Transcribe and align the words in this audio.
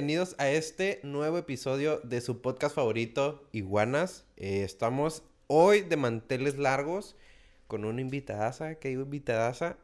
Bienvenidos 0.00 0.34
a 0.38 0.48
este 0.48 0.98
nuevo 1.02 1.36
episodio 1.36 2.00
de 2.04 2.22
su 2.22 2.40
podcast 2.40 2.74
favorito, 2.74 3.46
Iguanas. 3.52 4.24
Eh, 4.38 4.62
estamos 4.62 5.22
hoy 5.46 5.82
de 5.82 5.98
manteles 5.98 6.56
largos 6.56 7.16
con 7.66 7.84
una 7.84 8.00
invitadaza, 8.00 8.76
que 8.76 8.88
digo 8.88 9.02
invitadaza, 9.02 9.76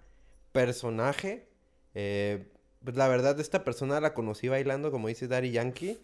personaje. 0.53 1.46
Eh, 1.95 2.46
pues 2.82 2.96
la 2.96 3.09
verdad, 3.09 3.39
esta 3.41 3.63
persona 3.63 4.00
la 4.00 4.14
conocí 4.14 4.49
bailando, 4.49 4.91
como 4.91 5.09
dice 5.09 5.29
Daddy 5.29 5.50
Yankee. 5.50 5.99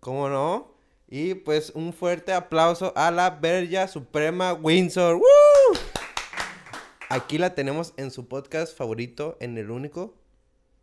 ¿Cómo 0.00 0.28
no? 0.28 0.74
Y 1.08 1.32
pues 1.32 1.70
un 1.70 1.94
fuerte 1.94 2.34
aplauso 2.34 2.92
a 2.94 3.10
la 3.10 3.30
Verja 3.30 3.88
Suprema 3.88 4.52
Windsor. 4.52 5.18
Aquí 7.08 7.38
la 7.38 7.54
tenemos 7.54 7.94
en 7.96 8.10
su 8.10 8.28
podcast 8.28 8.76
favorito, 8.76 9.38
en 9.40 9.56
el 9.56 9.70
único, 9.70 10.14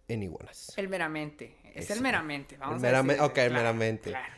en 0.07 0.23
Iguanas. 0.23 0.73
El 0.75 0.89
meramente. 0.89 1.60
Es 1.75 1.89
el 1.91 2.01
meramente. 2.01 2.57
Vamos 2.57 2.75
El 2.75 2.81
merame- 2.81 3.11
a 3.11 3.13
decirle. 3.13 3.21
ok, 3.27 3.37
el 3.37 3.53
meramente. 3.53 4.09
claro. 4.11 4.33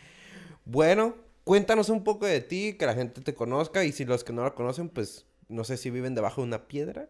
Bueno, 0.66 1.16
cuéntanos 1.44 1.90
un 1.90 2.04
poco 2.04 2.26
de 2.26 2.42
ti, 2.42 2.74
que 2.78 2.86
la 2.86 2.94
gente 2.94 3.22
te 3.22 3.34
conozca 3.34 3.84
y 3.84 3.92
si 3.92 4.06
los 4.06 4.24
que 4.24 4.34
no 4.34 4.44
la 4.44 4.52
conocen, 4.52 4.90
pues 4.90 5.26
no 5.50 5.64
sé 5.64 5.78
si 5.78 5.90
viven 5.90 6.16
debajo 6.16 6.42
de 6.42 6.48
una 6.48 6.68
piedra, 6.68 7.08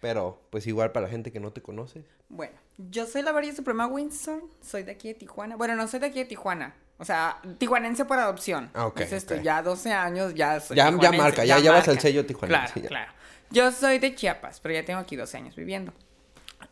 pero 0.00 0.42
pues 0.50 0.66
igual 0.66 0.92
para 0.92 1.06
la 1.06 1.10
gente 1.10 1.30
que 1.32 1.40
no 1.40 1.52
te 1.52 1.62
conoce. 1.62 2.04
Bueno, 2.28 2.54
yo 2.78 3.06
soy 3.06 3.22
la 3.22 3.32
Varia 3.32 3.54
Suprema 3.54 3.86
Windsor. 3.86 4.42
Soy 4.60 4.82
de 4.82 4.92
aquí 4.92 5.08
de 5.08 5.14
Tijuana. 5.14 5.56
Bueno, 5.56 5.76
no 5.76 5.86
soy 5.86 6.00
de 6.00 6.06
aquí 6.06 6.18
de 6.18 6.24
Tijuana. 6.24 6.74
O 6.98 7.04
sea, 7.04 7.40
tijuanense 7.58 8.06
por 8.06 8.18
adopción. 8.18 8.70
Ah, 8.74 8.86
ok, 8.86 9.00
Es 9.00 9.12
esto, 9.12 9.34
ok. 9.34 9.42
ya 9.42 9.62
12 9.62 9.92
años, 9.92 10.34
ya 10.34 10.58
soy 10.60 10.76
Ya- 10.78 10.90
ya 10.98 11.12
marca, 11.12 11.44
ya 11.44 11.58
llevas 11.58 11.86
el 11.88 12.00
sello 12.00 12.24
tijuanense, 12.24 12.72
Claro, 12.72 12.82
ya. 12.82 12.88
claro. 12.88 13.12
Yo 13.50 13.70
soy 13.70 13.98
de 13.98 14.14
Chiapas, 14.14 14.60
pero 14.60 14.74
ya 14.74 14.84
tengo 14.84 14.98
aquí 15.00 15.14
12 15.14 15.36
años 15.36 15.54
viviendo. 15.54 15.92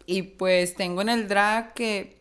Y 0.07 0.23
pues 0.23 0.75
tengo 0.75 1.03
en 1.03 1.11
el 1.11 1.29
drag 1.29 1.75
que 1.75 2.19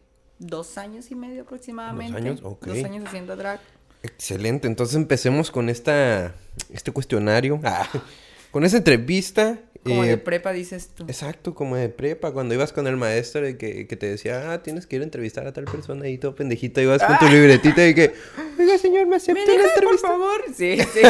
dos 0.47 0.77
años 0.77 1.11
y 1.11 1.15
medio 1.15 1.43
aproximadamente. 1.43 2.17
años? 2.17 2.39
Ok. 2.43 2.65
Dos 2.67 2.83
años 2.83 3.05
haciendo 3.05 3.35
drag. 3.35 3.59
Excelente, 4.03 4.67
entonces 4.67 4.95
empecemos 4.97 5.49
con 5.49 5.69
esta, 5.69 6.35
este 6.73 6.91
cuestionario, 6.91 7.59
ah, 7.63 7.87
con 8.51 8.65
esa 8.65 8.77
entrevista. 8.77 9.59
Como 9.83 10.03
eh, 10.05 10.09
de 10.09 10.17
prepa 10.17 10.53
dices 10.53 10.89
tú. 10.95 11.03
Exacto, 11.07 11.53
como 11.53 11.75
de 11.75 11.89
prepa, 11.89 12.31
cuando 12.31 12.53
ibas 12.53 12.71
con 12.71 12.87
el 12.87 12.95
maestro 12.95 13.41
de 13.41 13.57
que, 13.57 13.85
que 13.85 13.95
te 13.97 14.05
decía, 14.07 14.51
ah, 14.53 14.63
tienes 14.63 14.87
que 14.87 14.95
ir 14.95 15.01
a 15.01 15.05
entrevistar 15.05 15.45
a 15.47 15.51
tal 15.53 15.65
persona 15.65 16.07
y 16.07 16.17
todo 16.17 16.35
pendejito, 16.35 16.79
ibas 16.81 17.03
con 17.03 17.17
tu 17.19 17.27
libretita 17.27 17.85
y 17.87 17.93
que, 17.93 18.13
oiga 18.59 18.77
señor, 18.77 19.07
¿me 19.07 19.17
acepta 19.17 19.41
Ah. 19.41 19.45
¿Me 19.45 19.57
la 19.57 19.63
dejas, 19.63 19.73
por 19.73 19.83
entrevista? 19.83 20.07
favor? 20.07 20.41
Sí, 20.55 20.77
sí. 20.93 21.01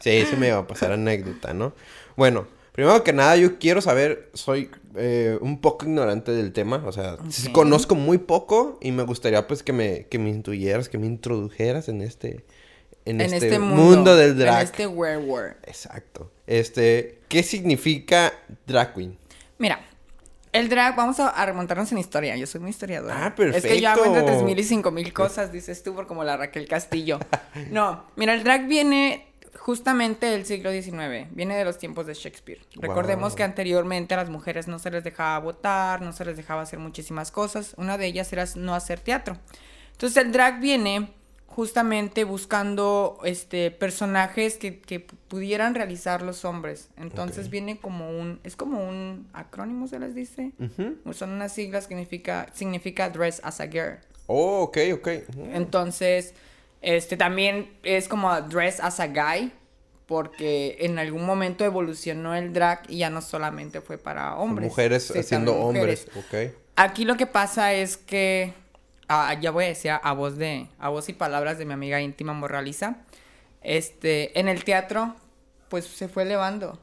sí, 0.00 0.26
se 0.28 0.36
me 0.36 0.50
va 0.50 0.58
a 0.58 0.66
pasar 0.66 0.92
anécdota, 0.92 1.54
¿no? 1.54 1.72
Bueno, 2.16 2.48
primero 2.78 3.02
que 3.02 3.12
nada 3.12 3.34
yo 3.34 3.58
quiero 3.58 3.80
saber, 3.80 4.30
soy 4.34 4.70
eh, 4.94 5.36
un 5.40 5.60
poco 5.60 5.84
ignorante 5.84 6.30
del 6.30 6.52
tema, 6.52 6.80
o 6.86 6.92
sea, 6.92 7.16
conozco 7.50 7.96
muy 7.96 8.18
poco 8.18 8.78
y 8.80 8.92
me 8.92 9.02
gustaría 9.02 9.48
pues 9.48 9.64
que 9.64 9.72
me, 9.72 10.06
que 10.06 10.20
me 10.20 10.30
intuyeras, 10.30 10.88
que 10.88 10.96
me 10.96 11.08
introdujeras 11.08 11.88
en 11.88 12.02
este, 12.02 12.44
en, 13.04 13.20
en 13.20 13.32
este, 13.32 13.48
este 13.48 13.58
mundo, 13.58 13.82
mundo, 13.82 14.16
del 14.16 14.38
drag. 14.38 14.60
En 14.60 14.64
este 14.66 14.86
werewolf. 14.86 15.56
Exacto. 15.66 16.30
Este, 16.46 17.18
¿qué 17.26 17.42
significa 17.42 18.32
drag 18.64 18.94
queen? 18.94 19.18
Mira, 19.58 19.80
el 20.52 20.68
drag, 20.68 20.94
vamos 20.94 21.18
a, 21.18 21.44
remontarnos 21.44 21.90
en 21.90 21.98
historia. 21.98 22.36
Yo 22.36 22.46
soy 22.46 22.60
muy 22.60 22.70
historiadora. 22.70 23.34
Ah, 23.36 23.42
Es 23.42 23.64
que 23.64 23.80
yo 23.80 23.90
hago 23.90 24.04
entre 24.04 24.22
perfecto. 24.22 24.44
3000 24.44 24.58
y 24.60 24.62
5000 24.62 25.12
cosas, 25.12 25.50
dices 25.50 25.82
tú, 25.82 25.96
por 25.96 26.06
como 26.06 26.22
la 26.22 26.36
Raquel 26.36 26.68
Castillo. 26.68 27.18
No, 27.72 28.04
mira, 28.14 28.34
el 28.34 28.44
drag 28.44 28.68
viene 28.68 29.27
justamente 29.68 30.24
del 30.24 30.46
siglo 30.46 30.70
XIX, 30.72 31.28
viene 31.32 31.54
de 31.54 31.62
los 31.66 31.76
tiempos 31.76 32.06
de 32.06 32.14
Shakespeare. 32.14 32.58
Recordemos 32.76 33.32
Wow. 33.32 33.36
que 33.36 33.42
anteriormente 33.42 34.14
a 34.14 34.16
las 34.16 34.30
mujeres 34.30 34.66
no 34.66 34.78
se 34.78 34.90
les 34.90 35.04
dejaba 35.04 35.38
votar, 35.40 36.00
no 36.00 36.14
se 36.14 36.24
les 36.24 36.38
dejaba 36.38 36.62
hacer 36.62 36.78
muchísimas 36.78 37.30
cosas. 37.30 37.74
Una 37.76 37.98
de 37.98 38.06
ellas 38.06 38.32
era 38.32 38.46
no 38.56 38.74
hacer 38.74 38.98
teatro. 39.00 39.36
Entonces 39.92 40.24
el 40.24 40.32
drag 40.32 40.58
viene 40.60 41.10
justamente 41.48 42.24
buscando 42.24 43.18
este 43.24 43.70
personajes 43.70 44.56
que, 44.56 44.80
que 44.80 45.00
pudieran 45.00 45.74
realizar 45.74 46.22
los 46.22 46.46
hombres. 46.46 46.88
Entonces 46.96 47.44
Ok. 47.44 47.52
viene 47.52 47.76
como 47.78 48.08
un, 48.18 48.40
es 48.44 48.56
como 48.56 48.88
un 48.88 49.28
acrónimo 49.34 49.86
se 49.86 49.98
les 49.98 50.14
dice. 50.14 50.52
Ujú. 50.58 51.12
Son 51.12 51.28
unas 51.28 51.52
siglas 51.52 51.86
que 51.86 51.94
significa, 51.94 52.46
significa 52.54 53.10
dress 53.10 53.42
as 53.44 53.60
a 53.60 53.66
girl. 53.66 53.98
Oh, 54.28 54.62
ok, 54.62 54.78
ok. 54.94 55.08
Ujú. 55.28 55.44
Entonces, 55.52 56.32
este 56.80 57.16
también 57.16 57.72
es 57.82 58.08
como 58.08 58.40
dress 58.42 58.80
as 58.80 59.00
a 59.00 59.08
guy, 59.08 59.52
porque 60.06 60.76
en 60.80 60.98
algún 60.98 61.26
momento 61.26 61.64
evolucionó 61.64 62.34
el 62.34 62.52
drag 62.52 62.82
y 62.88 62.98
ya 62.98 63.10
no 63.10 63.20
solamente 63.20 63.80
fue 63.80 63.98
para 63.98 64.36
hombres. 64.36 64.70
Mujeres 64.70 65.08
sí, 65.12 65.18
haciendo 65.18 65.54
hombres, 65.56 66.08
ok. 66.16 66.52
Aquí 66.76 67.04
lo 67.04 67.16
que 67.16 67.26
pasa 67.26 67.74
es 67.74 67.96
que, 67.96 68.54
ah, 69.08 69.34
ya 69.40 69.50
voy 69.50 69.64
a 69.64 69.68
decir 69.68 69.90
a 69.90 70.12
voz 70.12 70.36
de, 70.36 70.68
a 70.78 70.88
voz 70.88 71.08
y 71.08 71.12
palabras 71.12 71.58
de 71.58 71.64
mi 71.64 71.72
amiga 71.72 72.00
íntima 72.00 72.32
Morraliza, 72.32 72.98
este, 73.62 74.38
en 74.38 74.48
el 74.48 74.64
teatro, 74.64 75.16
pues 75.68 75.86
se 75.86 76.08
fue 76.08 76.22
elevando. 76.22 76.78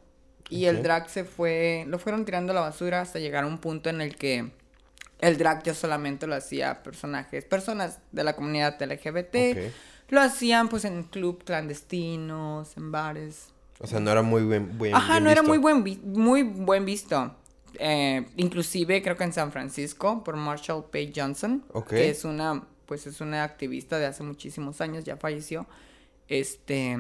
Y 0.49 0.65
el 0.65 0.83
drag 0.83 1.09
se 1.09 1.23
fue, 1.23 1.85
lo 1.87 1.97
fueron 1.97 2.23
tirando 2.25 2.51
a 2.51 2.55
la 2.55 2.61
basura 2.61 3.01
hasta 3.01 3.17
llegar 3.17 3.45
a 3.45 3.47
un 3.47 3.57
punto 3.57 3.89
en 3.89 4.01
el 4.01 4.15
que 4.15 4.51
el 5.19 5.37
drag 5.37 5.63
ya 5.63 5.73
solamente 5.73 6.27
lo 6.27 6.35
hacía 6.35 6.83
personajes, 6.83 7.45
personas 7.45 7.99
de 8.11 8.23
la 8.23 8.35
comunidad 8.35 8.81
LGBT. 8.81 9.71
Lo 10.09 10.21
hacían 10.21 10.69
pues 10.69 10.85
en 10.85 11.03
club 11.03 11.43
clandestinos, 11.43 12.75
en 12.77 12.91
bares. 12.91 13.47
O 13.79 13.87
sea, 13.87 13.99
no 13.99 14.11
era 14.11 14.21
muy 14.21 14.43
bien, 14.43 14.77
bien 14.77 14.95
Ajá, 14.95 15.13
bien 15.13 15.23
no 15.23 15.29
era 15.29 15.41
muy 15.41 15.57
buen, 15.57 15.83
muy 16.03 16.43
buen 16.43 16.85
visto. 16.85 17.35
Eh, 17.79 18.25
inclusive 18.37 19.01
creo 19.01 19.17
que 19.17 19.23
en 19.25 19.33
San 19.33 19.51
Francisco 19.51 20.23
por 20.23 20.37
Marshall 20.37 20.85
Page 20.85 21.11
Johnson, 21.15 21.65
que 21.89 22.09
es 22.09 22.23
una, 22.23 22.63
pues 22.85 23.07
es 23.07 23.19
una 23.19 23.43
activista 23.43 23.97
de 23.97 24.05
hace 24.05 24.23
muchísimos 24.23 24.79
años, 24.79 25.03
ya 25.03 25.17
falleció. 25.17 25.65
Este, 26.27 26.97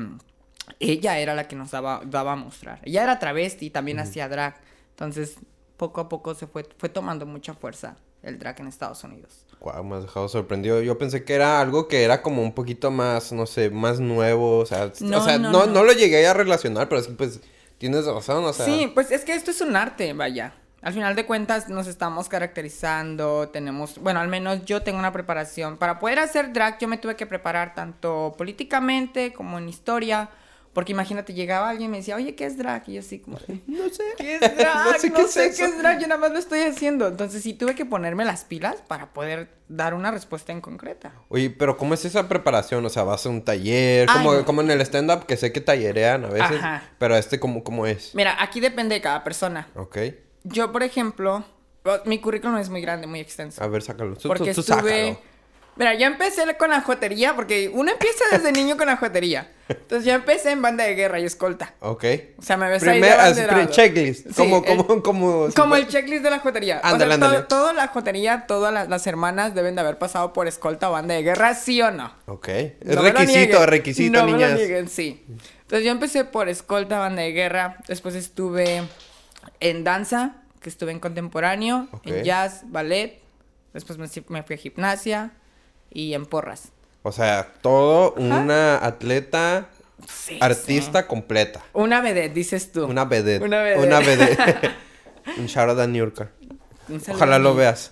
ella 0.79 1.19
era 1.19 1.35
la 1.35 1.47
que 1.47 1.55
nos 1.55 1.71
daba, 1.71 2.01
daba 2.05 2.33
a 2.33 2.35
mostrar. 2.35 2.79
Ella 2.83 3.03
era 3.03 3.19
travesti 3.19 3.67
y 3.67 3.69
también 3.69 3.99
hacía 3.99 4.27
drag. 4.27 4.59
Entonces, 4.91 5.35
poco 5.77 6.01
a 6.01 6.09
poco 6.09 6.33
se 6.33 6.47
fue, 6.47 6.67
fue 6.77 6.89
tomando 6.89 7.25
mucha 7.25 7.53
fuerza 7.53 7.97
el 8.25 8.39
drag 8.39 8.59
en 8.59 8.67
Estados 8.67 9.03
Unidos. 9.03 9.45
Guau, 9.59 9.83
me 9.83 9.95
has 9.95 10.03
dejado 10.03 10.27
sorprendido. 10.27 10.81
Yo 10.81 10.97
pensé 10.97 11.23
que 11.23 11.33
era 11.33 11.59
algo 11.61 11.87
que 11.87 12.03
era 12.03 12.21
como 12.21 12.41
un 12.41 12.53
poquito 12.53 12.91
más, 12.91 13.31
no 13.31 13.45
sé, 13.45 13.69
más 13.69 13.99
nuevo. 13.99 14.59
O 14.59 14.65
sea, 14.65 14.91
No, 14.99 15.19
o 15.19 15.23
sea 15.23 15.37
no, 15.37 15.51
no, 15.51 15.65
no. 15.65 15.73
no. 15.73 15.83
lo 15.83 15.93
llegué 15.93 16.27
a 16.27 16.33
relacionar, 16.33 16.89
pero 16.89 17.01
sí, 17.01 17.11
pues 17.17 17.39
tienes 17.77 18.05
razón, 18.05 18.43
o 18.43 18.53
sea. 18.53 18.65
Sí, 18.65 18.91
pues 18.93 19.11
es 19.11 19.23
que 19.23 19.33
esto 19.33 19.51
es 19.51 19.61
un 19.61 19.75
arte, 19.75 20.13
vaya. 20.13 20.53
Al 20.81 20.93
final 20.93 21.15
de 21.15 21.25
cuentas 21.25 21.67
nos 21.67 21.87
estamos 21.87 22.29
caracterizando, 22.29 23.49
tenemos, 23.49 23.97
bueno, 23.97 24.19
al 24.19 24.27
menos 24.27 24.65
yo 24.65 24.83
tengo 24.83 24.99
una 24.99 25.11
preparación. 25.11 25.77
Para 25.77 25.97
poder 25.97 26.19
hacer 26.19 26.53
drag 26.53 26.77
yo 26.77 26.87
me 26.87 26.99
tuve 26.99 27.15
que 27.15 27.25
preparar 27.25 27.73
tanto 27.73 28.35
políticamente 28.37 29.33
como 29.33 29.57
en 29.57 29.67
historia. 29.69 30.29
Porque 30.75 30.91
imagínate, 30.91 31.33
llegaba 31.33 31.69
alguien 31.69 31.89
y 31.89 31.91
me 31.91 31.97
decía, 31.97 32.17
oye, 32.17 32.35
¿qué 32.35 32.45
es 32.45 32.57
drag? 32.57 32.83
Y 32.87 32.93
yo 32.95 32.99
así 32.99 33.19
como, 33.19 33.39
No 33.67 33.89
sé. 33.89 34.03
¿qué 34.17 34.35
es 34.35 34.41
drag? 34.41 34.85
No 34.93 34.99
sé 34.99 35.11
qué 35.11 35.21
es 35.21 35.37
eso. 35.61 35.77
drag, 35.79 35.99
yo 36.01 36.07
nada 36.07 36.19
más 36.19 36.31
lo 36.31 36.37
estoy 36.37 36.59
haciendo. 36.59 37.07
Entonces 37.07 37.41
sí 37.41 37.53
tuve 37.53 37.75
que 37.75 37.85
ponerme 37.85 38.25
las 38.25 38.43
pilas 38.43 38.75
para 38.87 39.13
poder 39.13 39.49
dar 39.69 39.93
una 39.93 40.11
respuesta 40.11 40.51
en 40.51 40.59
concreta. 40.59 41.13
Oye, 41.29 41.49
pero 41.49 41.77
¿cómo 41.77 41.93
es 41.93 42.03
esa 42.03 42.27
preparación? 42.27 42.85
O 42.85 42.89
sea, 42.89 43.03
vas 43.03 43.25
a 43.25 43.29
un 43.29 43.41
taller, 43.41 44.07
Ay, 44.09 44.17
como, 44.17 44.33
no. 44.33 44.45
como 44.45 44.61
en 44.61 44.69
el 44.71 44.81
stand-up, 44.81 45.25
que 45.25 45.37
sé 45.37 45.53
que 45.53 45.61
tallerean 45.61 46.25
a 46.25 46.27
veces, 46.29 46.57
Ajá. 46.57 46.83
pero 46.99 47.15
este, 47.15 47.39
¿cómo, 47.39 47.63
cómo 47.63 47.87
es? 47.87 48.13
Mira, 48.13 48.35
aquí 48.43 48.59
depende 48.59 48.95
de 48.95 49.01
cada 49.01 49.23
persona. 49.23 49.69
Ok. 49.75 49.97
Yo, 50.43 50.71
por 50.73 50.83
ejemplo, 50.83 51.45
mi 52.03 52.19
currículum 52.19 52.57
es 52.57 52.69
muy 52.69 52.81
grande, 52.81 53.07
muy 53.07 53.21
extenso. 53.21 53.63
A 53.63 53.67
ver, 53.67 53.81
sácalo. 53.81 54.17
Tú, 54.17 54.27
Porque 54.27 54.53
tú- 54.53 54.61
tú 54.61 54.73
estuve... 54.73 55.07
sácalo. 55.15 55.34
Mira, 55.77 55.93
yo 55.95 56.05
empecé 56.07 56.43
con 56.57 56.69
la 56.69 56.79
jotería, 56.81 57.35
porque 57.35 57.69
uno 57.73 57.91
empieza 57.91 58.23
desde 58.31 58.51
niño 58.53 58.77
con 58.77 58.87
la 58.87 58.95
jotería. 58.95 59.51
Entonces 59.67 60.05
yo 60.05 60.13
empecé 60.13 60.51
en 60.51 60.61
banda 60.61 60.83
de 60.85 60.95
guerra 60.95 61.19
y 61.19 61.25
escolta. 61.25 61.73
Ok. 61.81 62.05
O 62.37 62.41
sea, 62.41 62.55
me 62.55 62.69
ves 62.69 62.83
ahí 62.83 63.01
de 63.01 63.07
Primer, 63.07 63.19
así, 63.19 63.41
abanderado. 63.41 63.71
checklist. 63.71 64.27
Sí, 64.27 64.33
como, 64.35 64.57
el- 64.57 64.63
como, 64.77 65.03
como, 65.03 65.47
Como 65.55 65.75
el 65.75 65.87
checklist 65.87 66.23
de 66.23 66.29
la 66.29 66.39
jotería. 66.39 66.79
Ándale, 66.83 67.15
o 67.15 67.29
sea, 67.29 67.47
toda 67.47 67.73
la 67.73 67.87
jotería, 67.87 68.45
todas 68.47 68.73
las, 68.73 68.87
las 68.87 69.05
hermanas 69.07 69.53
deben 69.53 69.75
de 69.75 69.81
haber 69.81 69.97
pasado 69.97 70.31
por 70.33 70.47
escolta 70.47 70.89
o 70.89 70.93
banda 70.93 71.13
de 71.15 71.23
guerra, 71.23 71.53
¿sí 71.55 71.81
o 71.81 71.91
no? 71.91 72.13
Ok. 72.27 72.47
Es 72.47 72.77
No 72.95 73.01
requisito, 73.01 73.65
requisito, 73.65 74.19
no 74.19 74.25
niñas. 74.27 74.53
nieguen, 74.53 74.87
sí. 74.87 75.25
Entonces 75.63 75.83
yo 75.83 75.91
empecé 75.91 76.23
por 76.25 76.47
escolta, 76.47 76.99
banda 76.99 77.23
de 77.23 77.31
guerra. 77.33 77.77
Después 77.87 78.15
estuve 78.15 78.83
en 79.59 79.83
danza, 79.83 80.35
que 80.61 80.69
estuve 80.69 80.91
en 80.91 80.99
contemporáneo, 80.99 81.87
Ok. 81.91 82.07
en 82.07 82.23
jazz, 82.23 82.61
ballet. 82.67 83.19
Después 83.73 83.97
me, 83.99 84.07
me 84.29 84.43
fui 84.43 84.55
a 84.55 84.57
gimnasia 84.59 85.31
y 85.91 86.13
en 86.13 86.25
porras. 86.25 86.69
O 87.03 87.11
sea, 87.11 87.53
todo 87.61 88.13
una 88.13 88.83
atleta, 88.85 89.69
Sí, 90.07 90.37
artista 90.41 91.07
completa. 91.07 91.63
Una 91.73 92.01
vedette, 92.01 92.33
dices 92.33 92.71
tú. 92.71 92.85
Una 92.85 93.05
vedette. 93.05 93.43
Una 93.43 93.61
vedette. 93.61 93.87
Una 93.87 93.99
vedette. 93.99 94.71
Un 95.37 95.47
shout 95.47 95.69
out 95.69 95.79
a 95.79 95.87
Niurka. 95.87 96.29
Ojalá 97.09 97.39
lo 97.39 97.55
veas. 97.55 97.91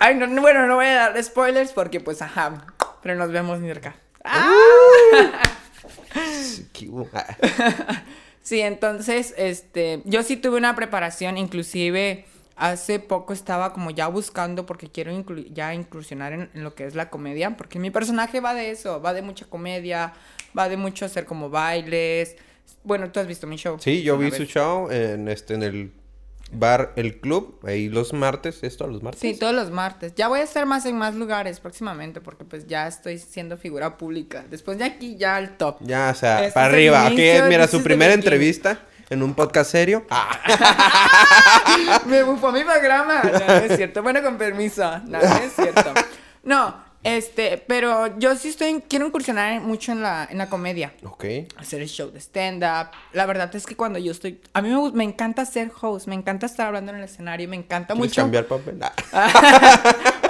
Ay, 0.00 0.14
no, 0.14 0.26
no, 0.26 0.40
bueno, 0.40 0.66
no 0.66 0.76
voy 0.76 0.86
a 0.86 0.94
dar 0.94 1.22
spoilers 1.22 1.72
porque 1.72 2.00
pues 2.00 2.22
ajá. 2.22 2.66
Pero 3.02 3.16
nos 3.16 3.30
vemos, 3.30 3.60
Nirka. 3.60 3.96
¡Ah! 4.24 4.50
Ah. 5.12 5.50
Sí, 8.44 8.60
entonces, 8.60 9.32
este, 9.38 10.02
yo 10.04 10.22
sí 10.22 10.36
tuve 10.36 10.58
una 10.58 10.76
preparación, 10.76 11.38
inclusive 11.38 12.26
hace 12.56 13.00
poco 13.00 13.32
estaba 13.32 13.72
como 13.72 13.90
ya 13.90 14.06
buscando 14.08 14.64
porque 14.66 14.88
quiero 14.90 15.12
inclu- 15.12 15.52
ya 15.52 15.74
incursionar 15.74 16.32
en, 16.32 16.50
en 16.54 16.62
lo 16.64 16.74
que 16.74 16.86
es 16.86 16.94
la 16.94 17.10
comedia, 17.10 17.56
porque 17.56 17.78
mi 17.78 17.90
personaje 17.90 18.40
va 18.40 18.54
de 18.54 18.70
eso, 18.70 19.00
va 19.02 19.12
de 19.12 19.22
mucha 19.22 19.46
comedia, 19.46 20.12
va 20.56 20.68
de 20.68 20.76
mucho 20.76 21.04
hacer 21.04 21.24
como 21.26 21.50
bailes. 21.50 22.36
Bueno, 22.84 23.10
tú 23.10 23.20
has 23.20 23.26
visto 23.26 23.46
mi 23.46 23.56
show. 23.56 23.76
Sí, 23.80 24.02
yo 24.02 24.16
vi 24.18 24.26
vez. 24.30 24.36
su 24.36 24.44
show 24.44 24.90
en 24.90 25.28
este 25.28 25.54
en 25.54 25.62
el 25.62 25.92
bar 26.52 26.92
El 26.94 27.18
Club, 27.20 27.58
ahí 27.64 27.88
los 27.88 28.12
martes, 28.12 28.62
¿esto 28.62 28.86
los 28.86 29.02
martes? 29.02 29.20
Sí, 29.20 29.36
todos 29.36 29.54
los 29.54 29.70
martes. 29.70 30.14
Ya 30.14 30.28
voy 30.28 30.40
a 30.40 30.42
estar 30.44 30.64
más 30.66 30.86
en 30.86 30.96
más 30.96 31.14
lugares 31.16 31.58
próximamente 31.58 32.20
porque 32.20 32.44
pues 32.44 32.68
ya 32.68 32.86
estoy 32.86 33.18
siendo 33.18 33.56
figura 33.56 33.96
pública. 33.98 34.44
Después 34.48 34.78
de 34.78 34.84
aquí 34.84 35.16
ya 35.16 35.36
al 35.36 35.56
top. 35.56 35.78
Ya, 35.80 36.10
o 36.12 36.14
sea, 36.14 36.42
Este 36.42 36.52
para 36.52 36.68
es 36.68 36.72
arriba. 36.74 37.06
Aquí 37.06 37.22
es, 37.22 37.42
mira, 37.48 37.66
su 37.66 37.82
primera 37.82 38.14
entrevista 38.14 38.86
en 39.10 39.22
un 39.22 39.34
podcast 39.34 39.70
serio. 39.70 40.04
Ah, 40.10 42.00
Me 42.06 42.22
bufó 42.22 42.52
mi 42.52 42.62
programa. 42.62 43.22
No, 43.22 43.30
no 43.38 43.54
es 43.54 43.76
cierto. 43.76 44.02
Bueno, 44.02 44.22
con 44.22 44.36
permiso. 44.38 44.82
No, 45.06 45.18
no 45.18 45.36
es 45.36 45.52
cierto. 45.54 45.92
No, 46.42 46.82
este, 47.02 47.58
pero 47.58 48.18
yo 48.18 48.34
sí 48.36 48.48
estoy, 48.48 48.82
quiero 48.88 49.06
incursionar 49.06 49.60
mucho 49.60 49.92
en 49.92 50.02
la, 50.02 50.26
en 50.30 50.38
la 50.38 50.48
comedia. 50.48 50.92
ok. 51.04 51.24
Hacer 51.58 51.82
el 51.82 51.88
show 51.88 52.10
de 52.10 52.18
stand-up. 52.20 52.88
La 53.12 53.26
verdad 53.26 53.54
es 53.54 53.66
que 53.66 53.76
cuando 53.76 53.98
yo 53.98 54.12
estoy, 54.12 54.40
a 54.52 54.62
mí 54.62 54.68
me, 54.70 54.90
me 54.92 55.04
encanta 55.04 55.44
ser 55.44 55.70
host, 55.80 56.06
me 56.06 56.14
encanta 56.14 56.46
estar 56.46 56.66
hablando 56.66 56.92
en 56.92 56.98
el 56.98 57.04
escenario, 57.04 57.48
me 57.48 57.56
encanta 57.56 57.94
¿Quieres 57.94 58.10
mucho. 58.10 58.22
cambiar 58.22 58.46
papel? 58.46 58.78
Ah. 59.12 59.32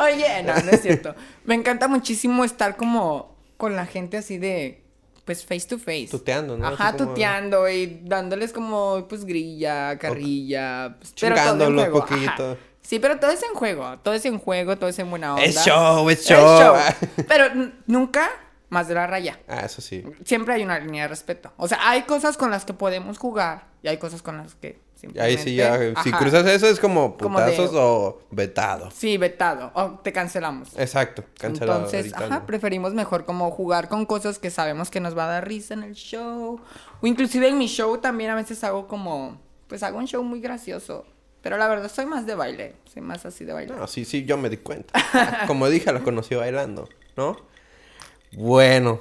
Oye, 0.03 0.43
no, 0.43 0.55
no 0.55 0.71
es 0.71 0.83
cierto. 0.83 1.15
Me 1.45 1.55
encanta 1.55 1.89
muchísimo 1.89 2.45
estar 2.45 2.77
como 2.77 3.35
con 3.57 3.77
la 3.77 3.87
gente 3.87 4.17
así 4.17 4.39
de, 4.39 4.84
pues, 5.25 5.45
face 5.45 5.67
to 5.69 5.79
face. 5.79 6.09
Tuteando, 6.11 6.57
¿no? 6.57 6.67
Ajá, 6.67 6.93
como- 6.93 7.09
tuteando 7.11 7.69
y 7.69 8.01
dándoles 8.05 8.53
como, 8.53 9.07
pues, 9.09 9.25
grilla, 9.25 9.99
carrilla. 9.99 10.97
pues, 10.99 11.15
pero 11.21 11.37
todo 11.37 11.65
en 11.67 11.75
juego. 11.75 12.01
poquito. 12.01 12.31
Ajá. 12.53 12.57
Sí, 12.83 12.99
pero 12.99 13.19
todo 13.19 13.31
es 13.31 13.43
en 13.43 13.55
juego, 13.55 13.99
todo 14.01 14.13
es 14.13 14.27
en 14.27 14.39
juego, 14.39 14.77
todo 14.77 14.91
es 14.91 14.99
en 14.99 15.09
buena 15.09 15.33
onda. 15.35 15.45
Es 15.47 15.57
show, 15.65 16.09
es 16.11 16.23
show. 16.27 16.75
Pero 17.29 17.47
nunca 17.87 18.29
más 18.69 18.89
de 18.89 18.95
la 18.95 19.07
raya. 19.07 19.41
Ah, 19.49 19.61
eso 19.65 19.81
sí. 19.81 20.05
Siempre 20.27 20.53
hay 20.53 20.63
una 20.65 20.79
línea 20.79 21.05
de 21.05 21.09
respeto. 21.09 21.51
O 21.57 21.67
sea, 21.67 21.79
hay 21.89 22.03
cosas 22.03 22.37
con 22.37 22.51
las 22.51 22.67
que 22.67 22.75
podemos 22.75 23.17
jugar 23.17 23.69
y 23.83 23.89
hay 23.89 23.97
cosas 23.97 24.21
con 24.21 24.37
las 24.37 24.55
que 24.57 24.84
Ahí 25.19 25.39
sí 25.39 25.55
ya, 25.55 25.79
si 26.03 26.09
Ajá. 26.11 26.19
cruzas 26.19 26.47
eso 26.47 26.67
es 26.69 26.79
como 26.81 27.17
Como 27.17 27.41
de- 27.41 27.53
putazos 27.53 27.71
o 27.75 28.21
vetado. 28.31 28.91
Sí, 28.91 29.17
vetado. 29.19 29.71
O 29.75 29.99
te 30.03 30.13
cancelamos. 30.13 30.71
Exacto, 30.79 31.25
cancelado. 31.39 31.85
Entonces, 31.87 32.13
ajá, 32.15 32.41
no. 32.41 32.47
preferimos 32.47 32.95
mejor 32.95 33.25
como 33.25 33.51
jugar 33.51 33.89
con 33.89 34.07
cosas 34.07 34.39
que 34.39 34.51
sabemos 34.51 34.91
que 34.91 35.01
nos 35.01 35.17
va 35.17 35.25
a 35.25 35.29
dar 35.29 35.49
risa 35.49 35.75
en 35.75 35.83
el 35.83 35.95
show. 35.95 36.61
O 37.01 37.07
inclusive 37.07 37.49
en 37.49 37.59
mi 37.59 37.67
show 37.67 37.99
también 37.99 38.31
a 38.31 38.35
veces 38.35 38.63
hago 38.65 38.87
como, 38.89 39.41
pues 39.69 39.83
hago 39.83 39.99
un 39.99 40.07
show 40.07 40.23
muy 40.23 40.41
gracioso. 40.41 41.05
Pero 41.43 41.59
la 41.59 41.69
verdad 41.69 41.91
soy 41.93 42.07
más 42.07 42.25
de 42.25 42.35
baile, 42.35 42.75
soy 42.93 43.03
más 43.03 43.27
así 43.27 43.45
de 43.45 43.53
baile. 43.53 43.75
No, 43.77 43.87
sí, 43.87 44.05
sí, 44.07 44.25
yo 44.25 44.39
me 44.39 44.49
di 44.49 44.57
cuenta. 44.57 44.95
Como 45.47 45.69
dije, 45.69 45.93
la 45.93 46.01
conocí 46.01 46.35
bailando, 46.35 46.89
¿no? 47.19 47.37
Bueno, 48.33 49.01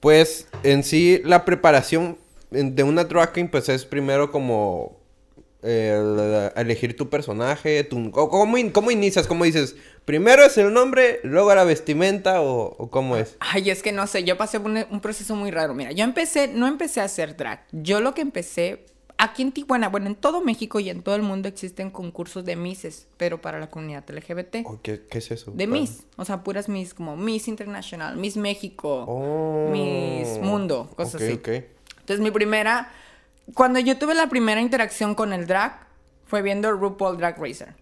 pues 0.00 0.48
en 0.62 0.82
sí 0.84 1.20
la 1.24 1.44
preparación 1.44 2.16
de 2.50 2.82
una 2.82 3.04
drag 3.04 3.32
queen 3.32 3.50
pues 3.50 3.68
es 3.68 3.84
primero 3.84 4.30
como 4.30 4.96
el- 5.62 6.50
elegir 6.56 6.96
tu 6.96 7.08
personaje, 7.08 7.82
tu, 7.84 8.10
¿cómo, 8.10 8.58
in- 8.58 8.70
cómo 8.70 8.90
inicias? 8.90 9.26
¿Cómo 9.26 9.44
dices? 9.44 9.76
Primero 10.04 10.44
es 10.44 10.56
el 10.58 10.72
nombre, 10.72 11.20
luego 11.24 11.54
la 11.54 11.64
vestimenta 11.64 12.40
o, 12.40 12.74
o 12.78 12.90
cómo 12.90 13.16
es? 13.16 13.36
Ay, 13.40 13.70
es 13.70 13.82
que 13.82 13.92
no 13.92 14.06
sé, 14.06 14.22
yo 14.24 14.36
pasé 14.36 14.58
un, 14.58 14.84
un 14.90 15.00
proceso 15.00 15.34
muy 15.34 15.50
raro. 15.50 15.74
Mira, 15.74 15.92
yo 15.92 16.04
empecé, 16.04 16.48
no 16.48 16.66
empecé 16.68 17.00
a 17.00 17.04
hacer 17.04 17.36
drag. 17.36 17.64
Yo 17.72 18.00
lo 18.00 18.14
que 18.14 18.20
empecé, 18.20 18.86
aquí 19.18 19.42
en 19.42 19.50
Tijuana, 19.50 19.88
bueno, 19.88 20.06
en 20.06 20.14
todo 20.14 20.42
México 20.42 20.78
y 20.78 20.90
en 20.90 21.02
todo 21.02 21.16
el 21.16 21.22
mundo 21.22 21.48
existen 21.48 21.90
concursos 21.90 22.44
de 22.44 22.54
Misses, 22.54 23.08
pero 23.16 23.40
para 23.40 23.58
la 23.58 23.68
comunidad 23.68 24.04
LGBT. 24.08 24.58
¿O 24.66 24.78
qué, 24.82 25.02
qué 25.10 25.18
es 25.18 25.30
eso? 25.32 25.50
De 25.52 25.66
Miss, 25.66 26.04
o 26.16 26.24
sea, 26.24 26.44
puras 26.44 26.68
Miss, 26.68 26.94
como 26.94 27.16
Miss 27.16 27.48
International, 27.48 28.16
Miss 28.16 28.36
México, 28.36 29.04
Oh. 29.08 29.70
Miss 29.72 30.38
Mundo, 30.40 30.88
cosas 30.96 31.16
Ok, 31.16 31.22
así. 31.22 31.32
ok. 31.32 31.48
Entonces 32.00 32.20
mi 32.20 32.30
primera, 32.30 32.92
cuando 33.54 33.78
yo 33.78 33.98
tuve 33.98 34.14
la 34.14 34.28
primera 34.28 34.60
interacción 34.60 35.14
con 35.14 35.32
el 35.32 35.46
drag, 35.46 35.86
fue 36.26 36.42
viendo 36.42 36.72
RuPaul 36.72 37.16
Drag 37.16 37.38
Racer. 37.38 37.74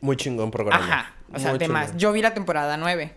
Muy 0.00 0.16
chingón 0.16 0.50
programa. 0.50 0.84
Ajá, 0.84 1.14
o 1.32 1.38
sea, 1.38 1.50
además, 1.50 1.92
yo 1.96 2.12
vi 2.12 2.22
la 2.22 2.34
temporada 2.34 2.76
9. 2.76 3.16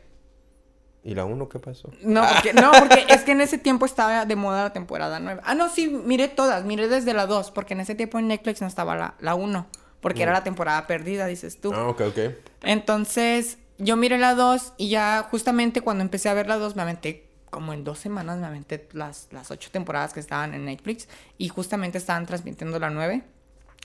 ¿Y 1.04 1.16
la 1.16 1.26
uno 1.26 1.50
qué 1.50 1.58
pasó? 1.58 1.90
No, 2.02 2.24
porque, 2.32 2.54
no, 2.54 2.72
porque 2.72 3.06
es 3.10 3.22
que 3.22 3.32
en 3.32 3.42
ese 3.42 3.58
tiempo 3.58 3.86
estaba 3.86 4.26
de 4.26 4.36
moda 4.36 4.64
la 4.64 4.74
temporada 4.74 5.20
9. 5.20 5.42
Ah, 5.44 5.56
no, 5.56 5.70
sí, 5.70 5.88
miré 5.90 6.28
todas, 6.28 6.64
miré 6.64 6.88
desde 6.88 7.14
la 7.14 7.26
2, 7.26 7.52
porque 7.52 7.74
en 7.74 7.80
ese 7.80 7.96
tiempo 7.96 8.20
en 8.20 8.28
Netflix 8.28 8.62
no 8.62 8.68
estaba 8.68 8.96
la, 8.96 9.16
la 9.20 9.34
1, 9.34 9.68
porque 10.00 10.24
era 10.24 10.32
la 10.32 10.44
temporada 10.44 10.86
perdida, 10.86 11.26
dices 11.26 11.60
tú. 11.60 11.72
Mm. 11.72 11.76
Ah, 11.76 11.88
ok, 11.88 12.02
ok. 12.02 12.20
Entonces, 12.64 13.58
yo 13.80 13.98
miré 13.98 14.20
la 14.20 14.36
2 14.36 14.74
y 14.78 14.90
ya 14.90 15.28
justamente 15.30 15.82
cuando 15.82 16.04
empecé 16.04 16.30
a 16.30 16.36
ver 16.36 16.48
la 16.48 16.58
2 16.58 16.76
me 16.76 16.84
aventé 16.84 17.31
como 17.52 17.74
en 17.74 17.84
dos 17.84 18.00
semanas 18.00 18.40
me 18.40 18.48
aventé 18.48 18.88
las, 18.94 19.28
las 19.32 19.52
ocho 19.52 19.70
temporadas 19.72 20.14
que 20.14 20.22
estaban 20.22 20.56
en 20.56 20.66
Netflix 20.66 21.08
y 21.38 21.50
justamente 21.50 22.00
estaban 22.00 22.26
transmitiendo 22.26 22.80
la 22.80 22.90
9. 22.90 23.22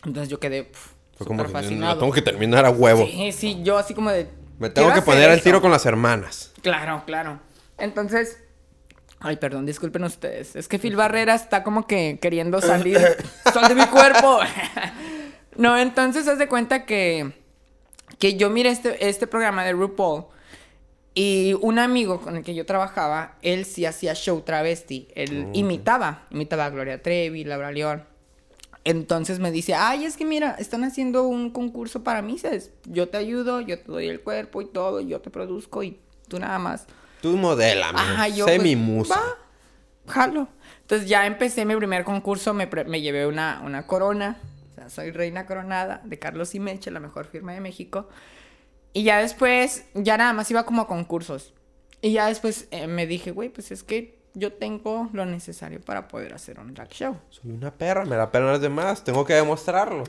Entonces 0.04 0.30
yo 0.30 0.38
quedé 0.40 0.62
pf, 0.62 0.90
Fue 1.18 1.26
como 1.26 1.42
que 1.44 1.50
fascinado. 1.50 1.98
tengo 1.98 2.12
que 2.12 2.22
terminar 2.22 2.64
a 2.64 2.70
huevo. 2.70 3.04
Sí, 3.04 3.32
sí, 3.32 3.60
yo 3.62 3.76
así 3.76 3.92
como 3.92 4.10
de... 4.10 4.28
Me 4.58 4.70
tengo 4.70 4.94
que 4.94 5.02
poner 5.02 5.28
al 5.28 5.42
tiro 5.42 5.60
con 5.60 5.70
las 5.70 5.84
hermanas. 5.84 6.52
Claro, 6.62 7.02
claro. 7.04 7.40
Entonces... 7.76 8.38
Ay, 9.18 9.36
perdón, 9.36 9.66
disculpen 9.66 10.04
ustedes. 10.04 10.54
Es 10.54 10.68
que 10.68 10.78
Phil 10.78 10.94
Barrera 10.94 11.34
está 11.34 11.64
como 11.64 11.86
que 11.86 12.18
queriendo 12.22 12.60
salir. 12.60 12.98
¡Sal 13.52 13.66
de 13.68 13.74
mi 13.74 13.86
cuerpo! 13.86 14.40
no, 15.56 15.76
entonces 15.76 16.28
haz 16.28 16.38
de 16.38 16.46
cuenta 16.48 16.86
que... 16.86 17.32
Que 18.20 18.36
yo 18.36 18.48
miré 18.48 18.70
este, 18.70 19.08
este 19.08 19.26
programa 19.26 19.64
de 19.64 19.72
RuPaul 19.72 20.26
y 21.18 21.54
un 21.62 21.78
amigo 21.78 22.20
con 22.20 22.36
el 22.36 22.44
que 22.44 22.54
yo 22.54 22.66
trabajaba, 22.66 23.38
él 23.40 23.64
sí 23.64 23.86
hacía 23.86 24.14
show 24.14 24.42
travesti. 24.42 25.08
Él 25.14 25.48
imitaba, 25.54 26.26
imitaba 26.30 26.66
a 26.66 26.70
Gloria 26.70 27.02
Trevi, 27.02 27.42
Laura 27.42 27.72
León. 27.72 28.04
Entonces 28.84 29.38
me 29.38 29.50
dice, 29.50 29.72
ay, 29.74 30.04
es 30.04 30.18
que 30.18 30.26
mira, 30.26 30.56
están 30.58 30.84
haciendo 30.84 31.26
un 31.26 31.48
concurso 31.50 32.04
para 32.04 32.20
mises. 32.20 32.70
Yo 32.84 33.08
te 33.08 33.16
ayudo, 33.16 33.62
yo 33.62 33.78
te 33.78 33.90
doy 33.90 34.08
el 34.08 34.20
cuerpo 34.20 34.60
y 34.60 34.66
todo, 34.66 35.00
yo 35.00 35.22
te 35.22 35.30
produzco 35.30 35.82
y 35.82 35.98
tú 36.28 36.38
nada 36.38 36.58
más. 36.58 36.86
Tú 37.22 37.34
modela, 37.38 37.88
Ajá, 37.94 38.28
yo. 38.28 38.44
Sé 38.44 38.56
pues, 38.56 38.62
mi 38.62 38.76
musa. 38.76 39.14
Va, 39.14 40.12
jalo. 40.12 40.48
Entonces 40.82 41.08
ya 41.08 41.26
empecé 41.26 41.64
mi 41.64 41.74
primer 41.76 42.04
concurso, 42.04 42.52
me, 42.52 42.66
me 42.66 43.00
llevé 43.00 43.26
una, 43.26 43.62
una 43.64 43.86
corona. 43.86 44.36
O 44.72 44.74
sea, 44.74 44.90
soy 44.90 45.12
reina 45.12 45.46
coronada 45.46 46.02
de 46.04 46.18
Carlos 46.18 46.54
y 46.54 46.60
Meche, 46.60 46.90
la 46.90 47.00
mejor 47.00 47.24
firma 47.24 47.54
de 47.54 47.62
México. 47.62 48.06
Y 48.96 49.02
ya 49.02 49.18
después, 49.18 49.84
ya 49.92 50.16
nada 50.16 50.32
más 50.32 50.50
iba 50.50 50.64
como 50.64 50.80
a 50.80 50.86
concursos. 50.86 51.52
Y 52.00 52.12
ya 52.12 52.28
después 52.28 52.66
eh, 52.70 52.86
me 52.86 53.06
dije, 53.06 53.30
güey, 53.30 53.50
pues 53.50 53.70
es 53.70 53.82
que 53.82 54.16
yo 54.32 54.54
tengo 54.54 55.10
lo 55.12 55.26
necesario 55.26 55.82
para 55.82 56.08
poder 56.08 56.32
hacer 56.32 56.58
un 56.58 56.72
drag 56.72 56.88
show. 56.88 57.14
Soy 57.28 57.50
una 57.50 57.70
perra, 57.74 58.06
me 58.06 58.16
la 58.16 58.30
pelan 58.32 58.48
las 58.52 58.62
demás. 58.62 59.04
Tengo 59.04 59.26
que 59.26 59.34
demostrarlo. 59.34 60.04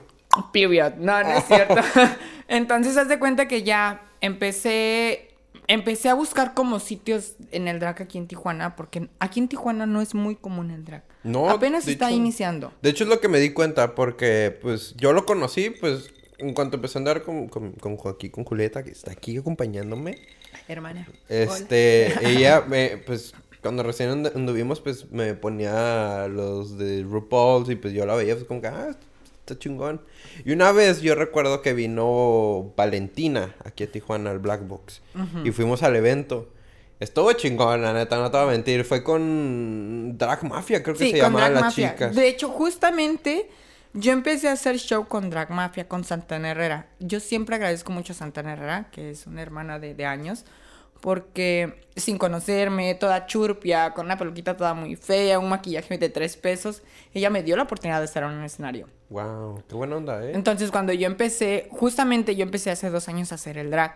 Period. 0.54 0.94
No, 1.00 1.22
no 1.22 1.30
es 1.32 1.44
cierto. 1.48 1.76
Entonces, 2.48 2.96
haz 2.96 3.10
de 3.10 3.20
cuenta 3.20 3.46
que 3.50 3.64
ya 3.64 4.08
empecé. 4.22 5.34
Empecé 5.70 6.08
a 6.08 6.14
buscar 6.14 6.54
como 6.54 6.80
sitios 6.80 7.34
en 7.52 7.68
el 7.68 7.82
drag 7.82 8.02
aquí 8.02 8.18
en 8.18 8.28
Tijuana, 8.28 8.78
porque 8.78 9.10
aquí 9.20 9.42
en 9.42 9.50
Tijuana 9.50 9.86
no 9.86 10.02
es 10.02 10.16
muy 10.16 10.38
común 10.38 10.72
el 10.72 10.86
drag. 10.86 11.04
No, 11.24 11.50
Apenas 11.50 11.86
está 11.90 12.08
hecho- 12.08 12.16
iniciando. 12.16 12.72
De 12.82 12.90
hecho, 12.92 13.04
es 13.04 13.10
lo 13.10 13.20
que 13.20 13.28
me 13.28 13.38
di 13.40 13.52
cuenta, 13.52 13.94
porque 13.96 14.58
pues 14.62 14.94
yo 14.96 15.12
lo 15.12 15.26
conocí, 15.26 15.72
pues 15.72 16.10
en 16.38 16.54
cuanto 16.54 16.76
empecé 16.78 16.98
a 16.98 17.00
andar 17.00 17.24
con, 17.24 17.48
con, 17.48 17.72
con 17.74 17.98
Joaquín, 17.98 18.32
con 18.32 18.44
Julieta, 18.44 18.84
que 18.84 18.92
está 18.92 19.12
aquí 19.12 19.38
acompañándome. 19.38 20.18
Hermana. 20.68 21.08
Este, 21.30 22.14
ella, 22.30 22.64
me, 22.68 22.98
pues 23.06 23.34
cuando 23.62 23.84
recién 23.84 24.10
and- 24.10 24.32
anduvimos, 24.36 24.80
pues 24.82 25.12
me 25.12 25.34
ponía 25.34 26.28
los 26.28 26.78
de 26.78 27.04
RuPaul 27.04 27.70
y 27.72 27.76
pues 27.76 27.94
yo 27.94 28.06
la 28.06 28.16
veía, 28.16 28.36
pues 28.36 28.46
como 28.46 28.62
que, 28.62 28.68
ah, 28.68 28.96
está 29.40 29.58
chingón. 29.58 30.02
Y 30.46 30.52
una 30.52 30.72
vez 30.72 31.02
yo 31.02 31.16
recuerdo 31.16 31.62
que 31.62 31.74
vino 31.74 32.74
Valentina 32.78 33.56
aquí 33.66 33.84
a 33.84 33.92
Tijuana, 33.92 34.30
al 34.32 34.40
Black 34.40 34.68
Box, 34.68 35.02
y 35.44 35.52
fuimos 35.52 35.84
al 35.84 35.96
evento. 35.96 36.50
Estuvo 37.00 37.32
chingón, 37.34 37.84
la 37.84 37.94
neta, 37.94 38.18
no 38.18 38.32
te 38.32 38.38
voy 38.38 38.48
a 38.48 38.52
mentir. 38.52 38.84
Fue 38.84 39.04
con 39.04 40.18
Drag 40.18 40.44
Mafia, 40.44 40.82
creo 40.82 40.96
que 40.96 41.06
Sí, 41.06 41.12
se 41.12 41.18
las 41.18 41.32
Mafia. 41.32 41.92
chicas. 41.94 42.16
De 42.16 42.28
hecho, 42.28 42.50
justamente 42.50 43.50
yo 43.98 44.12
empecé 44.12 44.48
a 44.48 44.52
hacer 44.52 44.78
show 44.78 45.08
con 45.08 45.32
Drag 45.32 45.50
Mafia, 45.50 45.88
con 45.88 46.04
Santana 46.04 46.52
Herrera. 46.52 46.88
Yo 47.00 47.20
siempre 47.20 47.56
agradezco 47.56 47.92
mucho 47.92 48.14
a 48.14 48.16
Santana 48.16 48.54
Herrera, 48.54 48.90
que 48.92 49.10
es 49.10 49.26
una 49.26 49.42
hermana 49.42 49.80
de, 49.80 49.96
de 49.96 50.06
años, 50.06 50.46
porque 51.02 51.88
sin 51.96 52.20
conocerme, 52.20 52.94
toda 52.94 53.26
churpia, 53.26 53.94
con 53.96 54.06
una 54.06 54.18
peluquita 54.18 54.56
toda 54.56 54.76
muy 54.76 54.96
fea, 54.96 55.40
un 55.40 55.50
maquillaje 55.50 55.98
de 55.98 56.10
tres 56.10 56.38
pesos, 56.38 56.84
ella 57.14 57.32
me 57.32 57.42
dio 57.42 57.58
la 57.58 57.64
oportunidad 57.64 58.00
de 58.00 58.06
estar 58.06 58.22
en 58.24 58.30
un 58.30 58.44
escenario. 58.44 58.88
Wow, 59.10 59.64
qué 59.68 59.74
buena 59.74 59.96
onda, 59.96 60.24
¿eh? 60.24 60.32
Entonces, 60.36 60.70
cuando 60.70 60.94
yo 60.94 61.08
empecé, 61.08 61.68
justamente 61.72 62.36
yo 62.36 62.44
empecé 62.44 62.70
hace 62.70 62.92
dos 62.92 63.08
años 63.10 63.32
a 63.32 63.36
hacer 63.36 63.58
el 63.58 63.72
drag. 63.72 63.96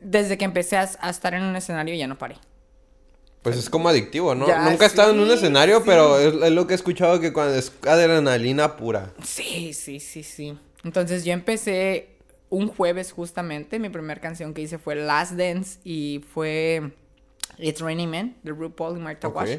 Desde 0.00 0.36
que 0.36 0.44
empecé 0.44 0.76
a, 0.76 0.86
a 1.00 1.08
estar 1.08 1.32
en 1.32 1.44
un 1.44 1.56
escenario 1.56 1.94
ya 1.94 2.06
no 2.06 2.18
paré. 2.18 2.36
Pues 3.44 3.58
es 3.58 3.68
como 3.70 3.88
adictivo, 3.90 4.34
¿no? 4.34 4.48
Ya, 4.48 4.68
Nunca 4.70 4.84
he 4.84 4.88
estado 4.88 5.12
en 5.12 5.20
un 5.20 5.30
escenario, 5.30 5.76
sí. 5.78 5.82
pero 5.86 6.18
es, 6.18 6.34
es 6.34 6.50
lo 6.50 6.66
que 6.66 6.72
he 6.72 6.76
escuchado 6.76 7.20
que 7.20 7.32
cuando 7.32 7.54
es 7.54 7.70
adrenalina 7.86 8.76
pura. 8.76 9.12
Sí, 9.22 9.74
sí, 9.74 10.00
sí, 10.00 10.22
sí. 10.22 10.58
Entonces 10.82 11.24
yo 11.26 11.32
empecé 11.34 12.08
un 12.48 12.68
jueves 12.68 13.12
justamente, 13.12 13.78
mi 13.78 13.90
primera 13.90 14.18
canción 14.20 14.54
que 14.54 14.62
hice 14.62 14.78
fue 14.78 14.94
Last 14.94 15.32
Dance 15.32 15.78
y 15.84 16.24
fue 16.32 16.92
It's 17.58 17.80
Raining 17.80 18.08
Men 18.10 18.36
de 18.42 18.52
RuPaul 18.52 18.96
y 18.96 19.00
Martha 19.00 19.28
Ok. 19.28 19.36
Wash. 19.36 19.58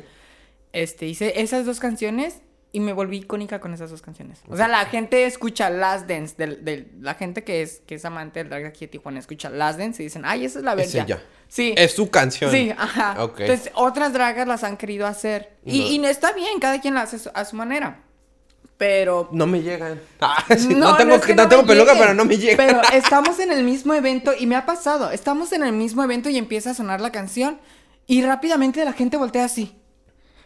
Este, 0.73 1.05
hice 1.05 1.39
esas 1.41 1.65
dos 1.65 1.79
canciones 1.79 2.41
y 2.75 2.79
me 2.81 2.91
volví 2.93 3.17
icónica 3.17 3.59
con 3.59 3.73
esas 3.73 3.89
dos 3.89 4.01
canciones. 4.01 4.41
O 4.49 4.57
sea, 4.57 4.67
la 4.67 4.85
gente 4.85 5.25
escucha 5.25 5.69
Last 5.69 6.07
Dance, 6.09 6.35
del, 6.37 6.65
del- 6.65 6.91
la 7.01 7.13
gente 7.13 7.43
que 7.43 7.61
es, 7.61 7.81
que 7.87 7.95
es 7.95 8.03
amante 8.05 8.39
del 8.39 8.49
drag 8.49 8.65
aquí 8.65 8.85
de 8.85 8.89
Tijuana 8.89 9.19
escucha 9.19 9.49
Last 9.49 9.79
Dance 9.79 10.03
y 10.03 10.05
dicen, 10.07 10.23
ay, 10.25 10.45
esa 10.45 10.59
es 10.59 10.65
la 10.65 10.73
Es 10.73 10.93
verga. 10.93 11.03
ella. 11.15 11.23
Sí. 11.47 11.73
Es 11.77 11.93
su 11.95 12.09
canción. 12.09 12.51
Sí, 12.51 12.71
ajá. 12.77 13.15
Entonces, 13.37 13.71
otras 13.75 14.11
dragas 14.13 14.47
las 14.47 14.63
han 14.63 14.75
querido 14.77 15.07
hacer. 15.07 15.53
Y, 15.65 15.79
No. 15.79 15.87
y 15.87 15.99
no 15.99 16.07
está 16.09 16.33
bien, 16.33 16.59
cada 16.59 16.81
quien 16.81 16.95
la 16.95 17.03
hace 17.03 17.17
su- 17.19 17.31
a 17.33 17.45
su 17.45 17.55
manera. 17.55 18.01
Pero 18.77 19.29
No 19.31 19.47
me 19.47 19.61
llegan. 19.61 20.01
Ah, 20.19 20.43
sí, 20.57 20.75
no, 20.75 20.97
tengo, 20.97 21.15
es 21.15 21.21
que 21.21 21.33
no 21.33 21.43
me 21.43 21.49
tengo 21.49 21.65
peluca, 21.65 21.93
pero 21.97 22.13
no 22.13 22.25
me 22.25 22.37
llegan. 22.37 22.57
Pero 22.57 22.81
estamos 22.93 23.39
en 23.39 23.51
el 23.51 23.63
mismo 23.63 23.93
evento 23.93 24.33
y 24.37 24.47
me 24.47 24.55
ha 24.55 24.65
pasado. 24.65 25.11
Estamos 25.11 25.53
en 25.53 25.63
el 25.63 25.71
mismo 25.71 26.03
evento 26.03 26.29
y 26.29 26.37
empieza 26.37 26.71
a 26.71 26.73
sonar 26.73 26.99
la 26.99 27.11
canción 27.11 27.59
y 28.05 28.21
rápidamente 28.23 28.83
la 28.83 28.91
gente 28.93 29.15
voltea 29.17 29.45
así. 29.45 29.77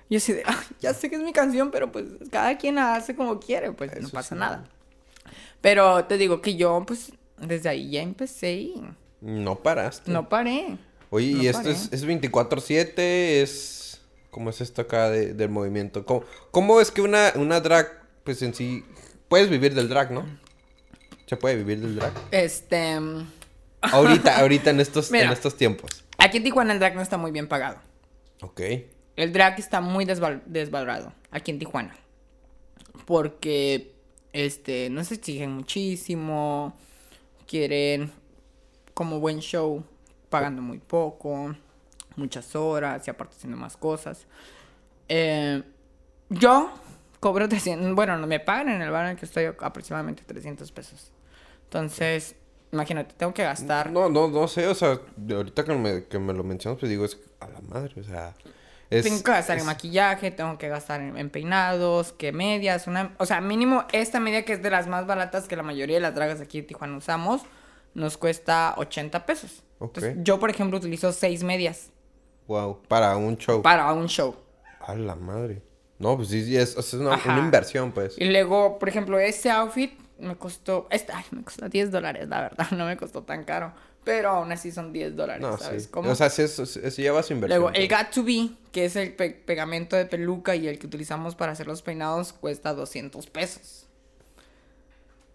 Y 0.10 0.16
yo 0.16 0.18
así 0.18 0.34
de, 0.34 0.44
"Ay, 0.46 0.56
ya 0.80 0.94
sé 0.94 1.10
que 1.10 1.16
es 1.16 1.22
mi 1.22 1.32
canción, 1.34 1.72
pero 1.72 1.92
pues 1.92 2.06
cada 2.32 2.58
quien 2.58 2.76
la 2.76 2.96
hace 2.96 3.16
como 3.16 3.40
quiere, 3.40 3.72
pues 3.72 3.92
no 4.02 4.10
pasa 4.10 4.36
sí. 4.36 4.40
nada. 4.40 4.66
Pero 5.62 6.06
te 6.06 6.18
digo 6.18 6.42
que 6.42 6.56
yo, 6.56 6.84
pues, 6.88 7.12
desde 7.38 7.70
ahí 7.70 7.92
ya 7.92 8.02
empecé 8.02 8.54
y 8.54 8.82
No 9.22 9.58
paraste. 9.60 10.10
no 10.12 10.28
paré. 10.30 10.78
Oye, 11.12 11.34
no 11.34 11.44
y 11.44 11.48
esto 11.48 11.62
paré. 11.64 11.74
es, 11.74 11.90
es 11.92 12.06
24-7, 12.06 13.42
es... 13.42 14.02
¿Cómo 14.32 14.50
es 14.52 14.62
esto 14.62 14.82
acá 14.84 15.10
de- 15.10 15.34
del 15.34 15.50
movimiento? 15.50 16.06
¿Cómo, 16.06 16.24
cómo 16.52 16.80
es 16.82 16.92
que 16.92 17.02
una, 17.02 17.34
una 17.36 17.60
drag, 17.62 18.04
pues 18.24 18.42
en 18.42 18.54
sí... 18.54 18.86
Puedes 19.28 19.50
vivir 19.50 19.74
del 19.76 19.90
drag, 19.90 20.12
¿no? 20.12 20.26
¿Se 21.28 21.36
puede 21.38 21.56
vivir 21.58 21.80
del 21.82 21.96
drag? 21.96 22.14
Este. 22.32 22.98
Ahorita, 23.82 24.38
ahorita 24.40 24.70
en 24.72 24.80
estos, 24.80 25.12
en 25.12 25.30
estos 25.32 25.56
tiempos. 25.58 26.04
Aquí 26.18 26.38
en 26.38 26.44
Tijuana 26.44 26.74
el 26.74 26.80
drag 26.80 26.96
no 26.96 27.02
está 27.02 27.18
muy 27.18 27.32
bien 27.32 27.48
pagado. 27.48 27.78
Ok. 28.42 28.62
El 29.20 29.34
drag 29.34 29.60
está 29.60 29.82
muy 29.82 30.06
desval- 30.06 30.42
desvalorado 30.46 31.12
aquí 31.32 31.52
en 31.52 31.60
Tijuana. 31.60 31.96
Porque 33.06 33.94
este 34.34 34.90
no 34.90 35.04
se 35.04 35.16
exigen 35.16 35.52
muchísimo. 35.52 36.76
Quieren 37.48 38.12
como 38.94 39.20
buen 39.20 39.40
show 39.40 39.84
pagando 40.30 40.62
muy 40.62 40.78
poco, 40.78 41.56
muchas 42.16 42.56
horas 42.56 43.08
y 43.08 43.12
aparte 43.12 43.36
haciendo 43.36 43.58
más 43.58 43.76
cosas. 43.76 44.28
Eh, 45.08 45.64
yo 46.30 46.72
cobro 47.20 47.50
300, 47.50 47.96
bueno, 47.96 48.18
no 48.18 48.28
me 48.28 48.40
pagan 48.40 48.70
en 48.70 48.82
el 48.82 48.92
bar 48.92 49.06
en 49.06 49.12
el 49.12 49.18
que 49.18 49.26
estoy 49.26 49.46
aproximadamente 49.46 50.24
300 50.26 50.72
pesos. 50.72 51.12
Entonces, 51.64 52.36
imagínate, 52.72 53.16
tengo 53.16 53.34
que 53.34 53.44
gastar 53.44 53.92
No, 53.92 54.10
no, 54.10 54.28
no 54.28 54.48
sé, 54.48 54.68
o 54.68 54.76
sea, 54.76 55.00
ahorita 55.32 55.64
que 55.64 55.74
me, 55.74 56.06
que 56.06 56.20
me 56.20 56.34
lo 56.34 56.44
mencionas, 56.44 56.80
pues 56.80 56.90
digo, 56.90 57.06
es 57.06 57.18
a 57.40 57.48
la 57.48 57.62
madre, 57.62 58.00
o 58.00 58.04
sea... 58.04 58.36
Es, 58.90 59.04
tengo 59.04 59.22
que 59.22 59.32
gastar 59.32 59.60
en 59.60 59.66
maquillaje, 59.66 60.32
tengo 60.32 60.58
que 60.58 60.68
gastar 60.68 61.02
en, 61.02 61.18
en 61.18 61.30
peinados, 61.30 62.12
que 62.14 62.32
medias, 62.32 62.88
una, 62.88 63.14
o 63.20 63.26
sea, 63.26 63.40
mínimo 63.40 63.86
esta 63.92 64.20
media 64.20 64.46
que 64.46 64.54
es 64.54 64.64
de 64.64 64.70
las 64.72 64.88
más 64.88 65.06
baratas 65.06 65.48
que 65.48 65.56
la 65.56 65.64
mayoría 65.64 65.98
de 65.98 66.02
las 66.02 66.16
dragas 66.16 66.42
aquí 66.42 66.60
en 66.60 66.68
Tijuana 66.68 66.98
usamos, 66.98 67.42
nos 67.94 68.18
cuesta 68.18 68.74
80 68.78 69.26
pesos. 69.26 69.64
Entonces, 69.80 70.18
yo, 70.22 70.40
por 70.40 70.50
ejemplo, 70.50 70.78
utilizo 70.78 71.12
seis 71.12 71.44
medias 71.44 71.92
Wow, 72.48 72.82
para 72.88 73.16
un 73.16 73.38
show. 73.38 73.62
para 73.62 73.94
un 73.94 74.08
show. 74.08 74.36
A 74.80 74.96
la 74.96 75.16
madre. 75.16 75.62
No, 76.00 76.16
pues 76.18 76.30
sí, 76.30 76.58
es, 76.58 76.76
es 76.76 76.94
una, 76.96 77.20
una 77.26 77.40
inversión, 77.40 77.92
pues. 77.92 78.16
Y 78.18 78.26
luego, 78.26 78.80
por 78.80 78.90
ejemplo, 78.90 79.20
ese 79.20 79.52
outfit 79.52 79.92
me 80.18 80.36
costó, 80.36 80.88
este, 80.90 81.14
ay, 81.14 81.24
me 81.32 81.44
costó 81.44 81.70
10 81.70 81.92
dólares, 81.92 82.28
la 82.28 82.42
verdad, 82.42 82.72
no 82.76 82.86
me 82.86 82.98
costó 82.98 83.22
tan 83.22 83.44
caro, 83.44 83.72
pero 84.04 84.30
aún 84.30 84.52
así 84.52 84.72
son 84.72 84.92
10 84.94 85.16
dólares, 85.16 85.42
No, 85.42 85.58
¿sabes 85.58 85.84
sí. 85.84 85.90
cómo? 85.90 86.10
O 86.12 86.16
sea, 86.16 86.30
sí, 86.30 86.42
es, 86.44 86.54
sí, 86.56 86.92
sí 86.92 87.02
lleva 87.02 87.22
su 87.24 87.34
inversión. 87.34 87.62
Luego, 87.62 87.76
el. 87.76 87.88
Got 87.88 88.10
to 88.12 88.24
Be, 88.24 88.50
que 88.72 88.86
es 88.86 88.96
el 88.96 89.14
pe- 89.14 89.32
pegamento 89.32 89.96
de 89.96 90.06
peluca 90.06 90.56
y 90.56 90.68
el 90.68 90.80
que 90.80 90.88
utilizamos 90.88 91.36
para 91.36 91.52
hacer 91.52 91.68
los 91.68 91.82
peinados, 91.82 92.34
cuesta 92.34 92.74
200 92.74 93.28
pesos. 93.28 93.86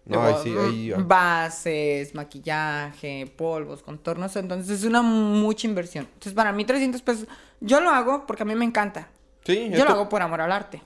No, 0.05 0.21
Luego, 0.21 0.37
ahí 0.37 0.43
sí, 0.43 0.55
ahí... 0.57 0.93
mm, 0.95 1.07
Bases, 1.07 2.13
maquillaje, 2.13 3.31
polvos, 3.35 3.81
contornos. 3.81 4.35
Entonces 4.35 4.79
es 4.79 4.85
una 4.85 5.01
mucha 5.01 5.65
inversión. 5.67 6.05
Entonces 6.05 6.33
para 6.33 6.51
mí 6.51 6.63
300 6.63 7.01
pesos, 7.01 7.27
yo 7.59 7.81
lo 7.81 7.89
hago 7.89 8.27
porque 8.27 8.43
a 8.43 8.45
mí 8.45 8.53
me 8.53 8.65
encanta. 8.65 9.09
Sí, 9.43 9.67
Yo 9.69 9.77
esto- 9.77 9.85
lo 9.85 9.91
hago 9.91 10.09
por 10.09 10.21
amor 10.21 10.41
al 10.41 10.51
arte. 10.51 10.81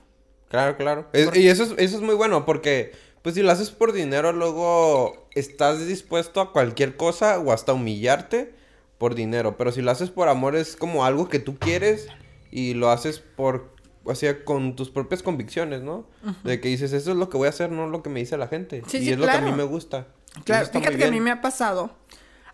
Claro, 0.48 0.76
claro. 0.76 1.06
Es- 1.12 1.36
y 1.36 1.48
eso 1.48 1.64
es, 1.64 1.74
eso 1.76 1.96
es 1.96 2.02
muy 2.02 2.14
bueno 2.14 2.46
porque, 2.46 2.92
pues 3.22 3.34
si 3.34 3.42
lo 3.42 3.50
haces 3.50 3.70
por 3.70 3.92
dinero, 3.92 4.32
luego 4.32 5.26
estás 5.34 5.86
dispuesto 5.86 6.40
a 6.40 6.52
cualquier 6.52 6.96
cosa 6.96 7.38
o 7.38 7.52
hasta 7.52 7.72
humillarte 7.72 8.54
por 8.98 9.14
dinero. 9.14 9.56
Pero 9.56 9.72
si 9.72 9.82
lo 9.82 9.90
haces 9.90 10.10
por 10.10 10.28
amor, 10.28 10.56
es 10.56 10.76
como 10.76 11.04
algo 11.04 11.28
que 11.28 11.38
tú 11.38 11.58
quieres 11.58 12.08
y 12.50 12.74
lo 12.74 12.90
haces 12.90 13.18
por, 13.18 13.74
o 14.04 14.14
sea, 14.14 14.44
con 14.44 14.76
tus 14.76 14.90
propias 14.90 15.22
convicciones, 15.22 15.82
¿no? 15.82 16.06
De 16.44 16.60
que 16.60 16.68
dices, 16.68 16.92
eso 16.92 17.10
es 17.10 17.16
lo 17.16 17.28
que 17.28 17.36
voy 17.36 17.46
a 17.46 17.50
hacer, 17.50 17.70
no 17.70 17.86
lo 17.88 18.02
que 18.02 18.10
me 18.10 18.20
dice 18.20 18.36
la 18.36 18.48
gente. 18.48 18.82
Sí, 18.86 18.98
y 18.98 19.00
sí, 19.04 19.12
es 19.12 19.18
lo 19.18 19.26
que 19.26 19.32
a 19.32 19.40
mí 19.40 19.52
me 19.52 19.64
gusta. 19.64 20.06
Claro, 20.44 20.66
fíjate 20.66 20.96
que 20.96 21.04
a 21.04 21.10
mí 21.10 21.20
me 21.20 21.30
ha 21.30 21.40
pasado. 21.40 21.90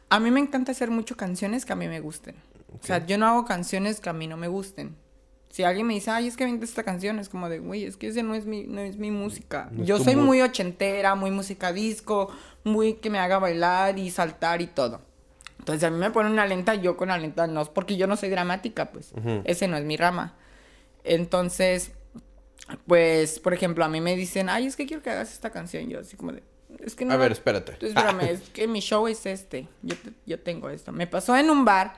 A 0.08 0.20
mí 0.20 0.30
me 0.30 0.40
encanta 0.40 0.72
hacer 0.72 0.90
mucho 0.90 1.16
canciones 1.16 1.64
que 1.64 1.72
a 1.72 1.76
mí 1.76 1.88
me 1.88 2.00
gusten. 2.00 2.36
O 2.80 2.84
sea, 2.84 3.04
yo 3.06 3.18
no 3.18 3.26
hago 3.26 3.44
canciones 3.44 4.00
que 4.00 4.08
a 4.08 4.12
mí 4.12 4.26
no 4.26 4.36
me 4.36 4.48
gusten. 4.48 4.96
Si 5.56 5.64
alguien 5.64 5.86
me 5.86 5.94
dice, 5.94 6.10
ay, 6.10 6.26
es 6.26 6.36
que 6.36 6.44
vente 6.44 6.66
esta 6.66 6.82
canción, 6.82 7.18
es 7.18 7.30
como 7.30 7.48
de, 7.48 7.60
güey, 7.60 7.84
es 7.84 7.96
que 7.96 8.08
ese 8.08 8.22
no 8.22 8.34
es 8.34 8.44
mi, 8.44 8.64
no 8.64 8.82
es 8.82 8.98
mi 8.98 9.10
música. 9.10 9.70
No 9.72 9.84
es 9.84 9.88
yo 9.88 9.98
soy 9.98 10.14
mood. 10.14 10.26
muy 10.26 10.42
ochentera, 10.42 11.14
muy 11.14 11.30
música 11.30 11.72
disco, 11.72 12.30
muy 12.62 12.96
que 12.96 13.08
me 13.08 13.18
haga 13.18 13.38
bailar 13.38 13.98
y 13.98 14.10
saltar 14.10 14.60
y 14.60 14.66
todo. 14.66 15.00
Entonces 15.58 15.82
a 15.84 15.90
mí 15.90 15.96
me 15.96 16.10
pone 16.10 16.28
una 16.28 16.44
lenta, 16.44 16.74
yo 16.74 16.98
con 16.98 17.08
la 17.08 17.16
lenta 17.16 17.46
no, 17.46 17.64
porque 17.72 17.96
yo 17.96 18.06
no 18.06 18.18
soy 18.18 18.28
dramática, 18.28 18.90
pues. 18.92 19.14
Ese 19.44 19.66
no 19.66 19.78
es 19.78 19.84
mi 19.86 19.96
rama. 19.96 20.34
Entonces, 21.04 21.92
pues, 22.86 23.38
por 23.38 23.54
ejemplo, 23.54 23.82
a 23.82 23.88
mí 23.88 24.02
me 24.02 24.14
dicen, 24.14 24.50
ay, 24.50 24.66
es 24.66 24.76
que 24.76 24.84
quiero 24.84 25.02
que 25.02 25.08
hagas 25.08 25.32
esta 25.32 25.48
canción. 25.48 25.88
Yo 25.88 26.00
así 26.00 26.18
como 26.18 26.32
de, 26.32 26.42
es 26.80 26.94
que 26.94 27.06
no. 27.06 27.14
A 27.14 27.16
ver, 27.16 27.32
espérate. 27.32 27.72
entonces, 27.72 27.96
espérame, 27.96 28.30
es 28.30 28.40
que 28.50 28.68
mi 28.68 28.80
show 28.80 29.08
es 29.08 29.24
este. 29.24 29.68
Yo, 29.80 29.96
yo 30.26 30.38
tengo 30.38 30.68
esto. 30.68 30.92
Me 30.92 31.06
pasó 31.06 31.34
en 31.34 31.48
un 31.48 31.64
bar, 31.64 31.94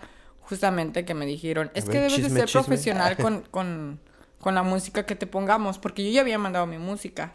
justamente, 0.48 1.04
que 1.04 1.14
me 1.14 1.26
dijeron, 1.26 1.70
es 1.74 1.84
ver, 1.84 1.92
que 1.92 1.98
debes 1.98 2.14
chisme, 2.14 2.28
de 2.30 2.34
ser 2.40 2.44
chisme. 2.46 2.62
profesional 2.62 3.16
con, 3.20 3.42
con, 3.50 4.00
con 4.40 4.54
la 4.54 4.62
música 4.62 5.04
que 5.06 5.14
te 5.16 5.26
pongamos, 5.26 5.78
porque 5.78 6.04
yo 6.04 6.10
ya 6.10 6.20
había 6.22 6.38
mandado 6.38 6.66
mi 6.66 6.78
música. 6.78 7.34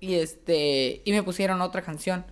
Y 0.00 0.14
este, 0.14 1.02
y 1.04 1.12
me 1.12 1.22
pusieron 1.22 1.60
otra 1.60 1.82
canción. 1.82 2.24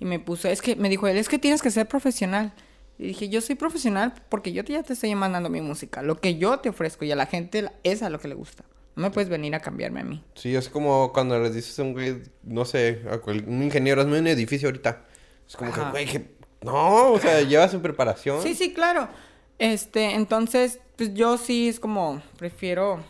Y 0.00 0.04
me 0.06 0.18
puso, 0.18 0.48
es 0.48 0.60
que, 0.60 0.74
me 0.76 0.88
dijo 0.88 1.06
él, 1.06 1.16
es 1.16 1.28
que 1.28 1.38
tienes 1.38 1.62
que 1.62 1.70
ser 1.70 1.86
profesional. 1.86 2.52
Y 2.98 3.08
dije, 3.08 3.28
yo 3.28 3.40
soy 3.40 3.54
profesional 3.56 4.14
porque 4.28 4.52
yo 4.52 4.64
te- 4.64 4.72
ya 4.72 4.82
te 4.82 4.92
estoy 4.92 5.14
mandando 5.14 5.48
mi 5.50 5.60
música. 5.60 6.02
Lo 6.02 6.20
que 6.20 6.36
yo 6.36 6.58
te 6.58 6.68
ofrezco 6.68 7.04
y 7.04 7.12
a 7.12 7.16
la 7.16 7.26
gente 7.26 7.68
es 7.84 8.02
a 8.02 8.10
lo 8.10 8.18
que 8.18 8.28
le 8.28 8.34
gusta. 8.34 8.64
No 8.96 9.02
me 9.02 9.10
puedes 9.10 9.28
venir 9.28 9.54
a 9.54 9.60
cambiarme 9.60 10.00
a 10.00 10.04
mí. 10.04 10.24
Sí, 10.36 10.54
es 10.54 10.68
como 10.68 11.12
cuando 11.12 11.38
les 11.40 11.54
dices 11.54 11.76
a 11.78 11.82
un 11.82 11.92
güey, 11.92 12.22
no 12.44 12.64
sé, 12.64 13.02
a 13.10 13.18
un 13.28 13.62
ingeniero, 13.62 14.00
hazme 14.00 14.18
un 14.20 14.26
edificio 14.28 14.68
ahorita. 14.68 15.02
Es 15.48 15.56
como 15.56 15.70
Ajá. 15.70 15.86
que, 15.86 15.90
güey, 15.90 16.06
que... 16.06 16.34
No, 16.62 17.10
o 17.12 17.18
sea, 17.20 17.40
lleva 17.42 17.68
su 17.68 17.80
preparación. 17.82 18.40
Sí, 18.42 18.54
sí, 18.54 18.72
claro. 18.72 19.08
Este, 19.58 20.14
entonces, 20.14 20.80
pues 20.96 21.14
yo 21.14 21.38
sí 21.38 21.68
es 21.68 21.80
como, 21.80 22.22
prefiero 22.38 23.02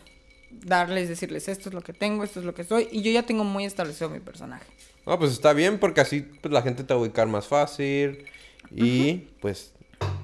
darles, 0.51 1.09
decirles, 1.09 1.47
esto 1.47 1.69
es 1.69 1.75
lo 1.75 1.81
que 1.81 1.93
tengo, 1.93 2.23
esto 2.23 2.39
es 2.39 2.45
lo 2.45 2.53
que 2.53 2.63
soy. 2.63 2.87
Y 2.91 3.01
yo 3.01 3.11
ya 3.11 3.23
tengo 3.23 3.43
muy 3.43 3.65
establecido 3.65 4.09
mi 4.09 4.19
personaje. 4.19 4.65
No, 5.05 5.17
pues 5.19 5.31
está 5.31 5.53
bien 5.53 5.79
porque 5.79 6.01
así 6.01 6.21
pues, 6.21 6.51
la 6.53 6.61
gente 6.61 6.83
te 6.83 6.93
va 6.93 6.99
a 6.99 7.03
ubicar 7.03 7.27
más 7.27 7.47
fácil 7.47 8.25
y 8.71 9.27
pues 9.39 9.73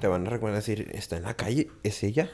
te 0.00 0.06
van 0.08 0.26
a 0.26 0.30
reconocer, 0.30 0.90
está 0.94 1.16
en 1.16 1.22
la 1.24 1.34
calle, 1.34 1.68
¿es 1.82 2.02
ella? 2.02 2.30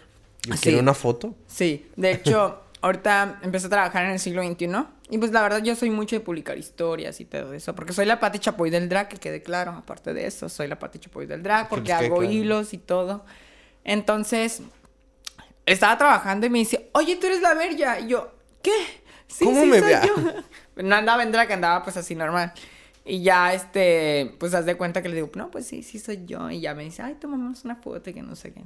Yo 0.46 0.54
Sí. 0.54 0.60
quiero 0.62 0.78
una 0.80 0.94
foto. 0.94 1.34
Sí, 1.46 1.86
de 1.96 2.12
hecho, 2.12 2.62
ahorita 2.80 3.40
empecé 3.42 3.66
a 3.66 3.70
trabajar 3.70 4.04
en 4.06 4.12
el 4.12 4.18
siglo 4.18 4.42
XXI. 4.42 4.68
Y 5.10 5.18
pues 5.18 5.32
la 5.32 5.42
verdad 5.42 5.62
yo 5.62 5.74
soy 5.74 5.90
mucho 5.90 6.16
de 6.16 6.20
publicar 6.20 6.56
historias 6.58 7.20
y 7.20 7.24
todo 7.24 7.52
eso. 7.54 7.74
Porque 7.74 7.92
soy 7.92 8.06
la 8.06 8.20
Pati 8.20 8.38
Chapoy 8.38 8.70
del 8.70 8.88
drag, 8.88 9.08
que 9.08 9.16
quede 9.16 9.42
claro. 9.42 9.72
Aparte 9.72 10.12
de 10.14 10.26
eso, 10.26 10.48
soy 10.48 10.68
la 10.68 10.78
Pati 10.78 10.98
Chapoy 10.98 11.26
del 11.26 11.42
drag 11.42 11.68
porque 11.68 11.92
hago 11.92 12.18
claro. 12.18 12.30
hilos 12.30 12.72
y 12.74 12.78
todo. 12.78 13.24
Entonces, 13.88 14.60
estaba 15.64 15.96
trabajando 15.96 16.44
y 16.44 16.50
me 16.50 16.58
dice, 16.58 16.90
oye, 16.92 17.16
tú 17.16 17.26
eres 17.26 17.40
la 17.40 17.54
Verja. 17.54 17.98
Y 18.00 18.08
yo, 18.08 18.30
¿qué? 18.60 18.70
Sí, 19.26 19.46
¿Cómo 19.46 19.62
sí, 19.62 19.66
me 19.66 19.78
soy 19.78 19.88
vea? 19.88 20.06
yo. 20.06 20.14
No 20.82 20.94
andaba 20.94 21.22
en 21.24 21.32
drag, 21.32 21.50
andaba 21.50 21.82
pues 21.82 21.96
así 21.96 22.14
normal. 22.14 22.52
Y 23.04 23.22
ya, 23.22 23.52
este, 23.54 24.36
pues 24.38 24.52
haz 24.54 24.66
de 24.66 24.76
cuenta 24.76 25.02
que 25.02 25.08
le 25.08 25.14
digo, 25.16 25.30
no, 25.34 25.50
pues 25.50 25.66
sí, 25.66 25.82
sí 25.82 25.98
soy 25.98 26.24
yo. 26.26 26.50
Y 26.50 26.60
ya 26.60 26.74
me 26.74 26.84
dice, 26.84 27.02
ay, 27.02 27.14
tomamos 27.14 27.64
una 27.64 27.76
foto 27.76 28.10
y 28.10 28.12
que 28.12 28.22
no 28.22 28.36
sé 28.36 28.52
qué. 28.52 28.62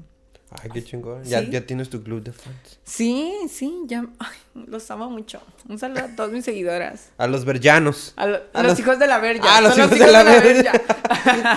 Ay, 0.61 0.71
qué 0.73 0.85
chingón. 0.85 1.23
Ya, 1.25 1.41
Sí. 1.41 1.51
ya 1.51 1.65
tienes 1.67 1.89
tu 1.89 2.03
club 2.03 2.23
de 2.23 2.33
fans. 2.33 2.79
Sí, 2.85 3.33
sí, 3.51 3.83
ya, 3.87 4.05
ay, 4.19 4.37
los 4.67 4.91
amo 4.91 5.09
mucho. 5.09 5.41
Un 5.69 5.79
saludo 5.79 6.01
a 6.05 6.09
todas 6.17 6.31
mis 6.33 6.45
seguidoras. 6.45 7.11
A 7.19 7.27
los 7.27 7.45
verllanos. 7.45 8.13
A, 8.17 8.27
lo- 8.27 8.37
a 8.37 8.41
A 8.53 8.63
los, 8.63 8.73
los- 8.73 8.81
hijos 8.81 8.99
de 8.99 9.07
la 9.07 9.19
verja. 9.19 9.43
Ah, 9.49 9.61
los 9.61 9.79
hijos 9.79 9.91
de 9.99 10.07
la 10.13 10.23
verja. 10.25 10.73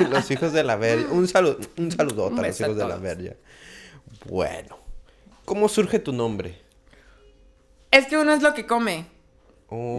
los 0.09 0.31
hijos 0.31 0.53
de 0.53 0.63
la 0.63 0.75
verja. 0.77 1.11
Un 1.11 1.27
saludo, 1.27 1.57
un 1.77 1.91
saludote 1.91 2.33
Un 2.33 2.39
a 2.39 2.47
los 2.47 2.59
a 2.61 2.63
hijos 2.63 2.77
de 2.77 2.87
la 2.87 2.95
verja. 2.97 3.33
Bueno. 4.25 4.77
¿Cómo 5.45 5.67
surge 5.69 5.99
tu 5.99 6.11
nombre? 6.13 6.61
es 7.91 8.07
que 8.07 8.17
uno 8.17 8.33
es 8.33 8.41
lo 8.41 8.53
que 8.53 8.65
come. 8.65 9.05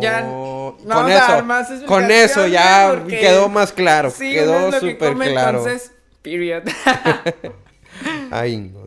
Ya, 0.00 0.22
Oh, 0.26 0.76
vamos 0.84 1.02
con 1.02 1.10
a 1.12 1.14
dar 1.14 1.30
eso, 1.38 1.44
más 1.44 1.68
con 1.86 2.10
eso 2.10 2.46
ya 2.46 2.92
porque- 2.94 3.18
quedó 3.20 3.48
más 3.48 3.72
claro, 3.72 4.10
Sí, 4.10 4.32
quedó 4.32 4.70
que 4.70 4.80
súper 4.80 5.08
come, 5.12 5.30
claro. 5.32 5.58
Entonces, 5.58 5.92
period. 6.22 6.62
Ay, 8.30 8.56
no. 8.58 8.85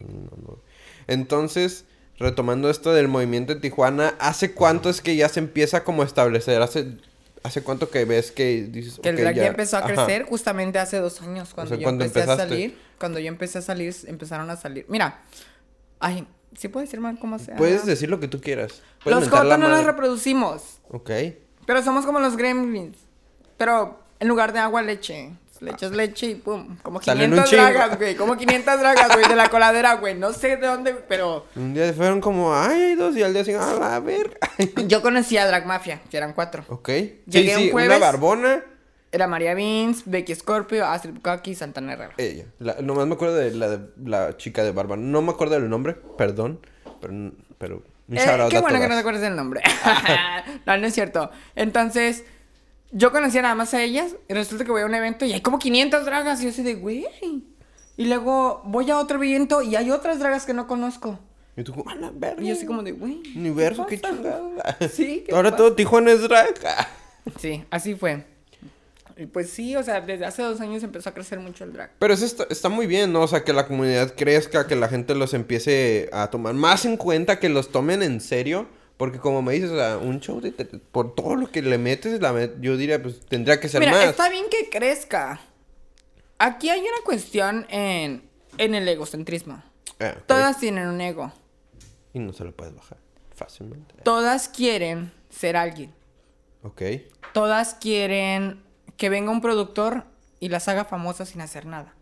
Entonces, 1.09 1.85
retomando 2.19 2.69
esto 2.69 2.93
del 2.93 3.07
movimiento 3.07 3.51
en 3.53 3.61
Tijuana, 3.61 4.13
¿hace 4.19 4.53
cuánto 4.53 4.89
es 4.89 5.01
que 5.01 5.15
ya 5.15 5.27
se 5.29 5.39
empieza 5.39 5.83
como 5.83 6.03
a 6.03 6.05
establecer? 6.05 6.61
¿Hace, 6.61 6.97
hace 7.43 7.63
cuánto 7.63 7.89
que 7.89 8.05
ves 8.05 8.31
que 8.31 8.67
dices, 8.69 8.99
Que 9.01 9.09
el 9.09 9.15
"Ok, 9.15 9.21
drag 9.21 9.35
ya, 9.35 9.47
empezó 9.47 9.77
a 9.77 9.79
Ajá. 9.79 9.87
crecer 9.93 10.23
justamente 10.23 10.77
hace 10.79 10.97
dos 10.99 11.21
años, 11.21 11.53
cuando 11.53 11.69
sea, 11.69 11.77
yo 11.79 11.83
¿cuándo 11.83 12.05
empecé 12.05 12.29
a 12.31 12.35
salir. 12.37 12.77
Cuando 12.99 13.19
yo 13.19 13.27
empecé 13.27 13.57
a 13.57 13.61
salir, 13.61 13.95
empezaron 14.07 14.49
a 14.49 14.55
salir. 14.55 14.85
Mira, 14.89 15.21
ay, 15.99 16.27
¿sí 16.57 16.67
puedo 16.67 16.85
decir 16.85 16.99
mal 16.99 17.17
cómo 17.19 17.39
sea? 17.39 17.55
Puedes 17.55 17.85
decir 17.85 18.09
lo 18.09 18.19
que 18.19 18.27
tú 18.27 18.39
quieras. 18.41 18.81
Puedes 19.03 19.19
Los 19.21 19.29
jotos 19.29 19.57
no 19.57 19.69
madre. 19.69 19.83
reproducimos, 19.85 20.79
Ok. 20.89 21.09
pero 21.65 21.81
somos 21.81 22.05
como 22.05 22.19
los 22.19 22.35
gremlins. 22.37 22.97
Pero 23.57 23.99
en 24.19 24.27
lugar 24.27 24.53
de 24.53 24.59
agua, 24.59 24.81
leche. 24.81 25.31
Le 25.61 25.71
echas 25.71 25.91
leche 25.91 26.27
y 26.27 26.35
pum. 26.35 26.77
Como 26.81 27.01
Salen 27.01 27.31
500 27.31 27.39
un 27.39 27.49
chingo. 27.49 27.63
dragas, 27.63 27.97
güey. 27.97 28.15
Como 28.15 28.37
500 28.37 28.79
dragas, 28.79 29.13
güey, 29.13 29.27
de 29.27 29.35
la 29.35 29.49
coladera, 29.49 29.93
güey. 29.95 30.15
No 30.15 30.31
sé 30.33 30.55
de 30.57 30.67
dónde, 30.67 30.93
pero... 30.93 31.45
Un 31.55 31.73
día 31.73 31.91
fueron 31.93 32.21
como, 32.21 32.53
ay, 32.55 32.81
hay 32.81 32.95
dos, 32.95 33.15
y 33.17 33.23
al 33.23 33.33
día 33.33 33.43
siguiente, 33.43 33.67
a 33.83 33.99
verga. 33.99 34.37
Yo 34.87 35.01
conocí 35.01 35.37
a 35.37 35.45
Drag 35.47 35.65
Mafia, 35.65 36.01
que 36.09 36.15
eran 36.17 36.33
cuatro. 36.33 36.63
ok. 36.69 36.87
Llegué 37.25 37.49
sí, 37.49 37.55
un 37.55 37.61
sí, 37.63 37.71
jueves. 37.71 37.89
una 37.97 38.05
barbona. 38.05 38.63
Era 39.11 39.25
María 39.27 39.55
Vince, 39.55 40.03
Becky 40.05 40.35
Scorpio, 40.35 40.85
Astrid 40.85 41.15
Bukaki 41.15 41.51
y 41.51 41.55
Santana 41.55 41.93
Herrera. 41.93 42.13
Ella. 42.17 42.45
La- 42.59 42.75
nomás 42.81 43.07
me 43.07 43.15
acuerdo 43.15 43.35
de 43.35 43.51
la, 43.55 43.67
de 43.69 43.79
la 44.05 44.37
chica 44.37 44.63
de 44.63 44.71
barba. 44.71 44.97
No 44.97 45.21
me 45.23 45.31
acuerdo 45.31 45.55
del 45.55 45.67
nombre, 45.67 45.95
perdón. 46.15 46.59
Pero, 47.01 47.31
pero 47.57 47.83
Eh, 48.11 48.47
qué 48.49 48.59
bueno 48.59 48.79
que 48.79 48.87
no 48.87 48.93
te 48.93 48.99
acuerdes 48.99 49.21
del 49.23 49.35
nombre. 49.35 49.61
no, 50.67 50.77
no 50.77 50.85
es 50.87 50.93
cierto. 50.93 51.31
Entonces, 51.55 52.23
yo 52.91 53.11
conocía 53.11 53.41
nada 53.41 53.55
más 53.55 53.73
a 53.73 53.83
ellas 53.83 54.15
y 54.27 54.33
resulta 54.33 54.65
que 54.65 54.71
voy 54.71 54.81
a 54.81 54.85
un 54.85 54.95
evento 54.95 55.25
y 55.25 55.33
hay 55.33 55.41
como 55.41 55.59
500 55.59 56.05
dragas 56.05 56.41
y 56.41 56.45
yo 56.45 56.49
así 56.49 56.63
de, 56.63 56.75
güey. 56.75 57.05
Y 57.97 58.05
luego 58.05 58.61
voy 58.65 58.89
a 58.89 58.97
otro 58.97 59.21
evento 59.21 59.61
y 59.61 59.75
hay 59.75 59.91
otras 59.91 60.19
dragas 60.19 60.45
que 60.45 60.53
no 60.53 60.67
conozco. 60.67 61.19
Y 61.55 61.63
tú 61.63 61.73
como, 61.73 61.89
a 61.89 61.95
la 61.95 62.11
verga. 62.11 62.41
Y 62.41 62.47
yo 62.47 62.53
así 62.53 62.65
como 62.65 62.81
de, 62.83 62.93
güey. 62.93 63.21
Universo, 63.35 63.85
qué 63.85 63.97
pasa? 63.97 64.15
chingada. 64.15 64.77
Sí, 64.91 65.23
¿qué 65.25 65.35
Ahora 65.35 65.51
pasa? 65.51 65.57
todo 65.57 65.75
Tijuana 65.75 66.11
es 66.11 66.21
drag. 66.21 66.55
Sí, 67.37 67.63
así 67.69 67.95
fue. 67.95 68.23
Y 69.17 69.25
pues 69.25 69.49
sí, 69.49 69.75
o 69.75 69.83
sea, 69.83 69.99
desde 69.99 70.25
hace 70.25 70.41
dos 70.41 70.61
años 70.61 70.81
empezó 70.81 71.09
a 71.09 71.13
crecer 71.13 71.39
mucho 71.39 71.65
el 71.65 71.73
drag. 71.73 71.91
Pero 71.99 72.13
eso 72.13 72.23
está, 72.25 72.47
está 72.49 72.69
muy 72.69 72.87
bien, 72.87 73.11
¿no? 73.11 73.21
O 73.21 73.27
sea, 73.27 73.43
que 73.43 73.51
la 73.51 73.67
comunidad 73.67 74.15
crezca, 74.15 74.65
que 74.65 74.77
la 74.77 74.87
gente 74.87 75.13
los 75.13 75.33
empiece 75.33 76.09
a 76.13 76.29
tomar 76.29 76.53
más 76.53 76.85
en 76.85 76.95
cuenta, 76.95 77.37
que 77.37 77.49
los 77.49 77.69
tomen 77.69 78.01
en 78.01 78.21
serio. 78.21 78.67
Porque 78.99 79.17
como 79.17 79.41
me 79.41 79.53
dices, 79.53 79.71
o 79.71 79.77
sea, 79.77 79.97
un 79.97 80.19
show 80.19 80.41
de... 80.41 80.51
por 80.51 81.15
todo 81.15 81.37
lo 81.37 81.49
que 81.49 81.61
le 81.61 81.77
metes, 81.77 82.19
la 82.19 82.33
met- 82.33 82.59
yo 82.59 82.75
diría, 82.75 83.01
pues 83.01 83.21
tendría 83.25 83.57
que 83.57 83.69
ser 83.69 83.79
Mira, 83.79 83.93
más. 83.93 84.03
está 84.03 84.27
bien 84.29 84.43
que 84.51 84.69
crezca. 84.69 85.39
Aquí 86.37 86.69
hay 86.69 86.81
una 86.81 87.01
cuestión 87.05 87.65
en, 87.69 88.29
en 88.57 88.75
el 88.75 88.85
egocentrismo. 88.89 89.63
Ah. 90.01 90.15
Todas 90.25 90.59
tienen 90.59 90.89
un 90.89 90.99
ego. 90.99 91.31
Y 92.13 92.19
no 92.19 92.33
se 92.33 92.43
lo 92.43 92.51
puedes 92.51 92.75
bajar 92.75 92.97
fácilmente. 93.33 93.95
Todas 94.03 94.49
quieren 94.49 95.13
ser 95.29 95.55
alguien. 95.55 95.93
Ok. 96.63 96.81
Todas 97.33 97.75
quieren 97.75 98.61
que 98.97 99.07
venga 99.07 99.31
un 99.31 99.39
productor 99.39 100.03
y 100.41 100.49
las 100.49 100.67
haga 100.67 100.83
famosas 100.83 101.29
sin 101.29 101.39
hacer 101.39 101.65
nada. 101.65 101.93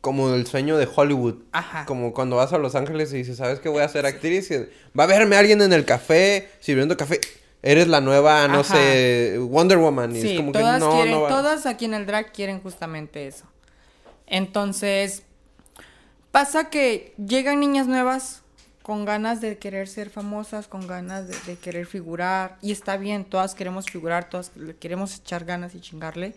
Como 0.00 0.32
el 0.34 0.46
sueño 0.46 0.78
de 0.78 0.88
Hollywood. 0.94 1.36
Ajá. 1.52 1.84
Como 1.84 2.14
cuando 2.14 2.36
vas 2.36 2.52
a 2.52 2.58
Los 2.58 2.74
Ángeles 2.74 3.12
y 3.12 3.18
dices, 3.18 3.36
¿sabes 3.36 3.60
qué 3.60 3.68
voy 3.68 3.82
a 3.82 3.88
ser 3.88 4.06
actriz? 4.06 4.50
Y 4.50 4.56
va 4.98 5.04
a 5.04 5.06
verme 5.06 5.36
alguien 5.36 5.60
en 5.60 5.72
el 5.72 5.84
café, 5.84 6.48
sirviendo 6.60 6.96
café. 6.96 7.20
Eres 7.62 7.88
la 7.88 8.00
nueva, 8.00 8.48
no 8.48 8.60
Ajá. 8.60 8.74
sé, 8.74 9.36
Wonder 9.38 9.76
Woman. 9.76 10.16
Y 10.16 10.22
Sí, 10.22 10.30
es 10.30 10.36
como 10.38 10.52
todas 10.52 10.78
que 10.78 10.80
no, 10.86 10.92
quieren, 10.94 11.12
no 11.12 11.20
va. 11.22 11.28
todas 11.28 11.66
aquí 11.66 11.84
en 11.84 11.92
el 11.92 12.06
drag 12.06 12.32
quieren 12.32 12.60
justamente 12.62 13.26
eso. 13.26 13.44
Entonces, 14.26 15.22
pasa 16.30 16.70
que 16.70 17.12
llegan 17.18 17.60
niñas 17.60 17.86
nuevas 17.86 18.42
con 18.82 19.04
ganas 19.04 19.40
de 19.42 19.58
querer 19.58 19.88
ser 19.88 20.08
famosas, 20.08 20.66
con 20.68 20.86
ganas 20.86 21.28
de, 21.28 21.36
de 21.46 21.58
querer 21.58 21.84
figurar. 21.86 22.56
Y 22.62 22.72
está 22.72 22.96
bien, 22.96 23.24
todas 23.24 23.54
queremos 23.54 23.86
figurar, 23.86 24.30
todas 24.30 24.52
queremos 24.80 25.14
echar 25.16 25.44
ganas 25.44 25.74
y 25.74 25.80
chingarle. 25.80 26.34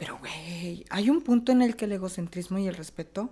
Pero, 0.00 0.18
güey, 0.18 0.84
hay 0.90 1.10
un 1.10 1.20
punto 1.20 1.52
en 1.52 1.60
el 1.62 1.76
que 1.76 1.84
el 1.84 1.92
egocentrismo 1.92 2.58
y 2.58 2.66
el 2.66 2.74
respeto 2.74 3.30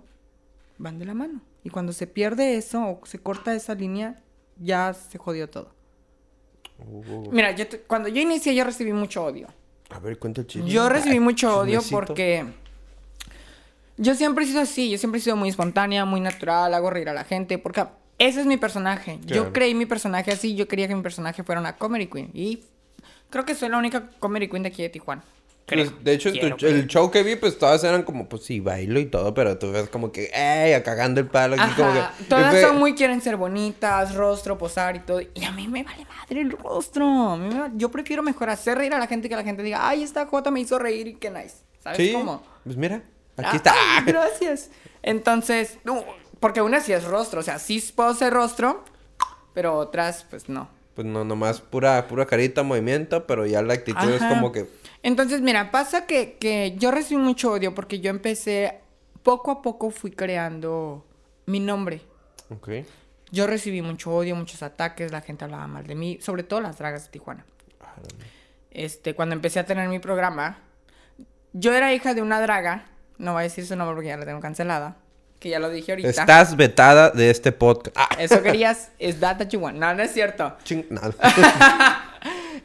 van 0.77 0.99
de 0.99 1.05
la 1.05 1.13
mano. 1.15 1.41
Y 1.63 1.71
cuando 1.71 1.91
se 1.93 2.05
pierde 2.07 2.55
eso 2.55 2.81
o 2.81 3.05
se 3.05 3.17
corta 3.19 3.53
esa 3.55 3.73
línea, 3.73 4.21
ya 4.57 4.93
se 4.93 5.17
jodió 5.17 5.49
todo. 5.49 5.71
Uh, 6.77 7.29
Mira, 7.31 7.51
yo 7.51 7.67
te- 7.67 7.79
cuando 7.81 8.07
yo 8.07 8.21
inicié, 8.21 8.53
yo 8.55 8.63
recibí 8.63 8.93
mucho 8.93 9.25
odio. 9.25 9.47
a 9.89 9.99
ver, 9.99 10.17
cuenta 10.19 10.41
el. 10.41 10.65
Yo 10.65 10.87
recibí 10.87 11.19
mucho 11.19 11.57
odio 11.57 11.79
chismecito. 11.81 11.97
porque 11.97 12.45
yo 13.97 14.15
siempre 14.15 14.45
he 14.45 14.47
sido 14.47 14.61
así, 14.61 14.89
yo 14.89 14.97
siempre 14.97 15.19
he 15.19 15.23
sido 15.23 15.35
muy 15.35 15.49
espontánea, 15.49 16.05
muy 16.05 16.21
natural, 16.21 16.73
hago 16.73 16.89
reír 16.89 17.09
a 17.09 17.13
la 17.13 17.25
gente, 17.25 17.57
porque 17.57 17.83
ese 18.19 18.39
es 18.41 18.45
mi 18.45 18.57
personaje. 18.57 19.19
Claro. 19.25 19.45
Yo 19.45 19.53
creí 19.53 19.73
mi 19.73 19.85
personaje 19.85 20.31
así, 20.31 20.55
yo 20.55 20.67
quería 20.67 20.87
que 20.87 20.95
mi 20.95 21.01
personaje 21.01 21.43
fuera 21.43 21.59
una 21.59 21.75
comedy 21.75 22.07
queen 22.07 22.29
y 22.33 22.63
creo 23.29 23.43
que 23.43 23.55
soy 23.55 23.69
la 23.69 23.77
única 23.77 24.09
comedy 24.19 24.47
queen 24.47 24.63
de 24.63 24.69
aquí 24.69 24.83
de 24.83 24.89
Tijuana. 24.89 25.23
Pues, 25.69 25.89
Creo. 25.89 25.99
de 26.03 26.13
hecho, 26.13 26.31
tu- 26.33 26.65
el 26.65 26.87
show 26.87 27.09
que 27.11 27.23
vi, 27.23 27.35
pues 27.35 27.57
todas 27.57 27.83
eran 27.83 28.03
como, 28.03 28.27
pues 28.27 28.43
sí, 28.43 28.59
bailo 28.59 28.99
y 28.99 29.05
todo, 29.05 29.33
pero 29.33 29.57
tú 29.57 29.71
ves 29.71 29.89
como 29.89 30.11
que, 30.11 30.29
¡ey! 30.33 30.81
cagando 30.83 31.19
el 31.21 31.27
palo 31.27 31.55
aquí, 31.59 31.73
como 31.75 31.89
Ajá, 31.89 32.13
que. 32.17 32.23
todas 32.25 32.51
fue- 32.51 32.61
son 32.61 32.77
muy 32.79 32.95
quieren 32.95 33.21
ser 33.21 33.35
bonitas, 33.37 34.15
rostro, 34.15 34.57
posar 34.57 34.95
y 34.95 34.99
todo. 34.99 35.21
Y 35.21 35.43
a 35.45 35.51
mí 35.51 35.67
me 35.67 35.83
vale 35.83 36.05
madre 36.05 36.41
el 36.41 36.51
rostro. 36.51 37.05
A 37.05 37.37
mí 37.37 37.53
me 37.53 37.59
va- 37.59 37.71
Yo 37.75 37.89
prefiero 37.89 38.23
mejor 38.23 38.49
hacer 38.49 38.77
reír 38.77 38.93
a 38.93 38.99
la 38.99 39.07
gente 39.07 39.29
que 39.29 39.35
la 39.35 39.43
gente 39.43 39.63
diga, 39.63 39.87
ay, 39.87 40.03
esta 40.03 40.25
Jota 40.25 40.51
me 40.51 40.59
hizo 40.59 40.79
reír 40.79 41.07
y 41.07 41.13
qué 41.15 41.29
nice. 41.29 41.55
¿Sabes 41.83 41.97
Sí, 41.97 42.11
cómo? 42.13 42.43
pues 42.63 42.75
mira, 42.75 43.03
aquí 43.37 43.47
Ah, 43.51 43.55
está. 43.55 43.73
ay, 43.97 44.03
gracias. 44.05 44.69
Entonces, 45.03 45.77
porque 46.39 46.61
una 46.61 46.79
sí 46.81 46.93
es 46.93 47.03
rostro, 47.03 47.39
o 47.39 47.43
sea, 47.43 47.59
sí 47.59 47.83
puedo 47.95 48.13
ser 48.13 48.33
rostro, 48.33 48.83
pero 49.53 49.75
otras, 49.75 50.25
pues 50.29 50.49
no. 50.49 50.69
Pues 50.95 51.07
no, 51.07 51.23
nomás 51.23 51.61
pura, 51.61 52.07
pura 52.07 52.25
carita, 52.25 52.61
movimiento, 52.63 53.25
pero 53.25 53.45
ya 53.45 53.61
la 53.61 53.73
actitud 53.73 54.09
es 54.09 54.21
como 54.23 54.51
que. 54.51 54.67
Entonces, 55.03 55.41
mira, 55.41 55.71
pasa 55.71 56.05
que, 56.05 56.37
que 56.39 56.75
yo 56.77 56.91
recibí 56.91 57.21
mucho 57.21 57.51
odio 57.53 57.73
porque 57.73 57.99
yo 57.99 58.09
empecé, 58.09 58.79
poco 59.23 59.51
a 59.51 59.61
poco 59.61 59.91
fui 59.91 60.11
creando 60.11 61.05
mi 61.45 61.59
nombre. 61.59 62.01
Ok. 62.49 62.69
Yo 63.31 63.47
recibí 63.47 63.81
mucho 63.81 64.11
odio, 64.11 64.35
muchos 64.35 64.63
ataques, 64.63 65.11
la 65.11 65.21
gente 65.21 65.45
hablaba 65.45 65.67
mal 65.67 65.85
de 65.85 65.95
mí, 65.95 66.17
sobre 66.21 66.43
todo 66.43 66.61
las 66.61 66.77
dragas 66.77 67.05
de 67.05 67.11
Tijuana. 67.11 67.45
Este, 68.71 69.13
cuando 69.15 69.35
empecé 69.35 69.59
a 69.59 69.65
tener 69.65 69.87
mi 69.87 69.99
programa, 69.99 70.59
yo 71.53 71.73
era 71.73 71.93
hija 71.93 72.13
de 72.13 72.21
una 72.21 72.41
draga, 72.41 72.85
no 73.17 73.33
voy 73.33 73.41
a 73.41 73.43
decir 73.43 73.65
su 73.65 73.75
nombre 73.75 73.95
porque 73.95 74.09
ya 74.09 74.17
la 74.17 74.25
tengo 74.25 74.39
cancelada, 74.39 74.97
que 75.39 75.49
ya 75.49 75.59
lo 75.59 75.69
dije 75.69 75.91
ahorita. 75.91 76.09
Estás 76.09 76.55
vetada 76.55 77.11
de 77.11 77.29
este 77.29 77.51
podcast. 77.51 77.95
Ah, 77.99 78.09
Eso 78.17 78.41
querías, 78.41 78.91
es 78.99 79.19
that 79.19 79.37
that 79.37 79.49
you 79.49 79.59
want. 79.59 79.77
No, 79.77 79.93
no 79.93 80.03
es 80.03 80.11
cierto. 80.11 80.57
ching, 80.63 80.85
nada. 80.89 81.13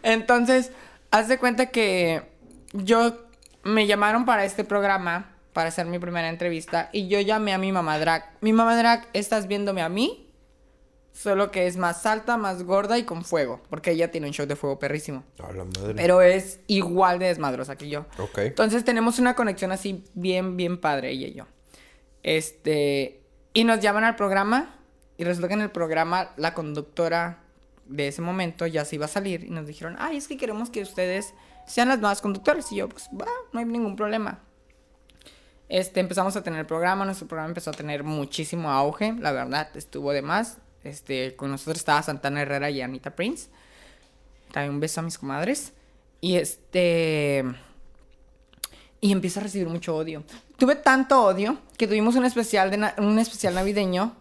Entonces, 0.03 0.71
haz 1.15 1.29
de 1.29 1.39
cuenta 1.39 1.67
que 1.67 2.23
yo 2.73 3.17
me 3.63 3.87
llamaron 3.87 4.25
para 4.25 4.45
este 4.45 4.65
programa 4.65 5.37
para 5.53 5.69
hacer 5.69 5.87
mi 5.87 6.01
primera 6.01 6.29
entrevista 6.29 6.91
y 6.93 7.07
yo 7.07 7.21
llamé 7.21 7.55
a 7.55 7.59
mi 7.59 7.71
mamá 7.71 8.01
drag. 8.01 8.25
Mi 8.41 8.53
mamá 8.53 8.77
drag, 8.77 9.07
estás 9.13 9.47
viéndome 9.47 9.81
a 9.81 9.89
mí, 9.89 10.29
solo 11.13 11.53
que 11.53 11.69
es 11.69 11.77
más 11.77 12.05
alta, 12.05 12.37
más 12.37 12.65
gorda 12.65 12.99
y 12.99 13.05
con 13.05 13.25
fuego, 13.25 13.63
porque 13.71 13.93
ella 13.93 14.11
tiene 14.11 14.27
un 14.27 14.33
show 14.33 14.45
de 14.45 14.57
fuego 14.57 14.81
perrísimo. 14.81 15.23
A 15.39 15.53
la 15.53 15.65
madre. 15.65 15.95
Pero 15.95 16.21
es 16.21 16.59
igual 16.67 17.21
de 17.21 17.27
desmadrosa 17.27 17.77
que 17.77 17.89
yo. 17.89 18.07
Ok. 18.19 18.39
Entonces 18.39 18.85
tenemos 18.85 19.21
una 19.21 19.37
conexión 19.37 19.71
así 19.71 20.03
bien, 20.15 20.57
bien 20.57 20.81
padre, 20.81 21.11
ella 21.11 21.29
y 21.29 21.35
yo. 21.35 21.47
Este, 22.25 23.23
y 23.53 23.63
nos 23.63 23.79
llaman 23.79 24.03
al 24.03 24.17
programa 24.17 24.81
y 25.17 25.23
resulta 25.23 25.47
que 25.47 25.55
en 25.55 25.61
el 25.61 25.71
programa 25.71 26.33
la 26.37 26.55
conductora 26.55 27.44
de 27.87 28.09
ese 28.09 28.23
momento 28.23 28.67
ya 28.67 28.85
se 28.85 28.97
iba 28.97 29.05
a 29.05 29.09
salir 29.09 29.45
y 29.45 29.51
nos 29.51 29.67
dijeron, 29.67 29.97
ay, 29.99 30.17
es 30.17 30.29
que 30.29 30.37
queremos 30.37 30.71
que 30.71 30.83
ustedes 30.83 31.35
sean 31.67 31.89
las 31.89 31.99
nuevas 31.99 32.21
conductoras. 32.21 32.71
Y 32.73 32.77
yo, 32.77 32.89
pues, 32.89 33.09
va, 33.19 33.27
no 33.53 33.61
hay 33.61 33.67
ningún 33.67 33.97
problema. 33.97 34.41
Este, 35.69 36.01
empezamos 36.01 36.37
a 36.37 36.43
tener 36.43 36.61
el 36.61 36.67
programa, 36.67 37.05
nuestro 37.05 37.27
programa 37.27 37.49
empezó 37.49 37.71
a 37.71 37.75
tener 37.75 38.05
muchísimo 38.05 38.71
auge, 38.71 39.15
la 39.19 39.33
verdad, 39.33 39.69
estuvo 39.77 40.13
de 40.13 40.23
más. 40.23 40.59
Este, 40.83 41.35
con 41.37 41.51
nosotros 41.51 41.79
estaba 41.79 42.03
Santana 42.03 42.43
Herrera 42.43 42.69
y 42.71 42.83
Anita 42.83 43.15
Prince. 43.17 43.49
También 44.53 44.75
un 44.75 44.81
beso 44.81 45.01
a 45.01 45.03
mis 45.03 45.17
comadres. 45.19 45.73
Y 46.21 46.37
este. 46.37 47.45
Y 49.01 49.13
empiezo 49.13 49.41
a 49.41 49.43
recibir 49.43 49.69
mucho 49.69 49.97
odio. 49.97 50.25
Tuve 50.57 50.77
tanto 50.77 51.23
odio 51.25 51.59
que 51.77 51.87
tuvimos 51.87 52.15
un 52.17 52.25
especial, 52.25 52.71
de 52.71 52.77
na- 52.79 52.95
un 52.99 53.19
especial 53.19 53.55
navideño. 53.55 54.15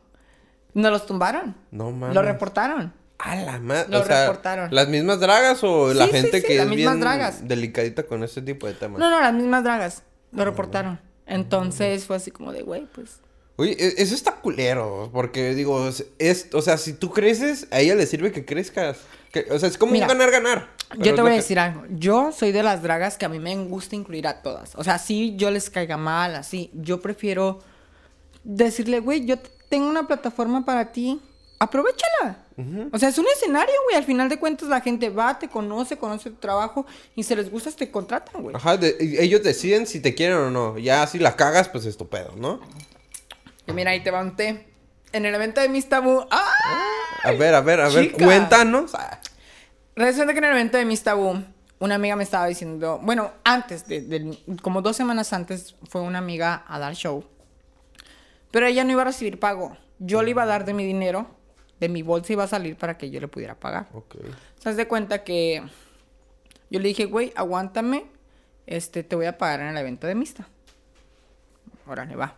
Nos 0.74 0.92
los 0.92 1.06
tumbaron. 1.06 1.56
No 1.72 1.92
mames. 1.92 2.16
Lo 2.16 2.22
reportaron. 2.22 2.94
A 3.20 3.36
la 3.36 3.60
madre. 3.60 3.86
Lo 3.90 4.02
o 4.02 4.06
sea, 4.06 4.22
reportaron. 4.28 4.74
¿Las 4.74 4.88
mismas 4.90 5.20
dragas 5.20 5.64
o 5.64 5.94
la 5.94 6.06
Sí, 6.06 6.12
sí, 6.12 6.18
gente 6.18 6.42
sí, 6.42 6.48
que 6.48 6.56
las 6.58 6.66
es 6.66 6.70
mismas 6.70 6.94
bien 6.96 7.00
dragas. 7.02 7.48
delicadita 7.48 8.04
con 8.04 8.24
este 8.24 8.42
tipo 8.42 8.68
de 8.68 8.74
temas? 8.74 9.00
No, 9.00 9.10
no, 9.10 9.20
las 9.20 9.34
mismas 9.34 9.64
dragas. 9.64 10.04
Lo 10.32 10.44
reportaron. 10.46 11.00
Entonces 11.26 12.06
fue 12.06 12.18
así 12.18 12.32
como 12.32 12.52
de, 12.52 12.64
güey, 12.64 12.86
pues. 12.94 13.20
Oye, 13.56 13.72
e- 13.80 14.02
eso 14.02 14.16
está 14.16 14.34
culero, 14.42 15.10
porque 15.14 15.54
digo, 15.54 15.88
es, 15.88 16.06
es- 16.20 16.50
o 16.54 16.62
sea, 16.62 16.78
si 16.78 16.94
tú 16.94 17.12
creces, 17.12 17.68
a 17.72 17.80
ella 17.80 17.96
le 17.96 18.06
sirve 18.08 18.32
que 18.32 18.44
crezcas. 18.46 18.98
Que- 19.32 19.46
o 19.52 19.58
sea, 19.60 19.70
es 19.70 19.78
como 19.78 19.92
Mira, 19.94 20.06
un 20.08 20.10
ganar-ganar. 20.10 20.70
pero 20.90 21.04
Yo 21.04 21.16
te 21.16 21.22
voy 21.22 21.30
a 21.30 21.34
que- 21.36 21.40
decir 21.42 21.60
algo. 21.60 21.84
Yo 21.92 22.32
soy 22.32 22.52
de 22.52 22.64
las 22.64 22.82
dragas 22.84 23.18
que 23.18 23.26
a 23.26 23.30
mí 23.30 23.40
me 23.40 23.56
gusta 23.56 23.96
incluir 23.96 24.28
a 24.28 24.42
todas. 24.42 24.74
O 24.76 24.84
sea, 24.84 24.98
si 24.98 25.36
yo 25.38 25.50
les 25.52 25.70
caiga 25.70 25.98
mal, 25.98 26.36
así. 26.36 26.72
Yo 26.74 27.00
prefiero 27.00 27.62
decirle, 28.44 29.00
güey, 29.00 29.26
yo 29.26 29.38
tengo 29.70 29.88
una 29.88 30.08
plataforma 30.08 30.66
para 30.66 30.92
ti. 30.92 31.22
Aprovechala. 31.64 32.38
O 32.92 33.00
sea, 33.00 33.10
es 33.10 33.18
un 33.18 33.26
escenario, 33.34 33.74
güey. 33.86 33.96
Al 33.96 34.04
final 34.04 34.28
de 34.30 34.38
cuentas, 34.38 34.68
la 34.68 34.82
gente 34.82 35.10
va, 35.10 35.40
te 35.40 35.48
conoce, 35.48 35.98
conoce 35.98 36.30
tu 36.30 36.36
trabajo 36.36 36.86
y 37.16 37.24
si 37.24 37.36
les 37.36 37.50
gusta, 37.50 37.72
te 37.72 37.90
contratan, 37.90 38.42
güey. 38.44 38.56
Ajá, 38.56 38.76
de- 38.78 38.98
ellos 39.00 39.42
deciden 39.44 39.88
si 39.88 40.00
te 40.02 40.14
quieren 40.14 40.38
o 40.38 40.50
no. 40.52 40.78
Ya 40.78 41.08
si 41.08 41.20
la 41.20 41.36
cagas, 41.36 41.70
pues 41.70 41.86
es 41.86 41.96
tu 41.98 42.10
pedo, 42.10 42.34
¿no? 42.36 42.60
Y 43.66 43.72
mira, 43.72 43.92
ahí 43.92 44.04
te 44.04 44.12
va 44.12 44.22
un 44.22 44.36
té. 44.36 44.68
En 45.14 45.26
el 45.26 45.34
evento 45.34 45.62
de 45.62 45.70
Miss 45.70 45.88
Tabú. 45.88 46.26
¡Ah! 46.30 46.52
A 47.24 47.32
ver, 47.32 47.56
a 47.56 47.62
ver, 47.62 47.80
a 47.80 47.88
ver, 47.90 48.08
chica. 48.12 48.26
cuéntanos. 48.26 48.92
Resulta 49.96 50.34
que 50.34 50.40
en 50.40 50.44
el 50.46 50.52
evento 50.52 50.78
de 50.78 50.86
Miss 50.86 51.04
Tabú, 51.04 51.42
una 51.80 51.96
amiga 51.96 52.16
me 52.18 52.24
estaba 52.24 52.46
diciendo, 52.48 53.00
bueno, 53.02 53.32
antes, 53.46 53.88
de, 53.88 54.02
de- 54.02 54.38
como 54.62 54.82
dos 54.82 54.98
semanas 54.98 55.32
antes, 55.34 55.76
fue 55.90 56.02
una 56.02 56.18
amiga 56.20 56.66
a 56.68 56.78
dar 56.80 56.94
show. 56.94 57.24
Pero 58.52 58.68
ella 58.68 58.84
no 58.84 58.92
iba 58.92 59.02
a 59.04 59.06
recibir 59.06 59.40
pago. 59.40 59.78
Yo 60.00 60.22
le 60.24 60.32
iba 60.32 60.44
a 60.44 60.46
dar 60.46 60.66
de 60.66 60.74
mi 60.74 60.86
dinero, 60.86 61.28
de 61.84 61.90
mi 61.90 62.02
bolsa 62.02 62.32
iba 62.32 62.46
a 62.46 62.48
salir 62.48 62.78
para 62.78 62.98
que 62.98 63.10
yo 63.10 63.20
le 63.20 63.28
pudiera 63.28 63.60
pagar. 63.60 63.90
Ok. 63.94 64.16
¿Se 64.60 64.74
de 64.74 64.88
cuenta 64.88 65.26
que 65.26 65.62
yo 66.70 66.80
le 66.80 66.88
dije, 66.88 67.06
güey, 67.06 67.34
aguántame, 67.36 68.06
este, 68.66 69.04
te 69.04 69.18
voy 69.18 69.26
a 69.26 69.38
pagar 69.38 69.60
en 69.60 69.68
el 69.68 69.78
evento 69.78 70.08
de 70.08 70.16
Mista. 70.16 70.48
Órale, 71.86 72.16
va. 72.16 72.36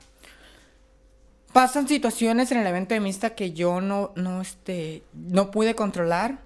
Pasan 1.54 1.88
situaciones 1.88 2.52
en 2.52 2.58
el 2.58 2.66
evento 2.66 2.96
de 2.96 3.00
Mista 3.00 3.36
que 3.36 3.54
yo 3.54 3.82
no, 3.82 4.14
no, 4.16 4.42
este, 4.42 5.04
no 5.14 5.52
pude 5.52 5.76
controlar. 5.76 6.40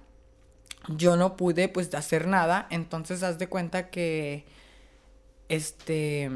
Yo 0.88 1.16
no 1.16 1.36
pude, 1.36 1.68
pues, 1.68 1.94
hacer 1.94 2.26
nada. 2.26 2.66
Entonces, 2.70 3.22
haz 3.22 3.38
de 3.38 3.48
cuenta 3.48 3.88
que, 3.88 4.44
este, 5.48 6.30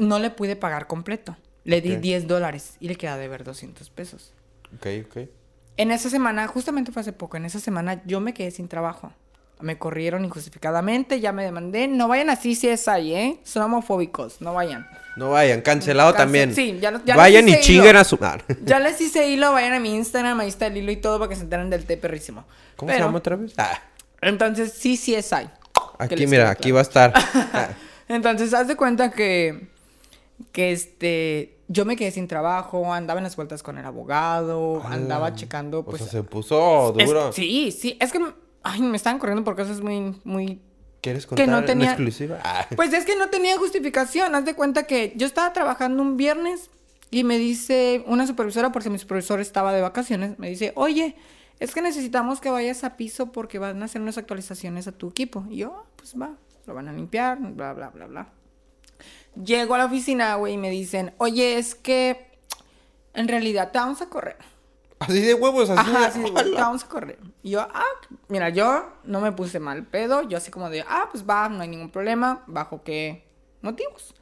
no 0.00 0.18
le 0.18 0.30
pude 0.30 0.56
pagar 0.56 0.88
completo. 0.88 1.36
Le 1.64 1.80
di 1.80 1.94
Ok. 1.94 2.00
10 2.00 2.26
dólares 2.26 2.76
y 2.80 2.88
le 2.88 2.96
queda 2.96 3.16
de 3.16 3.28
ver 3.28 3.44
200 3.44 3.88
pesos. 3.90 4.32
Ok, 4.74 4.86
ok. 5.06 5.28
En 5.76 5.90
esa 5.90 6.10
semana, 6.10 6.46
justamente 6.46 6.92
fue 6.92 7.00
hace 7.00 7.12
poco, 7.12 7.36
en 7.36 7.44
esa 7.46 7.58
semana 7.60 8.02
yo 8.04 8.20
me 8.20 8.34
quedé 8.34 8.50
sin 8.50 8.68
trabajo. 8.68 9.12
Me 9.60 9.78
corrieron 9.78 10.24
injustificadamente, 10.24 11.20
ya 11.20 11.30
me 11.32 11.44
demandé. 11.44 11.86
No 11.86 12.08
vayan 12.08 12.30
así 12.30 12.54
si 12.56 12.68
es 12.68 12.88
ahí, 12.88 13.14
¿eh? 13.14 13.38
Son 13.44 13.62
homofóbicos, 13.62 14.40
no 14.40 14.54
vayan. 14.54 14.86
No 15.16 15.30
vayan, 15.30 15.60
cancelado 15.60 16.12
Cancel- 16.12 16.16
también. 16.16 16.54
sí, 16.54 16.78
ya 16.80 17.00
ya 17.04 17.16
Vayan 17.16 17.48
y 17.48 17.60
chinguen 17.60 17.96
a 17.96 18.02
su... 18.04 18.18
Ah. 18.20 18.38
Ya 18.64 18.80
les 18.80 19.00
hice 19.00 19.28
hilo, 19.28 19.52
vayan 19.52 19.72
a 19.74 19.78
mi 19.80 19.94
Instagram, 19.94 20.40
ahí 20.40 20.48
está 20.48 20.66
el 20.66 20.76
hilo 20.78 20.90
y 20.90 20.96
todo 20.96 21.18
para 21.18 21.28
que 21.28 21.36
se 21.36 21.42
enteren 21.42 21.70
del 21.70 21.84
té 21.84 21.96
perrísimo. 21.96 22.44
¿Cómo 22.76 22.90
se 22.92 22.98
llama 22.98 23.18
otra 23.18 23.36
vez? 23.36 23.52
Ah, 23.56 23.78
Entonces, 24.20 24.72
sí, 24.72 24.96
sí 24.96 25.14
es 25.14 25.32
ahí. 25.32 25.48
Aquí, 25.98 26.26
mira, 26.26 26.50
aquí 26.50 26.70
claro. 26.70 26.74
va 26.74 26.80
a 26.80 26.82
estar. 26.82 27.12
Ah, 27.54 27.68
Entonces, 28.08 28.52
haz 28.54 28.66
de 28.66 28.74
cuenta 28.76 29.10
que, 29.12 29.68
que 30.50 30.72
este, 30.72 31.51
yo 31.68 31.84
me 31.84 31.96
quedé 31.96 32.10
sin 32.10 32.28
trabajo, 32.28 32.92
andaba 32.92 33.18
en 33.20 33.24
las 33.24 33.36
vueltas 33.36 33.62
con 33.62 33.78
el 33.78 33.84
abogado, 33.86 34.82
andaba 34.84 35.28
ala. 35.28 35.36
checando, 35.36 35.80
O 35.80 35.84
pues... 35.84 36.02
sea, 36.02 36.10
se 36.10 36.22
puso 36.22 36.94
es- 36.98 37.06
duro. 37.06 37.32
sí, 37.32 37.70
sí, 37.72 37.96
es 38.00 38.12
que, 38.12 38.18
ay, 38.62 38.80
me 38.82 38.96
estaban 38.96 39.18
corriendo 39.18 39.44
por 39.44 39.56
cosas 39.56 39.80
muy, 39.80 40.20
muy 40.24 40.60
¿Quieres 41.00 41.24
que 41.24 41.30
contar 41.30 41.48
no 41.48 41.58
en 41.58 41.64
tenía- 41.66 41.88
exclusiva? 41.90 42.38
Ah. 42.44 42.66
Pues 42.76 42.92
es 42.92 43.04
que 43.04 43.16
no 43.16 43.28
tenía 43.28 43.56
justificación. 43.58 44.34
Haz 44.36 44.44
de 44.44 44.54
cuenta 44.54 44.84
que 44.84 45.12
yo 45.16 45.26
estaba 45.26 45.52
trabajando 45.52 46.00
un 46.02 46.16
viernes 46.16 46.70
y 47.10 47.24
me 47.24 47.38
dice 47.38 48.04
una 48.06 48.26
supervisora, 48.26 48.70
porque 48.70 48.88
mi 48.90 48.98
supervisor 48.98 49.40
estaba 49.40 49.72
de 49.72 49.80
vacaciones, 49.82 50.38
me 50.38 50.48
dice, 50.48 50.72
oye, 50.76 51.16
es 51.58 51.74
que 51.74 51.82
necesitamos 51.82 52.40
que 52.40 52.50
vayas 52.50 52.84
a 52.84 52.96
piso 52.96 53.32
porque 53.32 53.58
van 53.58 53.82
a 53.82 53.86
hacer 53.86 54.00
unas 54.00 54.16
actualizaciones 54.18 54.86
a 54.88 54.92
tu 54.92 55.08
equipo. 55.08 55.44
Y 55.50 55.58
yo, 55.58 55.74
"Ah, 55.76 55.84
pues 55.96 56.14
va, 56.20 56.34
lo 56.66 56.74
van 56.74 56.88
a 56.88 56.92
limpiar, 56.92 57.38
bla, 57.38 57.72
bla, 57.72 57.90
bla, 57.90 58.06
bla. 58.06 58.28
Llego 59.34 59.74
a 59.74 59.78
la 59.78 59.86
oficina, 59.86 60.34
güey, 60.36 60.54
y 60.54 60.58
me 60.58 60.70
dicen, 60.70 61.14
oye, 61.18 61.58
es 61.58 61.74
que 61.74 62.30
en 63.14 63.28
realidad 63.28 63.72
te 63.72 63.78
vamos 63.78 64.02
a 64.02 64.08
correr. 64.08 64.36
Así 64.98 65.20
de 65.20 65.34
huevos, 65.34 65.68
así 65.70 65.90
Ajá, 65.90 66.10
de... 66.10 66.30
güey, 66.30 66.44
te 66.54 66.60
vamos 66.60 66.84
a 66.84 66.88
correr. 66.88 67.18
Y 67.42 67.50
yo, 67.50 67.60
ah, 67.60 67.84
mira, 68.28 68.50
yo 68.50 68.92
no 69.04 69.20
me 69.20 69.32
puse 69.32 69.58
mal 69.58 69.84
pedo. 69.84 70.22
Yo 70.22 70.38
así 70.38 70.50
como 70.50 70.70
de, 70.70 70.82
ah, 70.82 71.08
pues 71.10 71.28
va, 71.28 71.48
no 71.48 71.62
hay 71.62 71.68
ningún 71.68 71.90
problema. 71.90 72.44
¿Bajo 72.46 72.82
qué 72.82 73.24
motivos? 73.62 74.14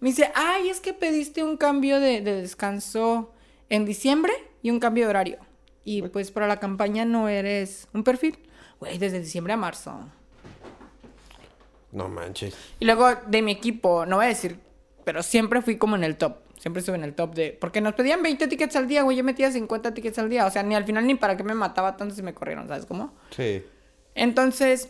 Me 0.00 0.10
dice, 0.10 0.30
ay, 0.34 0.68
es 0.68 0.80
que 0.80 0.92
pediste 0.92 1.44
un 1.44 1.56
cambio 1.56 2.00
de, 2.00 2.20
de 2.20 2.40
descanso 2.40 3.32
en 3.68 3.84
diciembre 3.84 4.32
y 4.62 4.70
un 4.70 4.80
cambio 4.80 5.04
de 5.04 5.10
horario. 5.10 5.38
Y 5.84 6.02
pues 6.02 6.30
para 6.30 6.48
la 6.48 6.58
campaña 6.58 7.04
no 7.04 7.28
eres 7.28 7.86
un 7.92 8.02
perfil. 8.02 8.38
Güey, 8.80 8.98
desde 8.98 9.20
diciembre 9.20 9.52
a 9.52 9.56
marzo. 9.56 10.00
No 11.94 12.08
manches. 12.08 12.54
Y 12.80 12.84
luego 12.84 13.08
de 13.26 13.40
mi 13.40 13.52
equipo, 13.52 14.04
no 14.04 14.16
voy 14.16 14.26
a 14.26 14.28
decir, 14.28 14.58
pero 15.04 15.22
siempre 15.22 15.62
fui 15.62 15.76
como 15.76 15.96
en 15.96 16.04
el 16.04 16.16
top. 16.16 16.36
Siempre 16.58 16.80
estuve 16.80 16.96
en 16.96 17.04
el 17.04 17.14
top 17.14 17.34
de. 17.34 17.56
Porque 17.60 17.80
nos 17.80 17.94
pedían 17.94 18.22
20 18.22 18.48
tickets 18.48 18.76
al 18.76 18.88
día, 18.88 19.02
güey. 19.02 19.16
Yo 19.16 19.24
metía 19.24 19.50
50 19.50 19.94
tickets 19.94 20.18
al 20.18 20.28
día. 20.28 20.46
O 20.46 20.50
sea, 20.50 20.62
ni 20.62 20.74
al 20.74 20.84
final 20.84 21.06
ni 21.06 21.14
para 21.14 21.36
qué 21.36 21.44
me 21.44 21.54
mataba 21.54 21.96
tanto 21.96 22.14
si 22.14 22.22
me 22.22 22.34
corrieron, 22.34 22.68
¿sabes 22.68 22.86
cómo? 22.86 23.14
Sí. 23.30 23.64
Entonces, 24.14 24.88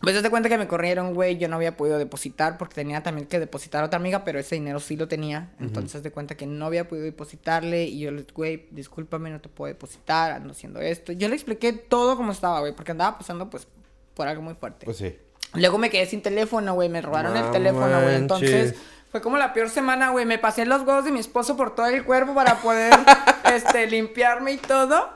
pues 0.00 0.20
te 0.20 0.30
cuenta 0.30 0.48
que 0.48 0.58
me 0.58 0.66
corrieron, 0.66 1.14
güey. 1.14 1.38
Yo 1.38 1.48
no 1.48 1.56
había 1.56 1.76
podido 1.76 1.96
depositar 1.96 2.58
porque 2.58 2.74
tenía 2.74 3.02
también 3.02 3.28
que 3.28 3.38
depositar 3.38 3.82
a 3.82 3.86
otra 3.86 3.98
amiga, 3.98 4.24
pero 4.24 4.38
ese 4.38 4.56
dinero 4.56 4.80
sí 4.80 4.96
lo 4.96 5.06
tenía. 5.06 5.52
Entonces, 5.60 6.02
de 6.02 6.10
cuenta 6.10 6.36
que 6.36 6.46
no 6.46 6.66
había 6.66 6.88
podido 6.88 7.04
depositarle. 7.04 7.84
Y 7.84 8.00
yo 8.00 8.10
le 8.10 8.26
güey, 8.34 8.66
discúlpame, 8.72 9.30
no 9.30 9.40
te 9.40 9.48
puedo 9.48 9.72
depositar, 9.72 10.32
ando 10.32 10.52
haciendo 10.52 10.80
esto. 10.80 11.12
Yo 11.12 11.28
le 11.28 11.34
expliqué 11.34 11.72
todo 11.72 12.16
como 12.16 12.32
estaba, 12.32 12.60
güey, 12.60 12.74
porque 12.74 12.90
andaba 12.92 13.18
pasando, 13.18 13.48
pues, 13.48 13.68
por 14.14 14.26
algo 14.26 14.42
muy 14.42 14.54
fuerte. 14.54 14.86
Pues 14.86 14.96
sí. 14.96 15.16
Luego 15.54 15.78
me 15.78 15.90
quedé 15.90 16.06
sin 16.06 16.22
teléfono, 16.22 16.74
güey. 16.74 16.88
Me 16.88 17.00
robaron 17.00 17.36
el 17.36 17.44
No 17.44 17.50
teléfono, 17.50 18.02
güey. 18.02 18.16
Entonces, 18.16 18.74
fue 19.10 19.20
como 19.20 19.38
la 19.38 19.52
peor 19.52 19.70
semana, 19.70 20.10
güey. 20.10 20.26
Me 20.26 20.38
pasé 20.38 20.66
los 20.66 20.82
huevos 20.82 21.04
de 21.04 21.12
mi 21.12 21.20
esposo 21.20 21.56
por 21.56 21.74
todo 21.74 21.86
el 21.86 22.04
cuerpo 22.04 22.34
para 22.34 22.56
poder, 22.58 22.92
este, 23.54 23.86
limpiarme 23.86 24.52
y 24.52 24.58
todo. 24.58 25.10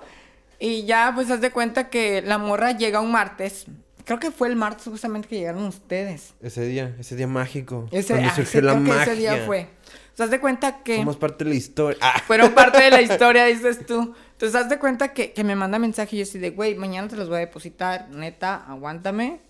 Y 0.59 0.85
ya, 0.85 1.13
pues, 1.15 1.31
haz 1.31 1.41
de 1.41 1.51
cuenta 1.51 1.89
que 1.89 2.23
la 2.23 2.39
morra 2.39 2.73
llega 2.73 3.01
un 3.01 3.11
martes. 3.11 3.67
Creo 4.05 4.19
que 4.19 4.31
fue 4.31 4.49
el 4.49 4.57
martes 4.57 4.85
justamente 4.85 5.29
que 5.29 5.37
llegaron 5.37 5.65
ustedes. 5.65 6.35
Ese 6.43 6.65
día, 6.65 6.95
ese 6.99 7.17
día 7.17 7.27
mágico. 7.27 7.89
Ese, 7.93 8.15
cuando 8.15 8.31
ah, 8.31 8.35
surgió 8.35 8.61
la 8.63 8.73
creo 8.73 8.85
que 8.85 8.91
magia. 8.91 9.03
ese 9.05 9.17
día 9.17 9.43
fue. 9.47 9.69
Sea, 10.15 10.25
haz 10.25 10.31
de 10.31 10.41
cuenta 10.41 10.83
que 10.83 10.97
Somos 10.97 11.17
parte 11.17 11.45
de 11.45 11.51
la 11.51 11.57
historia. 11.57 11.99
Ah. 12.01 12.21
fueron 12.27 12.53
parte 12.53 12.83
de 12.83 12.91
la 12.91 13.01
historia, 13.03 13.45
dices 13.45 13.87
tú. 13.87 14.15
Entonces, 14.33 14.61
haz 14.61 14.69
de 14.69 14.79
cuenta 14.79 15.13
que, 15.13 15.33
que 15.33 15.45
me 15.45 15.55
manda 15.55 15.79
mensaje 15.79 16.17
y 16.17 16.19
yo 16.19 16.23
así 16.25 16.39
de, 16.39 16.51
güey, 16.51 16.75
mañana 16.75 17.09
te 17.09 17.17
los 17.17 17.29
voy 17.29 17.37
a 17.37 17.41
depositar, 17.41 18.09
neta, 18.11 18.65
aguántame. 18.67 19.41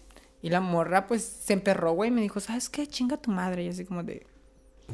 Y 0.43 0.49
la 0.51 0.61
morra, 0.61 1.07
pues, 1.07 1.23
se 1.23 1.53
emperró, 1.53 1.93
güey, 1.93 2.09
y 2.09 2.13
me 2.13 2.23
dijo, 2.23 2.41
¿sabes 2.41 2.69
qué? 2.71 2.87
Chinga 2.87 3.17
tu 3.17 3.31
madre. 3.31 3.65
Y 3.65 3.69
así 3.69 3.85
como 3.85 4.03
de, 4.03 4.27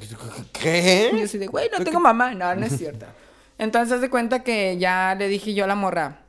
y 0.00 0.06
yo 0.06 0.18
¿Qué? 0.52 1.20
así 1.24 1.38
de, 1.38 1.46
güey, 1.46 1.70
no 1.70 1.84
tengo 1.84 2.00
mamá. 2.00 2.34
No, 2.34 2.54
no 2.54 2.66
es 2.66 2.76
cierto. 2.76 3.06
Entonces, 3.58 3.94
haz 3.94 4.00
de 4.00 4.10
cuenta 4.10 4.42
que 4.42 4.76
ya 4.76 5.14
le 5.18 5.28
dije 5.28 5.54
yo 5.54 5.64
a 5.64 5.66
la 5.66 5.74
morra, 5.74 6.20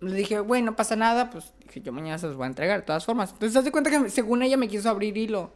le 0.00 0.14
dije, 0.14 0.40
güey, 0.40 0.62
no 0.62 0.76
pasa 0.76 0.96
nada, 0.96 1.30
pues, 1.30 1.52
dije, 1.66 1.80
yo 1.80 1.92
mañana 1.92 2.18
se 2.18 2.26
los 2.26 2.36
voy 2.36 2.44
a 2.44 2.48
entregar, 2.48 2.80
de 2.80 2.86
todas 2.86 3.04
formas. 3.04 3.32
Entonces, 3.32 3.56
haz 3.56 3.64
de 3.64 3.72
cuenta 3.72 3.90
que 3.90 4.10
según 4.10 4.42
ella 4.42 4.56
me 4.56 4.68
quiso 4.68 4.90
abrir 4.90 5.16
hilo. 5.16 5.52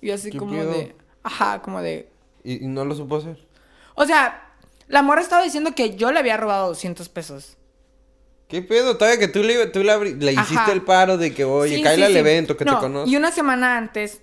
Y 0.00 0.10
así 0.10 0.30
¿Qué 0.30 0.38
como 0.38 0.52
de, 0.52 0.94
ajá, 1.22 1.62
como 1.62 1.80
de, 1.80 2.08
¿Y, 2.44 2.64
y 2.64 2.68
no 2.68 2.84
lo 2.84 2.94
supo 2.94 3.16
hacer? 3.16 3.38
o 3.94 4.04
sea, 4.04 4.52
la 4.86 5.02
morra 5.02 5.20
estaba 5.20 5.42
diciendo 5.42 5.74
que 5.74 5.96
yo 5.96 6.12
le 6.12 6.18
había 6.18 6.36
robado 6.36 6.68
200 6.68 7.08
pesos. 7.08 7.57
¿Qué 8.48 8.62
pedo? 8.62 8.96
Todavía 8.96 9.18
que 9.20 9.28
tú 9.28 9.42
le, 9.42 9.66
tú 9.66 9.82
le, 9.84 9.92
abri- 9.92 10.16
le 10.18 10.32
hiciste 10.32 10.72
el 10.72 10.82
paro 10.82 11.18
de 11.18 11.34
que, 11.34 11.44
oye, 11.44 11.76
Sí, 11.76 11.82
cállale 11.82 12.06
sí, 12.06 12.06
al 12.06 12.12
sí. 12.14 12.18
evento, 12.18 12.56
que 12.56 12.64
No, 12.64 12.76
te 12.76 12.80
conozco. 12.80 13.10
Y 13.10 13.16
una 13.16 13.30
semana 13.30 13.76
antes, 13.76 14.22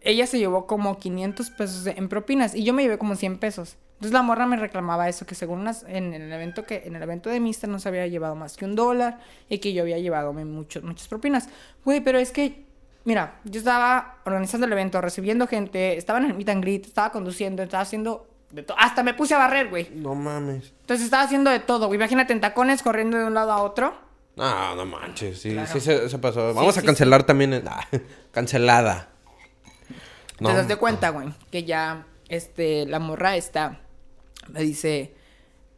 ella 0.00 0.26
se 0.26 0.38
llevó 0.38 0.66
como 0.66 0.98
500 0.98 1.50
pesos 1.50 1.86
en 1.86 2.08
propinas 2.08 2.54
y 2.54 2.62
yo 2.62 2.72
me 2.72 2.82
llevé 2.82 2.98
como 2.98 3.16
100 3.16 3.38
pesos. 3.38 3.76
Entonces 3.94 4.12
la 4.12 4.22
morra 4.22 4.46
me 4.46 4.56
reclamaba 4.56 5.08
eso, 5.08 5.26
que 5.26 5.34
según 5.34 5.68
en, 5.88 6.14
el 6.14 6.32
evento 6.32 6.64
que 6.64 6.84
en 6.86 6.94
el 6.94 7.02
evento 7.02 7.30
de 7.30 7.40
Mister 7.40 7.68
no 7.68 7.80
se 7.80 7.88
había 7.88 8.06
llevado 8.06 8.36
más 8.36 8.56
que 8.56 8.64
un 8.64 8.76
dólar 8.76 9.18
y 9.48 9.58
que 9.58 9.72
yo 9.72 9.82
había 9.82 9.98
llevado 9.98 10.32
muchos, 10.32 10.84
muchas 10.84 11.08
propinas. 11.08 11.48
Güey, 11.84 12.00
pero 12.00 12.20
es 12.20 12.30
que, 12.30 12.64
mira, 13.04 13.40
yo 13.42 13.58
estaba 13.58 14.18
organizando 14.24 14.68
el 14.68 14.72
evento, 14.72 15.00
recibiendo 15.00 15.48
gente, 15.48 15.96
estaba 15.96 16.20
en 16.20 16.26
el 16.26 16.34
meet 16.34 16.48
and 16.48 16.62
greet, 16.62 16.86
estaba 16.86 17.10
conduciendo, 17.10 17.64
estaba 17.64 17.82
haciendo 17.82 18.28
de. 18.50 18.64
Hasta 18.76 19.02
me 19.02 19.14
puse 19.14 19.34
a 19.34 19.38
barrer, 19.38 19.68
güey. 19.68 19.88
No 19.94 20.14
mames. 20.14 20.72
Entonces 20.80 21.04
estaba 21.06 21.22
haciendo 21.24 21.50
de 21.50 21.60
todo, 21.60 21.86
güey. 21.86 21.98
Imagínate 21.98 22.32
en 22.32 22.40
tacones 22.40 22.82
corriendo 22.82 23.16
de 23.18 23.24
un 23.24 23.34
lado 23.34 23.52
a 23.52 23.62
otro. 23.62 23.94
No, 24.36 24.74
no 24.76 24.86
manches. 24.86 25.40
Sí, 25.40 25.52
Claro. 25.52 25.68
sí 25.72 25.80
se, 25.80 26.08
se 26.08 26.18
pasó. 26.18 26.54
Vamos 26.54 26.74
sí, 26.74 26.80
a 26.80 26.84
cancelar 26.84 27.24
también. 27.24 27.52
el- 27.54 27.66
ah, 27.68 27.86
cancelada. 28.32 29.08
Te 30.38 30.44
das 30.44 30.68
de 30.68 30.76
cuenta, 30.76 31.08
güey, 31.10 31.28
que 31.50 31.64
ya 31.64 32.06
este, 32.28 32.86
la 32.86 33.00
morra 33.00 33.34
está, 33.36 33.80
me 34.48 34.60
dice, 34.62 35.12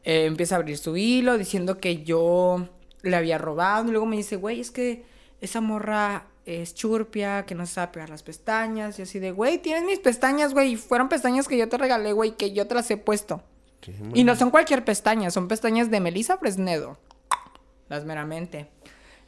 eh, 0.04 0.26
empieza 0.26 0.54
a 0.56 0.58
abrir 0.58 0.76
su 0.76 0.96
hilo 0.98 1.38
diciendo 1.38 1.78
que 1.78 2.02
yo 2.04 2.68
le 3.00 3.16
había 3.16 3.38
robado. 3.38 3.86
Y 3.88 3.90
luego 3.92 4.04
me 4.04 4.16
dice, 4.16 4.36
güey, 4.36 4.60
es 4.60 4.70
que 4.70 5.02
esa 5.40 5.62
morra 5.62 6.24
es 6.46 6.74
churpia, 6.74 7.44
que 7.44 7.54
no 7.54 7.66
se 7.66 7.74
sabe 7.74 7.92
pegar 7.92 8.10
las 8.10 8.22
pestañas. 8.22 8.98
Y 8.98 9.02
así 9.02 9.18
de, 9.18 9.32
güey, 9.32 9.58
tienes 9.58 9.84
mis 9.84 9.98
pestañas, 9.98 10.52
güey. 10.52 10.72
Y 10.72 10.76
fueron 10.76 11.08
pestañas 11.08 11.48
que 11.48 11.56
yo 11.56 11.68
te 11.68 11.78
regalé, 11.78 12.12
güey, 12.12 12.36
que 12.36 12.52
yo 12.52 12.66
te 12.66 12.74
las 12.74 12.90
he 12.90 12.96
puesto. 12.96 13.42
Y 14.14 14.24
no 14.24 14.36
son 14.36 14.50
cualquier 14.50 14.84
pestañas, 14.84 15.32
son 15.32 15.48
pestañas 15.48 15.90
de 15.90 16.00
Melissa 16.00 16.36
Fresnedo. 16.36 16.98
Las 17.88 18.04
meramente. 18.04 18.68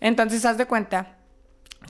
Entonces, 0.00 0.44
haz 0.44 0.58
de 0.58 0.66
cuenta 0.66 1.16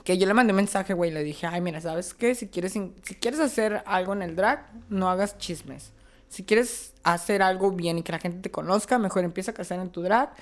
que 0.03 0.17
yo 0.17 0.25
le 0.25 0.33
mandé 0.33 0.53
un 0.53 0.57
mensaje, 0.57 0.93
güey, 0.93 1.11
le 1.11 1.23
dije, 1.23 1.45
ay, 1.45 1.61
mira, 1.61 1.81
¿sabes 1.81 2.13
qué? 2.13 2.35
Si 2.35 2.47
quieres, 2.47 2.73
si 2.73 3.15
quieres 3.15 3.39
hacer 3.39 3.83
algo 3.85 4.13
en 4.13 4.21
el 4.21 4.35
drag, 4.35 4.71
no 4.89 5.09
hagas 5.09 5.37
chismes. 5.37 5.91
Si 6.29 6.43
quieres 6.43 6.93
hacer 7.03 7.43
algo 7.43 7.71
bien 7.71 7.99
y 7.99 8.03
que 8.03 8.11
la 8.11 8.19
gente 8.19 8.39
te 8.39 8.49
conozca, 8.49 8.97
mejor 8.97 9.23
empieza 9.23 9.51
a 9.51 9.53
crecer 9.53 9.79
en 9.79 9.89
tu 9.89 10.01
drag 10.01 10.33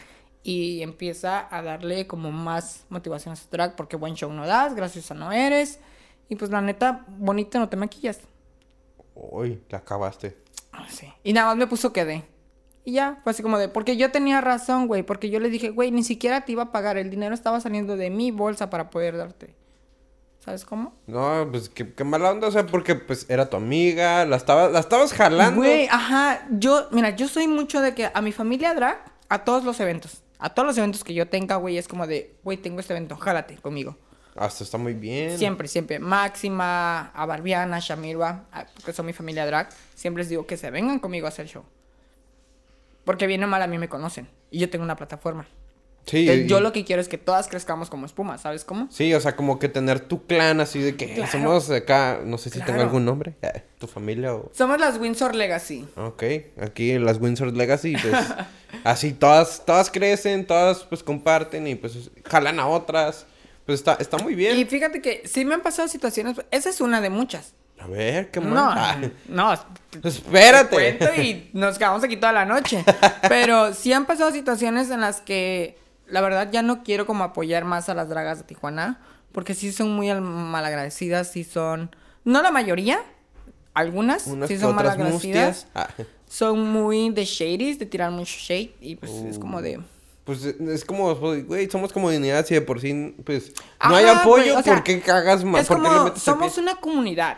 y 0.43 0.81
empieza 0.81 1.47
a 1.55 1.61
darle 1.61 2.07
como 2.07 2.31
más 2.31 2.85
motivación 2.89 3.33
a 3.33 3.35
su 3.35 3.47
drag, 3.49 3.75
porque 3.75 3.95
buen 3.95 4.15
show 4.15 4.31
no 4.31 4.47
das, 4.47 4.75
graciosa 4.75 5.13
no 5.13 5.31
eres. 5.31 5.79
Y 6.29 6.35
pues 6.35 6.49
la 6.49 6.61
neta, 6.61 7.05
bonita 7.07 7.59
no 7.59 7.69
te 7.69 7.77
maquillas. 7.77 8.19
Uy, 9.13 9.61
la 9.69 9.79
acabaste. 9.79 10.37
Ah, 10.71 10.87
Sí. 10.89 11.11
Y 11.23 11.33
nada 11.33 11.47
más 11.47 11.57
me 11.57 11.67
puso 11.67 11.93
quedé. 11.93 12.23
Y 12.83 12.93
ya, 12.93 13.19
fue 13.23 13.31
así 13.31 13.43
como 13.43 13.59
de, 13.59 13.69
porque 13.69 13.95
yo 13.95 14.11
tenía 14.11 14.41
razón, 14.41 14.87
güey, 14.87 15.03
porque 15.03 15.29
yo 15.29 15.39
le 15.39 15.49
dije, 15.49 15.69
güey, 15.69 15.91
ni 15.91 16.03
siquiera 16.03 16.41
te 16.45 16.53
iba 16.53 16.63
a 16.63 16.71
pagar, 16.71 16.97
el 16.97 17.11
dinero 17.11 17.35
estaba 17.35 17.59
saliendo 17.59 17.95
de 17.95 18.09
mi 18.09 18.31
bolsa 18.31 18.71
para 18.71 18.89
poder 18.89 19.17
darte. 19.17 19.53
¿Sabes 20.43 20.65
cómo? 20.65 20.95
No, 21.05 21.47
pues 21.51 21.69
qué, 21.69 21.93
qué 21.93 22.03
mala 22.03 22.31
onda, 22.31 22.47
o 22.47 22.51
sea, 22.51 22.65
porque 22.65 22.95
pues 22.95 23.27
era 23.29 23.47
tu 23.47 23.57
amiga, 23.57 24.25
la, 24.25 24.37
estaba, 24.37 24.69
la 24.69 24.79
estabas 24.79 25.13
jalando. 25.13 25.57
Güey, 25.61 25.87
ajá, 25.91 26.47
yo, 26.49 26.87
mira, 26.89 27.11
yo 27.11 27.27
soy 27.27 27.47
mucho 27.47 27.79
de 27.81 27.93
que 27.93 28.09
a 28.11 28.21
mi 28.21 28.31
familia 28.31 28.73
drag, 28.73 28.97
a 29.29 29.43
todos 29.43 29.63
los 29.63 29.79
eventos, 29.79 30.23
a 30.41 30.49
todos 30.49 30.67
los 30.67 30.77
eventos 30.77 31.03
que 31.03 31.13
yo 31.13 31.27
tenga, 31.29 31.55
güey, 31.55 31.77
es 31.77 31.87
como 31.87 32.07
de, 32.07 32.35
güey, 32.43 32.57
tengo 32.57 32.79
este 32.79 32.93
evento, 32.93 33.15
jálate 33.15 33.55
conmigo. 33.57 33.95
Hasta 34.35 34.63
está 34.63 34.77
muy 34.79 34.93
bien. 34.93 35.37
Siempre, 35.37 35.67
siempre. 35.67 35.99
Máxima, 35.99 37.11
a 37.11 37.25
Barbiana, 37.27 37.79
Shamirwa, 37.79 38.45
porque 38.73 38.91
son 38.91 39.05
mi 39.05 39.13
familia 39.13 39.45
drag. 39.45 39.69
Siempre 39.93 40.23
les 40.23 40.29
digo 40.29 40.47
que 40.47 40.57
se 40.57 40.71
vengan 40.71 40.99
conmigo 40.99 41.27
a 41.27 41.29
hacer 41.29 41.47
show. 41.47 41.63
Porque 43.05 43.27
bien 43.27 43.43
o 43.43 43.47
mal 43.47 43.61
a 43.61 43.67
mí 43.67 43.77
me 43.77 43.87
conocen. 43.87 44.27
Y 44.49 44.59
yo 44.59 44.69
tengo 44.69 44.83
una 44.83 44.95
plataforma. 44.95 45.47
Sí, 46.05 46.21
Entonces, 46.21 46.45
y- 46.45 46.49
yo 46.49 46.59
lo 46.61 46.71
que 46.73 46.83
quiero 46.83 47.01
es 47.01 47.07
que 47.07 47.17
todas 47.19 47.47
crezcamos 47.47 47.89
como 47.89 48.05
espuma, 48.07 48.37
¿sabes 48.39 48.65
cómo? 48.65 48.87
Sí, 48.89 49.13
o 49.13 49.19
sea, 49.21 49.35
como 49.35 49.59
que 49.59 49.69
tener 49.69 49.99
tu 49.99 50.25
clan 50.25 50.59
así 50.59 50.79
de 50.79 50.95
que 50.95 51.13
Claro. 51.13 51.31
somos 51.31 51.69
acá, 51.69 52.21
no 52.25 52.37
sé 52.39 52.49
si 52.49 52.57
tenga 52.59 52.65
Claro. 52.73 52.83
algún 52.83 53.05
nombre, 53.05 53.35
eh, 53.43 53.63
tu 53.77 53.85
familia 53.87 54.33
o... 54.33 54.49
Somos 54.53 54.79
las 54.79 54.97
Windsor 54.97 55.35
Legacy. 55.35 55.87
Ok, 55.95 56.23
aquí 56.59 56.97
las 56.97 57.19
Windsor 57.19 57.55
Legacy, 57.55 57.95
pues 58.01 58.13
así 58.83 59.13
todas, 59.13 59.63
todas 59.65 59.91
crecen, 59.91 60.47
todas 60.47 60.79
pues 60.85 61.03
comparten 61.03 61.67
y 61.67 61.75
pues 61.75 62.09
jalan 62.25 62.59
a 62.59 62.67
otras. 62.67 63.27
Pues 63.67 63.79
está, 63.79 63.93
está 63.99 64.17
muy 64.17 64.33
bien. 64.33 64.57
Y 64.57 64.65
fíjate 64.65 65.01
que 65.03 65.21
sí 65.25 65.45
me 65.45 65.53
han 65.53 65.61
pasado 65.61 65.87
situaciones, 65.87 66.35
esa 66.49 66.69
es 66.69 66.81
una 66.81 66.99
de 66.99 67.11
muchas. 67.11 67.53
A 67.79 67.85
ver, 67.87 68.31
qué 68.31 68.39
No, 68.39 68.49
mal. 68.49 69.13
no, 69.27 69.53
Espérate. 70.03 70.69
cuento 70.75 71.05
y 71.21 71.49
nos 71.53 71.77
quedamos 71.77 72.03
aquí 72.03 72.17
toda 72.17 72.33
la 72.33 72.45
noche. 72.45 72.83
Pero 73.29 73.73
sí 73.73 73.93
han 73.93 74.05
pasado 74.05 74.31
situaciones 74.31 74.89
en 74.89 75.01
las 75.01 75.21
que 75.21 75.77
la 76.11 76.21
verdad 76.21 76.49
ya 76.51 76.61
no 76.61 76.83
quiero 76.83 77.05
como 77.05 77.23
apoyar 77.23 77.65
más 77.65 77.89
a 77.89 77.93
las 77.93 78.09
dragas 78.09 78.37
de 78.39 78.43
Tijuana. 78.43 78.99
Porque 79.31 79.53
sí 79.55 79.71
son 79.71 79.95
muy 79.95 80.09
al- 80.09 80.21
malagradecidas, 80.21 81.31
sí 81.31 81.43
son... 81.45 81.95
No 82.25 82.41
la 82.41 82.51
mayoría, 82.51 82.99
algunas 83.73 84.27
Unas 84.27 84.49
sí 84.49 84.57
son 84.59 84.75
malagradecidas. 84.75 85.67
Ah, 85.73 85.87
Son 86.27 86.69
muy 86.69 87.09
de 87.11 87.23
shadies, 87.25 87.79
de 87.79 87.85
tirar 87.85 88.11
mucho 88.11 88.35
shade. 88.37 88.73
Y 88.81 88.97
pues 88.97 89.11
es 89.11 89.39
como 89.39 89.61
de... 89.61 89.79
pues 90.25 90.43
es 90.43 90.83
como, 90.85 91.17
pues, 91.17 91.47
güey, 91.47 91.69
somos 91.69 91.93
comunidad 91.93 92.45
y 92.49 92.53
de 92.55 92.61
por 92.61 92.81
sí, 92.81 93.15
pues, 93.25 93.53
no 93.87 93.95
hay 93.95 94.05
apoyo, 94.05 94.43
güey, 94.43 94.49
o 94.51 94.61
sea, 94.63 94.73
¿por 94.75 94.83
qué 94.83 94.99
cagas 95.01 95.43
más? 95.45 95.61
Es 95.61 95.67
¿Por 95.67 95.77
qué 95.77 95.89
le 95.89 95.97
como, 95.97 96.15
somos 96.17 96.57
una 96.57 96.75
comunidad. 96.75 97.37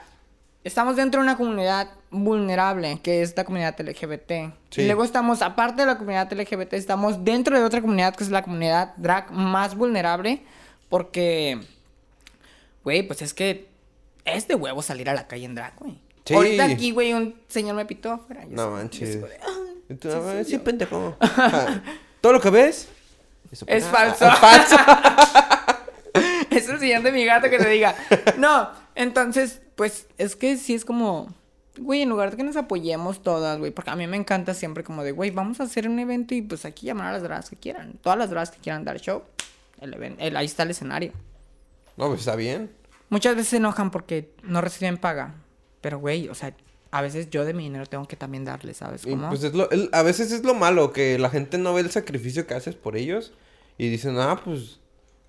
Estamos 0.64 0.96
dentro 0.96 1.20
de 1.20 1.26
una 1.26 1.36
comunidad 1.38 1.90
vulnerable, 2.10 3.00
que 3.04 3.22
es 3.22 3.36
la 3.36 3.44
comunidad 3.44 3.76
LGBT. 3.80 4.54
Sí. 4.70 4.82
Y 4.82 4.86
luego 4.86 5.04
estamos, 5.04 5.42
aparte 5.42 5.82
de 5.82 5.88
la 5.88 5.98
comunidad 5.98 6.32
LGBT, 6.32 6.74
estamos 6.74 7.24
dentro 7.26 7.58
de 7.58 7.66
otra 7.66 7.82
comunidad, 7.82 8.16
que 8.16 8.24
es 8.24 8.30
la 8.30 8.44
comunidad 8.44 8.94
drag 8.96 9.32
más 9.32 9.76
vulnerable, 9.76 10.42
porque, 10.88 11.60
güey, 12.84 13.04
pues 13.04 13.22
es 13.22 13.34
que 13.34 13.68
es 14.24 14.48
de 14.48 14.56
huevo 14.56 14.82
salir 14.82 15.10
a 15.10 15.14
la 15.14 15.28
calle 15.28 15.46
en 15.46 15.56
drag, 15.56 15.74
güey. 15.80 16.00
Sí. 16.24 16.34
Ahorita 16.34 16.64
aquí, 16.66 16.92
güey, 16.92 17.12
un 17.12 17.36
señor 17.50 17.76
me 17.76 17.86
pitó 17.86 18.14
afuera. 18.14 18.44
Yo 18.44 18.50
No 18.52 18.64
yo 18.68 18.72
manches. 18.72 19.22
de, 19.22 19.28
"Ah, 19.44 19.48
Y 19.90 19.96
tú, 19.96 20.10
sí, 20.10 20.18
"Ah, 20.18 20.22
soy 20.32 20.46
sí, 20.46 20.52
yo". 20.54 20.64
pendejo. 20.64 21.18
Todo 22.22 22.32
lo 22.32 22.40
que 22.40 22.50
ves 22.50 22.88
eso- 23.52 23.66
Es 23.68 23.84
falso. 23.84 24.26
Es 24.26 24.38
falso. 24.40 24.78
es 26.52 26.70
el 26.70 26.80
señor 26.80 27.02
de 27.04 27.12
mi 27.12 27.26
gato 27.26 27.50
que 27.50 27.58
te 27.58 27.68
diga. 27.68 27.94
No, 28.38 28.70
entonces, 28.96 29.62
pues 29.76 30.08
es 30.18 30.36
que 30.36 30.58
sí 30.58 30.74
es 30.74 30.86
como, 30.86 31.34
güey, 31.78 32.02
en 32.02 32.10
lugar 32.10 32.32
de 32.32 32.38
que 32.38 32.44
nos 32.44 32.56
apoyemos 32.56 33.22
todas, 33.24 33.58
güey, 33.60 33.72
porque 33.72 33.90
a 33.92 33.96
mí 33.96 34.06
me 34.08 34.18
encanta 34.18 34.54
siempre 34.54 34.84
como 34.84 35.04
de, 35.04 35.12
güey, 35.12 35.32
vamos 35.32 35.60
a 35.60 35.64
hacer 35.64 35.88
un 35.90 36.00
evento 36.00 36.36
y 36.36 36.42
pues 36.42 36.66
aquí 36.66 36.86
llamar 36.88 37.08
a 37.08 37.12
las 37.14 37.24
dragas 37.24 37.50
que 37.50 37.56
quieran. 37.56 37.94
Todas 38.02 38.18
las 38.20 38.30
dragas 38.30 38.52
que 38.52 38.60
quieran 38.60 38.84
dar 38.86 39.00
show, 39.00 39.24
el 39.82 39.94
evento, 39.94 40.22
el, 40.24 40.36
ahí 40.38 40.46
está 40.46 40.64
el 40.64 40.72
escenario. 40.72 41.12
No, 41.98 42.08
pues 42.08 42.22
está 42.22 42.36
bien. 42.36 42.72
Muchas 43.10 43.36
veces 43.36 43.50
se 43.50 43.58
enojan 43.58 43.92
porque 43.92 44.32
no 44.44 44.62
reciben 44.62 44.98
paga, 44.98 45.36
pero 45.82 46.00
güey, 46.00 46.30
o 46.30 46.36
sea, 46.36 46.56
a 46.92 47.02
veces 47.02 47.30
yo 47.30 47.44
de 47.46 47.54
mi 47.54 47.64
dinero 47.64 47.86
tengo 47.88 48.08
que 48.08 48.16
también 48.16 48.46
darle, 48.46 48.74
¿sabes 48.74 49.06
Y, 49.06 49.12
cómo? 49.12 49.30
pues 49.30 49.44
es 49.44 49.54
lo, 49.54 49.70
el- 49.72 49.90
a 49.94 50.04
veces 50.04 50.32
es 50.32 50.44
lo 50.44 50.54
malo, 50.54 50.92
que 50.94 51.18
la 51.20 51.30
gente 51.30 51.58
no 51.58 51.74
ve 51.74 51.82
el 51.82 51.92
sacrificio 51.92 52.46
que 52.48 52.54
haces 52.54 52.76
por 52.76 52.96
ellos 52.96 53.34
y 53.78 53.90
dicen, 53.90 54.18
ah, 54.20 54.40
pues, 54.44 54.80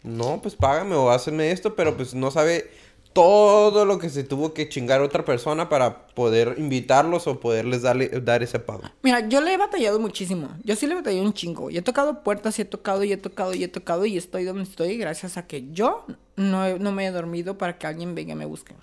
no, 0.03 0.41
pues 0.43 0.55
págame 0.57 0.95
o 0.95 1.11
hazme 1.11 1.51
esto, 1.51 1.75
pero 1.75 1.97
pues 1.97 2.15
no 2.15 2.31
sabe 2.31 2.71
todo 3.15 3.85
lo 3.87 3.99
que 3.99 4.11
se 4.11 4.25
tuvo 4.25 4.53
que 4.53 4.69
chingar 4.69 5.01
otra 5.01 5.25
persona 5.25 5.69
para 5.71 6.07
poder 6.09 6.57
invitarlos 6.59 7.27
o 7.27 7.41
poderles 7.41 7.81
darle, 7.83 8.09
dar 8.21 8.43
ese 8.43 8.59
pago. 8.59 8.83
Mira, 9.03 9.27
yo 9.29 9.41
le 9.41 9.55
he 9.55 9.57
batallado 9.57 9.99
muchísimo. 10.01 10.51
Yo 10.65 10.77
sí 10.77 10.87
le 10.87 10.93
he 10.93 10.97
batallado 10.97 11.25
un 11.25 11.33
chingo. 11.33 11.71
Y 11.71 11.79
he 11.79 11.83
tocado 11.83 12.23
puertas 12.23 12.59
y 12.59 12.63
he 12.63 12.65
tocado 12.67 13.03
y 13.05 13.13
he 13.13 13.17
tocado 13.17 13.55
y 13.55 13.65
he 13.65 13.69
tocado 13.69 14.05
y 14.05 14.19
estoy 14.19 14.45
donde 14.45 14.65
estoy 14.65 14.99
gracias 14.99 15.37
a 15.39 15.47
que 15.47 15.71
yo 15.73 16.05
no, 16.37 16.77
no 16.79 16.93
me 16.93 17.07
he 17.07 17.11
dormido 17.13 17.57
para 17.57 17.79
que 17.79 17.87
alguien 17.87 18.15
venga 18.15 18.33
y 18.33 18.37
me 18.37 18.47
busque. 18.47 18.75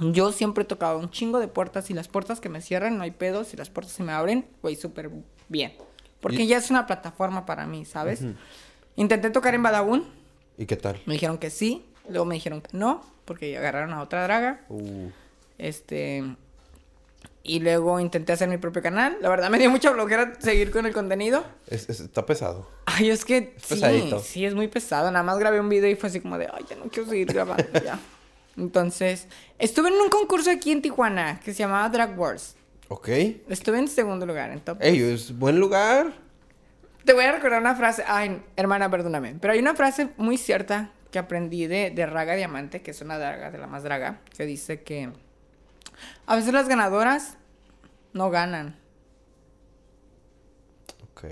Yo 0.00 0.32
siempre 0.32 0.62
he 0.64 0.66
tocado 0.66 0.98
un 0.98 1.10
chingo 1.10 1.38
de 1.40 1.48
puertas 1.48 1.90
y 1.90 1.94
las 1.94 2.08
puertas 2.08 2.40
que 2.40 2.48
me 2.48 2.60
cierran 2.60 2.96
no 2.98 3.04
hay 3.04 3.12
pedos 3.12 3.54
y 3.54 3.56
las 3.56 3.70
puertas 3.70 3.92
se 3.94 4.02
me 4.02 4.12
abren, 4.12 4.46
güey, 4.62 4.76
súper 4.76 5.10
bien. 5.48 5.72
Porque 6.20 6.42
Y- 6.42 6.46
ya 6.48 6.58
es 6.58 6.70
una 6.70 6.86
plataforma 6.86 7.46
para 7.46 7.66
mí, 7.66 7.84
¿sabes? 7.84 8.20
Intenté 8.96 9.30
tocar 9.30 9.54
en 9.54 9.62
Badabun, 9.62 10.04
¿Y 10.58 10.66
qué 10.66 10.76
tal? 10.76 11.00
me 11.06 11.14
dijeron 11.14 11.38
que 11.38 11.50
sí, 11.50 11.84
luego 12.08 12.24
me 12.24 12.34
dijeron 12.34 12.60
que 12.60 12.76
no, 12.76 13.00
porque 13.30 13.56
agarraron 13.56 13.92
a 13.92 14.02
otra 14.02 14.24
draga. 14.24 14.60
Uh, 14.68 15.08
Este. 15.56 16.24
Y 17.44 17.60
luego 17.60 18.00
intenté 18.00 18.32
hacer 18.32 18.48
mi 18.48 18.58
propio 18.58 18.82
canal. 18.82 19.16
La 19.20 19.28
verdad 19.28 19.50
me 19.50 19.58
dio 19.60 19.70
mucha 19.70 19.92
flojera 19.92 20.32
seguir 20.40 20.72
con 20.72 20.84
el 20.84 20.92
contenido. 20.92 21.44
es- 21.68 21.88
es- 21.88 22.00
está 22.00 22.26
pesado. 22.26 22.68
Ay, 22.86 23.10
es 23.10 23.24
que 23.24 23.54
sí, 23.58 23.74
pesadito. 23.76 24.18
sí, 24.18 24.44
es 24.44 24.54
muy 24.56 24.66
pesado. 24.66 25.12
Nada 25.12 25.22
más 25.22 25.38
grabé 25.38 25.60
un 25.60 25.68
video 25.68 25.88
y 25.88 25.94
fue 25.94 26.08
así 26.08 26.20
como 26.20 26.38
de, 26.38 26.48
ay, 26.52 26.64
ya 26.68 26.74
no 26.74 26.86
quiero 26.90 27.08
seguir 27.08 27.28
grabando 27.32 27.64
ya. 27.84 28.00
Entonces, 28.56 29.28
estuve 29.60 29.90
en 29.90 29.94
un 29.94 30.08
concurso 30.08 30.50
aquí 30.50 30.72
en 30.72 30.82
Tijuana 30.82 31.38
que 31.44 31.52
se 31.52 31.60
llamaba 31.60 31.88
Drag 31.88 32.18
Wars. 32.18 32.56
Ok. 32.88 33.08
Estuve 33.48 33.78
en 33.78 33.86
segundo 33.86 34.26
lugar 34.26 34.50
en 34.50 34.58
top. 34.60 34.78
Ey, 34.80 35.00
es 35.00 35.38
buen 35.38 35.60
lugar. 35.60 36.12
Te 37.04 37.12
voy 37.12 37.24
a 37.24 37.30
recordar 37.32 37.60
una 37.60 37.76
frase. 37.76 38.02
Ay, 38.08 38.42
hermana, 38.56 38.90
perdóname. 38.90 39.36
Pero 39.40 39.52
hay 39.52 39.60
una 39.60 39.74
frase 39.76 40.08
muy 40.16 40.36
cierta 40.36 40.90
que 41.10 41.18
aprendí 41.18 41.66
de, 41.66 41.90
de 41.90 42.06
Raga 42.06 42.34
Diamante, 42.34 42.82
que 42.82 42.90
es 42.92 43.00
una 43.00 43.18
draga 43.18 43.50
de 43.50 43.58
la 43.58 43.66
más 43.66 43.82
draga, 43.82 44.20
que 44.36 44.46
dice 44.46 44.82
que 44.82 45.10
a 46.26 46.36
veces 46.36 46.52
las 46.52 46.68
ganadoras 46.68 47.36
no 48.12 48.30
ganan. 48.30 48.76
Ok. 51.10 51.24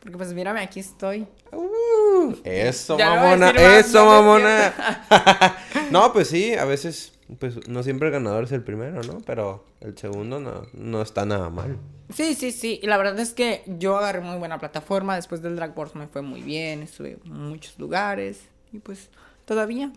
Porque 0.00 0.16
pues 0.16 0.32
mírame, 0.32 0.60
aquí 0.60 0.80
estoy. 0.80 1.26
Uh, 1.52 2.34
eso, 2.44 2.96
Ya 2.96 3.14
mamona, 3.14 3.50
eso, 3.50 4.04
mamona. 4.06 4.72
no, 5.90 6.12
pues 6.12 6.28
sí, 6.28 6.54
a 6.54 6.64
veces, 6.64 7.12
pues 7.38 7.68
no 7.68 7.82
siempre 7.82 8.08
el 8.08 8.12
ganador 8.14 8.44
es 8.44 8.52
el 8.52 8.62
primero, 8.62 9.02
¿no? 9.02 9.18
Pero 9.26 9.66
el 9.80 9.96
segundo 9.98 10.40
no, 10.40 10.66
no 10.72 11.02
está 11.02 11.26
nada 11.26 11.50
mal. 11.50 11.76
Sí, 12.14 12.34
sí, 12.34 12.50
sí. 12.50 12.80
Y 12.82 12.86
la 12.86 12.96
verdad 12.96 13.18
es 13.20 13.34
que 13.34 13.62
yo 13.66 13.96
agarré 13.96 14.20
muy 14.20 14.38
buena 14.38 14.58
plataforma. 14.58 15.16
Después 15.16 15.42
del 15.42 15.56
Drag 15.56 15.76
Wars 15.78 15.94
me 15.94 16.08
fue 16.08 16.22
muy 16.22 16.40
bien. 16.40 16.82
Estuve 16.82 17.18
en 17.24 17.32
muchos 17.32 17.78
lugares. 17.78 18.40
Y 18.72 18.78
pues 18.78 19.08
todavía, 19.44 19.92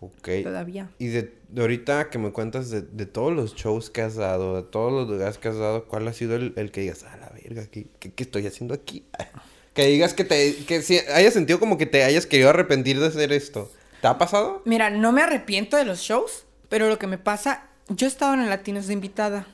Ok. 0.00 0.28
todavía. 0.42 0.90
Y 0.98 1.08
de, 1.08 1.34
de 1.48 1.60
ahorita 1.60 2.10
que 2.10 2.18
me 2.18 2.32
cuentas 2.32 2.70
de, 2.70 2.82
de 2.82 3.06
todos 3.06 3.32
los 3.32 3.54
shows 3.54 3.90
que 3.90 4.02
has 4.02 4.16
dado, 4.16 4.56
de 4.56 4.62
todos 4.62 4.92
los 4.92 5.08
lugares 5.08 5.38
que 5.38 5.48
has 5.48 5.58
dado, 5.58 5.84
¿cuál 5.84 6.08
ha 6.08 6.12
sido 6.12 6.36
el, 6.36 6.52
el 6.56 6.70
que 6.70 6.80
digas, 6.82 7.04
a 7.04 7.16
la 7.16 7.28
verga, 7.30 7.66
¿qué, 7.70 7.86
qué, 7.98 8.12
qué 8.12 8.22
estoy 8.22 8.46
haciendo 8.46 8.74
aquí? 8.74 9.04
Que 9.72 9.86
digas 9.86 10.14
que 10.14 10.24
te, 10.24 10.56
que 10.66 10.82
si 10.82 10.98
hayas 10.98 11.32
sentido 11.32 11.60
como 11.60 11.78
que 11.78 11.86
te 11.86 12.02
hayas 12.02 12.26
querido 12.26 12.50
arrepentir 12.50 12.98
de 12.98 13.06
hacer 13.06 13.32
esto. 13.32 13.70
¿Te 14.02 14.08
ha 14.08 14.18
pasado? 14.18 14.62
Mira, 14.64 14.90
no 14.90 15.12
me 15.12 15.22
arrepiento 15.22 15.76
de 15.76 15.84
los 15.84 16.00
shows. 16.00 16.44
Pero 16.68 16.88
lo 16.88 16.98
que 16.98 17.06
me 17.06 17.18
pasa, 17.18 17.68
yo 17.88 18.06
he 18.06 18.08
estado 18.08 18.34
en 18.34 18.40
el 18.40 18.48
Latinos 18.50 18.88
de 18.88 18.94
invitada. 18.94 19.46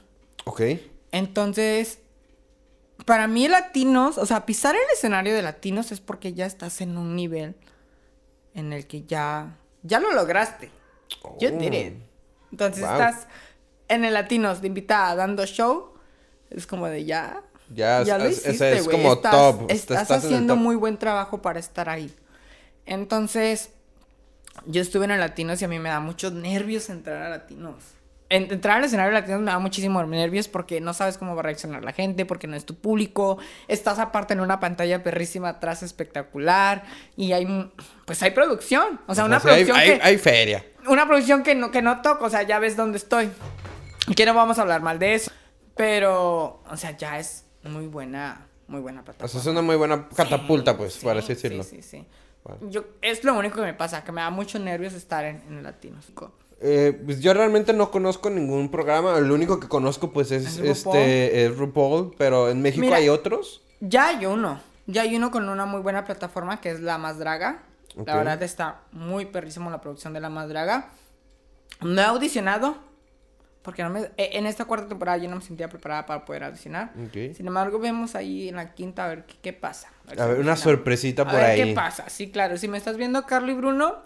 Ok. 0.47 0.63
Entonces, 1.13 1.99
para 3.05 3.27
mí 3.29 3.47
Latinos, 3.47 4.17
o 4.17 4.25
sea, 4.25 4.47
pisar 4.47 4.75
el 4.75 4.81
escenario 4.95 5.35
de 5.35 5.43
Latinos 5.43 5.93
es 5.93 6.01
porque 6.01 6.33
ya 6.33 6.47
estás 6.47 6.81
en 6.81 6.97
un 6.97 7.15
nivel 7.15 7.55
en 8.57 8.73
el 8.73 8.87
que 8.89 9.05
ya 9.05 9.57
ya 9.83 10.01
lo 10.01 10.13
lograste. 10.13 10.71
You 11.41 11.51
did 11.51 11.73
it. 11.73 11.95
Oh. 11.95 12.49
Entonces 12.51 12.83
Wow. 12.83 12.93
estás 12.93 13.27
en 13.89 14.05
el 14.05 14.15
Latinos 14.15 14.61
de 14.61 14.67
invitada 14.67 15.15
dando 15.15 15.47
show. 15.47 15.93
Es 16.51 16.67
como 16.67 16.89
de 16.89 17.05
ya. 17.05 17.43
Ya, 17.73 18.03
ya 18.03 18.19
lo 18.19 18.25
es- 18.25 18.39
ese 18.39 18.49
hiciste, 18.51 18.73
es 18.79 18.85
güey. 18.85 18.97
como 18.97 19.13
estás, 19.15 19.33
top. 19.33 19.71
Estás, 19.71 20.11
haciendo 20.11 20.55
top. 20.55 20.63
muy 20.63 20.77
buen 20.77 20.97
trabajo 20.99 21.43
para 21.43 21.59
estar 21.61 21.89
ahí. 21.89 22.13
Entonces, 22.87 23.71
yo 24.67 24.81
estuve 24.81 25.05
en 25.05 25.11
el 25.13 25.21
Latinos 25.21 25.61
y 25.63 25.65
a 25.65 25.69
mí 25.69 25.79
me 25.79 25.89
da 25.89 26.01
muchos 26.01 26.33
nervios 26.33 26.89
entrar 26.91 27.23
a 27.23 27.29
Latinos. 27.29 27.75
En- 28.29 28.51
entrar 28.53 28.79
al 28.79 28.85
escenario 28.85 29.13
de 29.15 29.21
Latinos 29.21 29.41
me 29.41 29.53
da 29.53 29.59
muchísimo 29.61 30.03
nervios 30.05 30.49
porque 30.49 30.81
no 30.81 30.93
sabes 30.95 31.17
cómo 31.17 31.35
va 31.37 31.41
a 31.41 31.45
reaccionar 31.45 31.85
la 31.85 31.93
gente, 31.93 32.27
porque 32.27 32.47
no 32.49 32.57
es 32.57 32.67
tu 32.67 32.75
público. 32.75 33.39
Estás 33.69 33.99
aparte 34.01 34.35
en 34.35 34.41
una 34.41 34.59
pantalla 34.59 35.03
perrísima 35.05 35.49
atrás 35.51 35.83
espectacular 35.85 36.83
y 37.17 37.33
hay, 37.33 37.71
pues 38.05 38.23
hay 38.23 38.33
producción. 38.33 39.01
O 39.07 39.15
sea, 39.15 39.25
una 39.27 39.39
sí, 39.39 39.49
hay, 39.49 39.65
producción 39.65 39.77
hay- 39.79 39.99
que 39.99 40.05
hay 40.05 40.19
feria. 40.19 40.65
una 40.89 41.07
producción 41.07 41.43
que 41.45 41.55
no, 41.55 41.71
que 41.71 41.83
no 41.83 42.03
toco, 42.03 42.25
o 42.25 42.31
sea, 42.31 42.43
ya 42.43 42.59
ves 42.59 42.77
dónde 42.77 42.99
estoy. 42.99 43.31
Y 44.09 44.15
que 44.15 44.27
no 44.27 44.35
vamos 44.35 44.59
a 44.59 44.63
hablar 44.63 44.83
mal 44.83 44.99
de 44.99 45.15
eso. 45.15 45.31
Pero, 45.77 46.63
o 46.69 46.77
sea, 46.77 46.97
ya 46.97 47.19
es 47.19 47.45
muy 47.63 47.87
buena, 47.87 48.47
muy 48.67 48.81
buena 48.81 49.03
O 49.03 49.05
plataforma. 49.05 49.29
sea, 49.29 49.41
es 49.41 49.47
una 49.47 49.63
muy 49.63 49.77
buena 49.77 50.09
catapulta, 50.17 50.77
pues, 50.77 50.95
Sí, 50.95 51.01
por 51.05 51.17
así 51.17 51.29
decirlo. 51.29 51.63
Sí, 51.63 51.83
sí, 51.83 52.01
sí. 52.01 52.07
Yo, 52.71 52.85
es 53.03 53.25
lo 53.25 53.35
único 53.35 53.57
que 53.57 53.63
me 53.63 53.75
pasa, 53.75 54.03
que 54.05 54.13
me 54.13 54.21
da 54.21 54.31
mucho 54.31 54.59
nervios 54.59 54.95
estar 54.95 55.25
en, 55.25 55.43
en 55.49 55.59
el 55.59 55.63
latino. 55.65 55.99
Eh, 56.61 56.99
pues 57.05 57.21
yo 57.21 57.35
realmente 57.35 57.73
no 57.73 57.91
conozco 57.91 58.31
ningún 58.31 58.71
programa. 58.71 59.19
El 59.19 59.31
único 59.31 59.61
que 59.61 59.69
conozco, 59.69 60.13
pues, 60.13 60.31
es 60.31 60.59
¿Es 60.59 60.59
RuPaul? 60.59 60.73
este 60.97 61.45
es 61.45 61.57
RuPaul. 61.57 62.15
Pero 62.17 62.49
en 62.51 62.63
México 62.63 62.81
Mira. 62.87 62.97
hay 62.97 63.09
otros. 63.09 63.63
Ya 63.81 64.09
hay 64.09 64.27
uno. 64.27 64.61
Ya 64.87 65.03
hay 65.03 65.17
uno 65.17 65.31
con 65.31 65.49
una 65.49 65.67
muy 65.67 65.81
buena 65.81 66.05
plataforma 66.05 66.61
que 66.61 66.71
es 66.71 66.81
La 66.81 66.97
Más 66.99 67.19
Draga. 67.19 67.63
Ok. 67.97 68.07
La 68.07 68.17
verdad 68.17 68.43
está 68.43 68.81
muy 68.93 69.27
perrísimo 69.27 69.71
la 69.71 69.81
producción 69.81 70.13
de 70.13 70.21
La 70.21 70.31
Más 70.31 70.49
Draga. 70.49 70.91
No 71.83 72.01
he 72.01 72.05
audicionado. 72.05 72.77
Porque 73.63 73.83
no 73.83 73.91
me, 73.91 74.03
eh, 74.03 74.31
en 74.35 74.47
esta 74.47 74.65
cuarta 74.65 74.87
temporada 74.87 75.19
yo 75.19 75.29
no 75.29 75.35
me 75.37 75.43
sentía 75.43 75.69
preparada 75.69 76.07
para 76.07 76.25
poder 76.25 76.45
audicionar. 76.45 76.93
Ok. 77.05 77.35
Sin 77.37 77.49
embargo, 77.49 77.81
vemos 77.81 78.15
ahí 78.15 78.49
en 78.49 78.55
la 78.57 78.73
quinta 78.75 79.05
a 79.05 79.09
ver 79.09 79.27
qué, 79.27 79.35
qué 79.43 79.53
pasa. 79.53 79.89
A 80.07 80.11
si 80.11 80.17
ver, 80.17 80.39
una 80.39 80.55
sorpresita 80.55 81.23
A 81.23 81.25
por 81.25 81.35
ver 81.35 81.45
ahí. 81.45 81.65
qué 81.65 81.75
pasa. 81.75 82.09
Sí, 82.09 82.31
claro. 82.31 82.57
Si 82.59 82.69
me 82.69 82.79
estás 82.79 82.97
viendo, 82.97 83.27
Carlos 83.27 83.51
y 83.51 83.55
Bruno, 83.55 83.97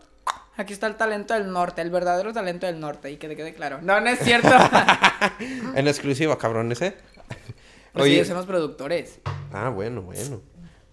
aquí 0.57 0.73
está 0.73 0.87
el 0.87 0.97
talento 0.97 1.35
del 1.35 1.51
norte, 1.53 1.83
el 1.83 1.91
verdadero 1.91 2.33
talento 2.33 2.67
del 2.67 2.79
norte. 2.81 3.11
Y 3.11 3.17
que 3.17 3.29
te 3.29 3.37
quede 3.37 3.55
claro. 3.55 3.79
No, 3.83 4.01
no 4.01 4.09
es 4.11 4.19
cierto. 4.21 4.49
En 5.75 5.89
exclusiva, 5.89 6.37
cabrones, 6.39 6.81
¿eh? 6.83 6.95
Pues 7.93 8.05
sí, 8.13 8.25
somos 8.25 8.47
productores. 8.47 9.19
Ah, 9.53 9.69
bueno, 9.69 10.03
bueno. 10.03 10.41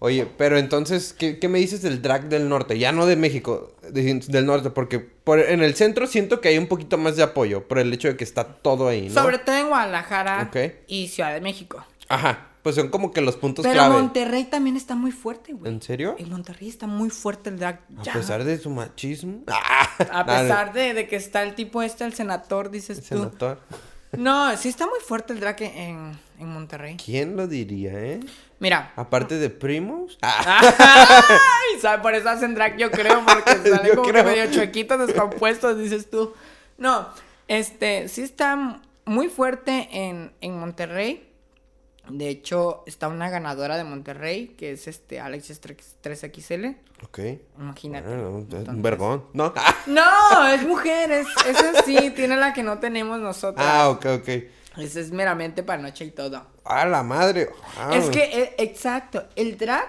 Oye, 0.00 0.26
pero 0.36 0.58
entonces, 0.58 1.12
¿qué, 1.12 1.38
qué 1.38 1.48
me 1.48 1.58
dices 1.60 1.80
del 1.82 2.02
drag 2.02 2.28
del 2.28 2.48
norte? 2.48 2.76
Ya 2.78 2.90
no 2.92 3.06
de 3.06 3.14
México, 3.16 3.76
de- 3.88 4.14
del 4.26 4.46
norte, 4.46 4.70
porque 4.70 4.98
por, 4.98 5.38
en 5.38 5.62
el 5.62 5.74
centro 5.76 6.06
siento 6.08 6.40
que 6.40 6.48
hay 6.48 6.58
un 6.58 6.66
poquito 6.66 6.98
más 6.98 7.16
de 7.16 7.22
apoyo 7.22 7.66
por 7.68 7.78
el 7.78 7.92
hecho 7.92 8.08
de 8.08 8.16
que 8.16 8.24
está 8.24 8.44
todo 8.44 8.88
ahí, 8.88 9.08
¿no? 9.08 9.14
Sobre 9.14 9.38
todo 9.38 9.56
en 9.56 9.68
Guadalajara 9.68 10.50
y 10.88 11.06
Ciudad 11.08 11.32
de 11.32 11.40
México. 11.40 11.84
Ajá, 12.08 12.47
pues 12.68 12.76
son 12.76 12.88
como 12.90 13.10
que 13.12 13.20
los 13.20 13.36
puntos 13.36 13.62
Pero 13.64 13.74
clave. 13.74 13.94
Monterrey 13.96 14.44
también 14.44 14.76
está 14.76 14.94
muy 14.94 15.10
fuerte, 15.12 15.52
güey. 15.54 15.72
¿En 15.72 15.80
serio? 15.80 16.16
En 16.18 16.28
Monterrey 16.30 16.68
está 16.68 16.86
muy 16.86 17.10
fuerte 17.10 17.50
el 17.50 17.58
drag. 17.58 17.80
A 17.98 18.02
Ya. 18.02 18.12
pesar 18.12 18.44
de 18.44 18.58
su 18.58 18.68
machismo. 18.70 19.42
Ah, 19.48 19.88
A 20.12 20.26
pesar 20.26 20.72
de, 20.72 20.92
de 20.94 21.08
que 21.08 21.16
está 21.16 21.42
el 21.42 21.54
tipo 21.54 21.82
este, 21.82 22.04
el 22.04 22.12
senador, 22.14 22.70
dices 22.70 22.98
el 22.98 23.04
tú. 23.04 23.08
senador. 23.30 23.60
No, 24.16 24.56
sí 24.56 24.68
está 24.68 24.86
muy 24.86 25.00
fuerte 25.06 25.32
el 25.34 25.40
drag 25.40 25.60
en, 25.62 26.18
en 26.38 26.48
Monterrey. 26.48 26.96
¿Quién 27.02 27.36
lo 27.36 27.46
diría, 27.46 27.92
eh? 27.92 28.20
Mira. 28.58 28.92
Aparte 28.96 29.36
de 29.36 29.50
primos. 29.50 30.18
Ah, 30.22 30.60
Ay, 30.78 31.80
¿sabe? 31.80 32.02
Por 32.02 32.14
eso 32.14 32.28
hacen 32.28 32.54
drag, 32.54 32.76
yo 32.78 32.90
creo, 32.90 33.22
porque 33.24 33.50
salen 33.70 33.86
Yo 33.86 33.94
como 33.96 34.04
que 34.06 34.12
creo. 34.12 34.24
medio 34.24 34.50
chuequitos, 34.50 35.06
descompuestos, 35.06 35.78
dices 35.78 36.10
tú. 36.10 36.32
No, 36.78 37.08
este, 37.48 38.08
sí 38.08 38.22
está 38.22 38.80
muy 39.04 39.28
fuerte 39.28 39.88
en, 39.92 40.32
en 40.40 40.58
Monterrey. 40.58 41.24
De 42.10 42.28
hecho, 42.28 42.82
está 42.86 43.08
una 43.08 43.28
ganadora 43.30 43.76
de 43.76 43.84
Monterrey, 43.84 44.48
que 44.48 44.72
es 44.72 44.88
este 44.88 45.20
Alexis 45.20 45.60
3XL. 45.60 46.76
ok. 47.04 47.18
Imagínate. 47.58 48.08
Bueno, 48.08 48.46
un 48.68 48.82
vergón. 48.82 49.24
No. 49.32 49.52
Ah, 49.56 49.74
No, 49.86 50.48
es 50.48 50.66
mujer, 50.66 51.10
es, 51.12 51.26
esa 51.46 51.82
sí, 51.82 52.10
tiene 52.14 52.36
la 52.36 52.52
que 52.52 52.62
no 52.62 52.78
tenemos 52.78 53.20
nosotros. 53.20 53.64
Ah, 53.66 53.90
ok, 53.90 54.06
ok. 54.20 54.28
Esa 54.78 55.00
es 55.00 55.10
meramente 55.10 55.62
para 55.62 55.82
noche 55.82 56.04
y 56.04 56.10
todo. 56.10 56.46
Ah, 56.64 56.86
la 56.86 57.02
madre. 57.02 57.50
Ah. 57.76 57.90
Es 57.94 58.08
que, 58.10 58.22
eh, 58.22 58.54
exacto, 58.58 59.24
el 59.34 59.58
drag 59.58 59.88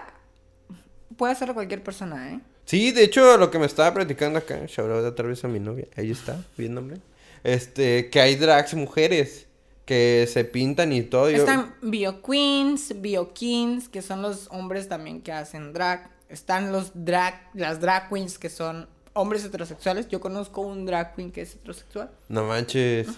puede 1.16 1.32
hacerlo 1.32 1.54
cualquier 1.54 1.82
persona, 1.82 2.32
¿eh? 2.32 2.40
Sí, 2.64 2.92
de 2.92 3.04
hecho, 3.04 3.36
lo 3.36 3.50
que 3.50 3.58
me 3.58 3.66
estaba 3.66 3.92
platicando 3.92 4.38
acá, 4.38 4.64
shout 4.66 4.90
out 4.90 5.04
otra 5.04 5.26
vez 5.26 5.44
a 5.44 5.48
mi 5.48 5.58
novia, 5.58 5.86
ahí 5.96 6.10
está, 6.10 6.44
viéndome. 6.56 6.98
Este, 7.42 8.10
que 8.10 8.20
hay 8.20 8.36
drags 8.36 8.74
mujeres 8.74 9.46
que 9.90 10.28
se 10.32 10.44
pintan 10.44 10.92
y 10.92 11.02
todo. 11.02 11.26
Están 11.26 11.74
bio 11.82 12.22
queens, 12.22 13.00
bio 13.00 13.34
kings, 13.34 13.88
que 13.88 14.02
son 14.02 14.22
los 14.22 14.46
hombres 14.52 14.86
también 14.88 15.20
que 15.20 15.32
hacen 15.32 15.72
drag. 15.72 16.08
Están 16.28 16.70
los 16.70 16.92
drag, 16.94 17.50
las 17.54 17.80
drag 17.80 18.08
queens 18.08 18.38
que 18.38 18.50
son 18.50 18.88
hombres 19.14 19.44
heterosexuales. 19.44 20.06
Yo 20.06 20.20
conozco 20.20 20.60
un 20.60 20.86
drag 20.86 21.16
queen 21.16 21.32
que 21.32 21.40
es 21.40 21.56
heterosexual. 21.56 22.08
No 22.28 22.44
manches. 22.44 23.08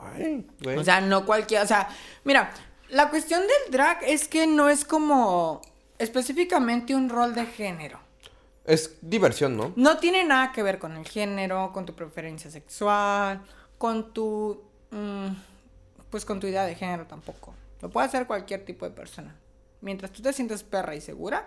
Ay, 0.00 0.46
güey. 0.62 0.78
O 0.78 0.84
sea, 0.84 1.02
no 1.02 1.26
cualquiera, 1.26 1.64
o 1.64 1.66
sea, 1.66 1.86
mira, 2.24 2.50
la 2.88 3.10
cuestión 3.10 3.42
del 3.42 3.70
drag 3.70 3.98
es 4.02 4.26
que 4.26 4.46
no 4.46 4.70
es 4.70 4.86
como 4.86 5.60
específicamente 5.98 6.94
un 6.94 7.10
rol 7.10 7.34
de 7.34 7.44
género. 7.44 8.00
es 8.64 8.96
diversión, 9.02 9.54
¿no? 9.54 9.74
No 9.76 9.98
tiene 9.98 10.24
nada 10.24 10.50
que 10.52 10.62
ver 10.62 10.78
con 10.78 10.96
el 10.96 11.06
género, 11.06 11.72
con 11.74 11.84
tu 11.84 11.94
preferencia 11.94 12.50
sexual, 12.50 13.42
con 13.76 14.14
tu, 14.14 14.62
mm, 14.90 15.55
pues 16.16 16.24
con 16.24 16.40
tu 16.40 16.46
idea 16.46 16.64
de 16.64 16.74
género 16.74 17.04
tampoco. 17.04 17.52
Lo 17.82 17.90
puede 17.90 18.06
hacer 18.06 18.26
cualquier 18.26 18.64
tipo 18.64 18.86
de 18.86 18.90
persona. 18.90 19.36
Mientras 19.82 20.10
tú 20.10 20.22
te 20.22 20.32
sientes 20.32 20.62
perra 20.62 20.94
y 20.94 21.02
segura, 21.02 21.46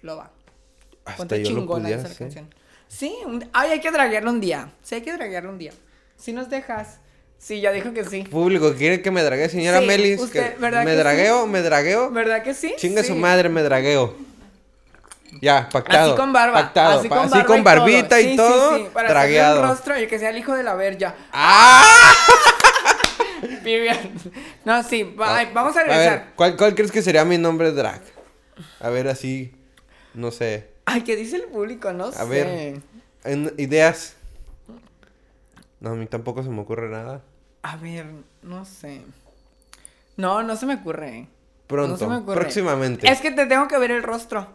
lo 0.00 0.16
va. 0.16 0.30
Hasta 1.04 1.18
Ponte 1.18 1.42
yo 1.44 1.50
lo 1.50 1.56
chingona 1.60 1.82
pudiera 1.82 2.00
esa 2.00 2.08
hacer. 2.10 2.18
canción. 2.18 2.54
Sí, 2.88 3.14
un- 3.26 3.46
ay, 3.52 3.72
hay 3.72 3.80
que 3.80 3.90
draguearlo 3.90 4.30
un 4.30 4.40
día. 4.40 4.72
Sí, 4.82 4.94
hay 4.94 5.02
que 5.02 5.12
draguearlo 5.12 5.50
un 5.50 5.58
día. 5.58 5.72
Si 6.16 6.32
nos 6.32 6.48
dejas. 6.48 6.98
Sí, 7.36 7.60
ya 7.60 7.72
dijo 7.72 7.92
que 7.92 8.04
sí. 8.06 8.22
Público, 8.22 8.72
¿quiere 8.72 9.02
que 9.02 9.10
me 9.10 9.22
drague, 9.22 9.50
señora 9.50 9.80
Sí, 9.80 9.86
Melis? 9.86 10.18
usted, 10.18 10.54
que 10.54 10.58
¿verdad 10.60 10.80
¿Me 10.84 10.92
que 10.92 10.96
sí? 10.96 10.98
dragueo? 11.02 11.46
¿Me 11.46 11.60
dragueo? 11.60 12.10
¿Verdad 12.10 12.42
que 12.42 12.54
sí? 12.54 12.72
Chinga 12.78 13.02
Sí. 13.02 13.08
su 13.08 13.16
madre, 13.16 13.50
me 13.50 13.62
dragueo. 13.62 14.16
Ya, 15.42 15.68
pactado. 15.70 16.12
Así 16.12 16.16
con 16.18 16.32
barba. 16.32 16.54
Pactado. 16.54 17.00
Así 17.00 17.08
con, 17.10 17.18
así 17.18 17.28
barba 17.32 17.46
con 17.46 17.58
y 17.58 17.62
barbita 17.62 18.08
todo. 18.08 18.18
y 18.20 18.22
Sí, 18.22 18.30
sí, 18.30 18.36
todo. 18.38 18.76
sí, 18.78 18.86
Para 18.94 19.08
dragueado. 19.10 19.60
un 19.60 19.68
rostro 19.68 20.00
y 20.00 20.06
que 20.06 20.18
sea 20.18 20.30
el 20.30 20.38
hijo 20.38 20.54
de 20.54 20.62
la 20.62 20.74
verga. 20.74 21.14
¡Ah! 21.32 21.84
Vivian. 23.62 24.12
No, 24.64 24.82
sí, 24.82 25.02
va- 25.02 25.36
ay, 25.36 25.50
vamos 25.54 25.76
a 25.76 25.80
A 25.80 25.84
regresar. 25.84 26.18
ver, 26.20 26.32
¿cuál, 26.36 26.56
¿cuál 26.56 26.74
crees 26.74 26.92
que 26.92 27.02
sería 27.02 27.24
mi 27.24 27.38
nombre 27.38 27.72
drag? 27.72 28.00
A 28.80 28.88
ver, 28.90 29.08
así, 29.08 29.52
no 30.14 30.30
sé. 30.30 30.68
Ay, 30.84 31.02
¿qué 31.02 31.16
dice 31.16 31.36
el 31.36 31.44
público? 31.44 31.92
No 31.92 32.06
A 32.06 32.12
sé. 32.12 32.24
ver. 32.24 32.80
En- 33.24 33.52
ideas. 33.58 34.14
No, 35.80 35.90
a 35.90 35.94
mí 35.94 36.06
tampoco 36.06 36.42
se 36.42 36.48
me 36.48 36.60
ocurre 36.60 36.88
nada. 36.88 37.22
A 37.62 37.76
ver, 37.76 38.06
no 38.42 38.64
sé. 38.64 39.02
No, 40.16 40.42
no 40.42 40.56
se 40.56 40.66
me 40.66 40.74
ocurre. 40.74 41.26
Pronto, 41.66 41.92
No 41.92 41.98
se 41.98 42.06
me 42.06 42.16
ocurre. 42.16 42.40
próximamente. 42.40 43.10
Es 43.10 43.20
que 43.20 43.30
te 43.30 43.46
tengo 43.46 43.68
que 43.68 43.76
ver 43.78 43.90
el 43.90 44.02
rostro. 44.02 44.48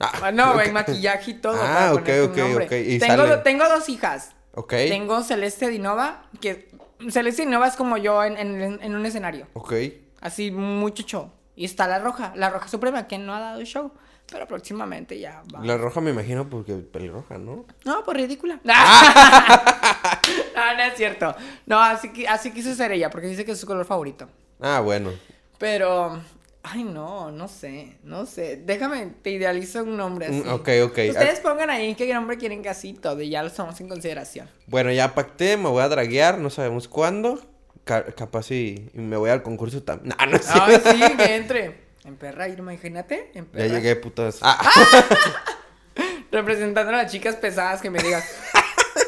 Ah, 0.00 0.12
Ah, 0.22 0.32
no, 0.32 0.52
ok. 0.54 0.60
el 0.62 0.72
maquillaje 0.72 1.30
y 1.32 1.34
todo. 1.34 1.58
Ah, 1.60 1.92
ok, 1.94 2.08
ok, 2.24 2.38
ok, 2.64 2.72
y 2.72 2.98
Tengo, 2.98 3.16
sale. 3.26 3.36
tengo 3.38 3.68
dos 3.68 3.88
hijas. 3.88 4.30
Ok. 4.54 4.70
Tengo 4.70 5.22
Celeste 5.22 5.68
Dinova, 5.68 6.24
que 6.40 6.68
Celeste 7.10 7.42
Dinova 7.44 7.66
es 7.68 7.76
como 7.76 7.96
yo 7.96 8.22
en, 8.24 8.36
en- 8.36 8.78
en 8.82 8.94
un 8.94 9.06
escenario. 9.06 9.46
Ok. 9.54 9.72
Así, 10.20 10.50
mucho 10.50 11.02
show. 11.02 11.30
Y 11.56 11.64
está 11.64 11.86
la 11.88 11.98
roja, 11.98 12.32
la 12.36 12.48
roja 12.50 12.68
suprema, 12.68 13.06
que 13.06 13.18
no 13.18 13.34
ha 13.34 13.40
dado 13.40 13.62
show. 13.64 13.92
Pero 14.30 14.46
próximamente 14.46 15.18
ya 15.18 15.42
va. 15.54 15.64
La 15.64 15.76
roja 15.76 16.00
me 16.00 16.10
imagino 16.10 16.48
porque 16.48 16.74
pelirroja, 16.76 17.38
¿no? 17.38 17.66
No, 17.84 18.04
pues 18.04 18.16
ridícula. 18.16 18.60
Ah. 18.68 20.20
no, 20.56 20.76
no 20.76 20.82
es 20.84 20.96
cierto. 20.96 21.34
No, 21.66 21.80
así, 21.80 22.10
así 22.26 22.52
quiso 22.52 22.74
ser 22.74 22.92
ella, 22.92 23.10
porque 23.10 23.26
dice 23.26 23.44
que 23.44 23.52
es 23.52 23.60
su 23.60 23.66
color 23.66 23.84
favorito. 23.84 24.28
Ah, 24.60 24.80
bueno. 24.80 25.10
Pero, 25.58 26.20
ay, 26.64 26.84
no, 26.84 27.30
no 27.30 27.48
sé, 27.48 27.96
no 28.04 28.26
sé. 28.26 28.56
Déjame, 28.64 29.06
te 29.22 29.30
idealizo 29.30 29.82
un 29.82 29.96
nombre 29.96 30.26
así. 30.26 30.34
Mm, 30.44 30.48
ok, 30.48 30.68
ok. 30.84 30.98
Ustedes 31.10 31.40
pongan 31.40 31.70
ahí 31.70 31.94
qué 31.94 32.12
nombre 32.12 32.36
quieren 32.38 32.66
así 32.68 32.92
todo 32.94 33.20
y 33.20 33.30
ya 33.30 33.42
lo 33.42 33.50
tomamos 33.50 33.80
en 33.80 33.88
consideración. 33.88 34.48
Bueno, 34.66 34.92
ya 34.92 35.14
pacté, 35.14 35.56
me 35.56 35.68
voy 35.68 35.82
a 35.82 35.88
draguear, 35.88 36.38
no 36.38 36.50
sabemos 36.50 36.88
cuándo. 36.88 37.40
Ca- 37.84 38.04
capaz 38.06 38.50
y, 38.52 38.90
y 38.94 38.98
me 39.00 39.16
voy 39.16 39.30
al 39.30 39.42
concurso 39.42 39.82
también. 39.82 40.14
No, 40.20 40.26
no 40.26 40.38
sé. 40.38 40.52
Ay, 40.54 40.80
sí, 40.84 41.16
que 41.16 41.36
entre. 41.36 41.82
En 42.04 42.16
perra, 42.16 42.48
imagínate. 42.48 43.30
En 43.34 43.48
Ya 43.52 43.66
llegué, 43.66 43.94
putas. 43.96 44.38
Ah, 44.42 44.58
Representando 46.32 46.90
a 46.92 46.96
las 47.02 47.12
chicas 47.12 47.36
pesadas 47.36 47.80
que 47.80 47.90
me 47.90 48.00
digas. 48.02 48.24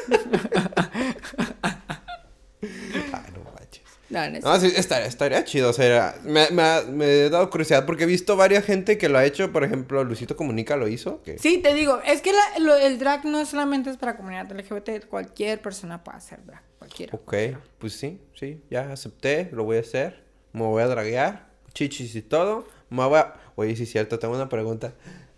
Ay, 2.61 3.31
no 4.43 4.59
sí, 4.59 4.71
estaría, 4.75 5.07
estaría 5.07 5.43
chido. 5.43 5.69
O 5.69 5.73
sea, 5.73 6.15
me, 6.23 6.49
me 6.51 6.61
ha- 6.61 6.83
me 6.87 7.05
he 7.05 7.29
dado 7.29 7.49
curiosidad 7.49 7.85
porque 7.85 8.03
he 8.03 8.07
visto 8.07 8.35
varias 8.35 8.63
gente 8.65 8.97
que 8.97 9.09
lo 9.09 9.17
ha 9.17 9.25
hecho. 9.25 9.51
Por 9.51 9.63
ejemplo, 9.63 10.03
Luisito 10.03 10.35
Comunica 10.35 10.75
lo 10.77 10.87
hizo. 10.87 11.21
Sí, 11.39 11.59
te 11.59 11.73
digo, 11.73 11.99
es 12.05 12.21
que 12.21 12.31
la- 12.33 12.59
lo- 12.59 12.75
el 12.75 12.97
drag 12.99 13.25
no 13.25 13.45
solamente 13.45 13.89
es 13.89 13.97
para 13.97 14.15
comunidad 14.17 14.51
LGBT, 14.51 15.05
cualquier 15.07 15.61
persona 15.61 16.03
puede 16.03 16.17
hacer 16.17 16.45
drag, 16.45 16.61
cualquiera. 16.79 17.13
Ok, 17.15 17.33
pues 17.79 17.93
sí, 17.93 18.21
sí, 18.33 18.61
ya 18.69 18.91
acepté, 18.91 19.49
lo 19.51 19.63
voy 19.63 19.77
a 19.77 19.81
hacer. 19.81 20.23
Me 20.53 20.61
voy 20.63 20.81
a 20.83 20.87
draguear, 20.87 21.47
chichis 21.73 22.15
y 22.15 22.21
todo. 22.21 22.67
Me 22.89 23.03
voy 23.05 23.19
a... 23.19 23.33
Oye, 23.55 23.75
sí 23.75 23.83
es 23.83 23.91
cierto, 23.91 24.19
tengo 24.19 24.35
una 24.35 24.47
pregunta. 24.49 24.93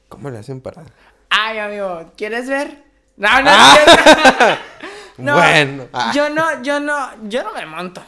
¿Cómo 0.09 0.30
le 0.30 0.38
hacen 0.38 0.61
para...? 0.61 0.84
Ay, 1.30 1.57
amigo, 1.57 2.11
¿quieres 2.15 2.47
ver? 2.47 2.84
No, 3.17 3.41
no, 3.41 3.49
cierto. 3.51 4.61
No, 5.17 5.34
Bueno, 5.36 5.88
ah. 5.93 6.11
yo 6.13 6.30
no, 6.30 6.61
yo 6.61 6.80
no, 6.80 7.28
yo 7.28 7.41
no 7.41 7.51
me 7.51 7.65
monto. 7.65 8.03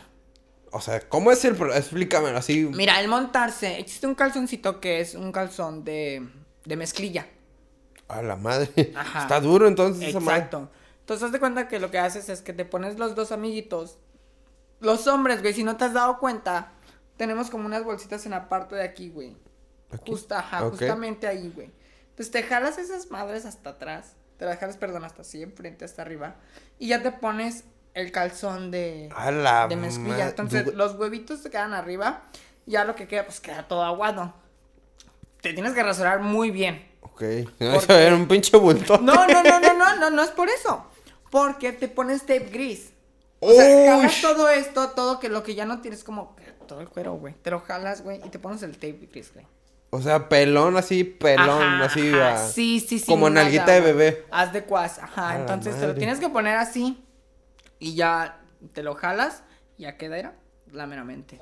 O 0.72 0.82
sea, 0.82 0.99
¿cómo 1.07 1.32
es 1.32 1.43
el... 1.45 1.55
pro- 1.55 1.74
Explícamelo 1.74 2.38
así. 2.38 2.65
Mira, 2.65 2.99
el 3.01 3.07
montarse, 3.07 3.80
existe 3.80 4.05
un 4.07 4.15
calzoncito 4.15 4.80
que 4.80 5.01
es 5.01 5.15
un 5.15 5.32
calzón 5.32 5.84
de, 5.84 6.28
de 6.65 6.76
mezclilla. 6.76 7.28
A 8.07 8.22
la 8.22 8.36
madre. 8.36 8.93
Ajá. 8.95 9.22
Está 9.24 9.39
duro 9.39 9.67
entonces 9.67 10.09
esa 10.09 10.20
madre. 10.20 10.38
Exacto. 10.38 10.70
Entonces, 11.01 11.26
haz 11.26 11.32
de 11.32 11.39
cuenta 11.39 11.67
que 11.67 11.80
lo 11.80 11.89
que 11.89 11.97
haces 11.99 12.30
es 12.30 12.41
que 12.41 12.53
te 12.53 12.65
pones 12.65 12.99
los 12.99 13.15
dos 13.15 13.32
amiguitos. 13.32 13.97
Los 14.80 15.07
hombres, 15.07 15.41
güey, 15.41 15.53
si 15.53 15.63
no 15.63 15.76
te 15.76 15.86
has 15.86 15.93
dado 15.93 16.20
cuenta, 16.20 16.72
tenemos 17.17 17.49
como 17.49 17.65
unas 17.65 17.84
bolsitas 17.84 18.26
en 18.26 18.32
la 18.32 18.47
parte 18.47 18.76
de 18.76 18.84
aquí, 18.84 19.09
güey. 19.09 19.36
Aquí. 19.91 20.11
Justa, 20.11 20.39
ajá, 20.39 20.61
justamente 20.70 21.28
ahí, 21.28 21.51
güey. 21.53 21.72
Entonces 22.11 22.32
te 22.32 22.43
jalas 22.43 22.78
esas 22.78 23.09
madres 23.09 23.45
hasta 23.45 23.72
atrás. 23.72 24.13
Te 24.38 24.45
las 24.45 24.57
jalas, 24.59 24.78
perdón, 24.78 25.03
hasta 25.03 25.24
así, 25.24 25.41
enfrente, 25.41 25.84
hasta 25.84 26.01
arriba. 26.01 26.36
Y 26.78 26.89
ya 26.89 27.01
te 27.01 27.11
pones 27.11 27.65
el 27.93 28.11
calzón 28.11 28.71
de, 28.71 29.09
A 29.15 29.31
la 29.31 29.67
de 29.67 29.75
mezclilla. 29.75 30.29
Entonces, 30.29 30.65
du- 30.65 30.71
los 30.73 30.95
huevitos 30.95 31.43
te 31.43 31.49
quedan 31.49 31.73
arriba. 31.73 32.23
Y 32.65 32.71
ya 32.71 32.85
lo 32.85 32.95
que 32.95 33.07
queda, 33.07 33.25
pues 33.25 33.39
queda 33.39 33.67
todo 33.67 33.83
aguado. 33.83 34.33
Te 35.41 35.53
tienes 35.53 35.73
que 35.73 35.83
rasurar 35.83 36.19
muy 36.19 36.51
bien. 36.51 36.87
Ok. 37.01 37.21
Eso 37.59 37.93
era 37.93 38.15
un 38.15 38.27
pinche 38.27 38.57
bulto. 38.57 38.97
No, 38.99 39.27
no, 39.27 39.43
no, 39.43 39.59
no, 39.59 39.73
no, 39.73 39.95
no, 39.99 40.09
no 40.09 40.21
es 40.23 40.29
por 40.31 40.49
eso. 40.49 40.85
Porque 41.31 41.71
te 41.73 41.87
pones 41.87 42.21
tape 42.21 42.49
gris. 42.51 42.91
O 43.41 43.51
sea, 43.53 43.95
jalas 43.95 44.21
todo 44.21 44.49
esto, 44.49 44.89
todo 44.89 45.19
que 45.19 45.29
lo 45.29 45.43
que 45.43 45.55
ya 45.55 45.65
no 45.65 45.79
tienes 45.79 46.03
como 46.03 46.35
todo 46.67 46.81
el 46.81 46.89
cuero, 46.89 47.13
güey. 47.13 47.33
Te 47.35 47.51
lo 47.51 47.61
jalas, 47.61 48.01
güey, 48.03 48.19
y 48.25 48.29
te 48.29 48.37
pones 48.39 48.61
el 48.63 48.73
tape 48.73 49.07
gris, 49.11 49.31
güey. 49.33 49.45
O 49.91 50.01
sea, 50.01 50.27
pelón 50.29 50.75
así, 50.77 51.03
pelón, 51.03 51.61
Ajá, 51.63 51.85
así. 51.85 52.09
ajá, 52.13 52.33
ah, 52.33 52.47
Sí, 52.49 52.79
sí, 52.79 52.99
sí. 52.99 53.05
Como 53.05 53.29
nalguita 53.29 53.71
de 53.71 53.81
bebé. 53.81 54.25
Haz 54.29 54.51
de 54.53 54.63
cuas, 54.63 54.99
ajá. 54.99 55.29
A 55.31 55.35
Entonces 55.39 55.79
te 55.79 55.87
lo 55.87 55.95
tienes 55.95 56.19
que 56.19 56.29
poner 56.29 56.57
así. 56.57 57.03
Y 57.80 57.95
ya 57.95 58.41
te 58.73 58.84
lo 58.84 58.95
jalas, 58.95 59.43
y 59.77 59.84
ya 59.84 59.97
queda 59.97 60.17
era 60.17 60.36
la 60.71 60.86
meramente. 60.86 61.39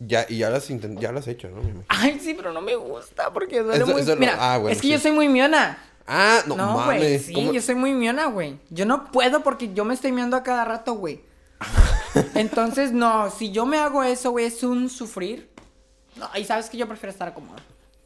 Ya, 0.00 0.26
y 0.28 0.38
ya 0.38 0.50
las, 0.50 0.68
ya 0.68 1.12
las 1.12 1.26
he 1.26 1.32
hecho, 1.32 1.48
¿no? 1.48 1.60
Ay, 1.88 2.20
sí, 2.20 2.34
pero 2.34 2.52
no 2.52 2.60
me 2.60 2.74
gusta 2.76 3.32
porque 3.32 3.60
duele 3.62 3.82
Eso- 3.84 3.92
muy. 3.92 4.00
eso 4.02 4.14
no- 4.16 4.26
ah, 4.38 4.58
bueno, 4.58 4.72
es 4.72 4.78
que 4.80 4.86
sí. 4.88 4.92
yo 4.92 4.98
soy 4.98 5.12
muy 5.12 5.28
miona. 5.28 5.78
Ah, 6.06 6.42
no, 6.46 6.56
No, 6.56 6.74
güey, 6.74 6.86
mames. 7.00 7.22
sí, 7.26 7.32
¿cómo? 7.34 7.52
yo 7.52 7.60
soy 7.60 7.74
muy 7.74 7.92
miona, 7.94 8.26
güey. 8.26 8.58
Yo 8.70 8.86
no 8.86 9.10
puedo 9.10 9.42
porque 9.42 9.74
yo 9.74 9.84
me 9.84 9.94
estoy 9.94 10.12
miando 10.12 10.36
a 10.36 10.42
cada 10.42 10.64
rato, 10.64 10.94
güey. 10.94 11.20
Entonces, 12.34 12.92
no, 12.92 13.30
si 13.30 13.50
yo 13.50 13.66
me 13.66 13.78
hago 13.78 14.02
eso, 14.02 14.30
güey, 14.30 14.46
es 14.46 14.62
un 14.62 14.88
sufrir. 14.88 15.50
No, 16.16 16.28
y 16.36 16.44
sabes 16.44 16.70
que 16.70 16.76
yo 16.76 16.88
prefiero 16.88 17.10
estar 17.12 17.34
cómoda. 17.34 17.60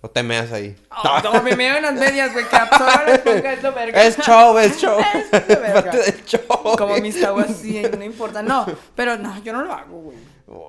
O 0.05 0.11
te 0.11 0.23
meas 0.25 0.51
ahí. 0.51 0.77
Oh, 0.91 1.21
no, 1.23 1.43
me 1.45 1.55
meo 1.55 1.77
en 1.77 1.83
las 1.85 1.95
medias, 1.95 2.33
güey, 2.33 2.49
que 2.49 2.57
absorba 2.57 3.05
la 3.07 3.15
esponja, 3.15 3.53
es 3.53 3.63
lo 3.63 3.73
verga. 3.73 4.03
Es 4.03 4.19
show, 4.19 4.59
es 4.59 4.77
show. 4.79 4.99
Es 5.33 5.47
de 5.49 5.55
verga. 5.57 5.83
Parte 5.83 5.99
del 5.99 6.25
show. 6.25 6.77
Como 6.77 6.97
mis 6.99 7.23
aguas 7.23 7.51
así, 7.51 7.81
no 7.97 8.03
importa. 8.05 8.43
No, 8.43 8.67
pero 8.97 9.17
no, 9.17 9.41
yo 9.45 9.53
no 9.53 9.63
lo 9.63 9.73
hago, 9.73 9.99
güey. 10.01 10.19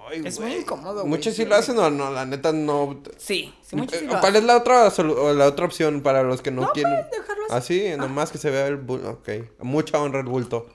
Ay, 0.10 0.22
Es 0.24 0.40
muy 0.40 0.54
incómodo, 0.54 1.00
güey. 1.02 1.08
Muchos 1.08 1.34
sí 1.34 1.46
lo 1.46 1.56
hacen 1.56 1.78
o 1.80 1.90
no, 1.90 2.12
la 2.12 2.26
neta 2.26 2.52
no. 2.54 3.02
Sí, 3.18 3.54
sí, 3.68 3.76
muchos 3.76 4.00
sí 4.00 4.06
lo 4.06 4.20
¿Cuál 4.22 4.36
es 4.36 4.44
la 4.44 4.56
otra 4.58 4.90
la 5.34 5.46
otra 5.48 5.66
opción 5.66 6.02
para 6.02 6.22
los 6.24 6.42
que 6.44 6.52
no, 6.52 6.62
No, 6.62 6.72
quieren? 6.72 6.94
puedes 6.94 7.12
dejarlo 7.12 7.44
así. 7.50 7.88
Así, 7.90 7.98
nomás 7.98 8.32
que 8.32 8.38
se 8.38 8.50
vea 8.52 8.68
el 8.68 8.78
bulto. 8.78 9.10
Ok. 9.10 9.30
Mucha 9.60 10.00
honra 10.00 10.20
el 10.20 10.28
bulto. 10.28 10.68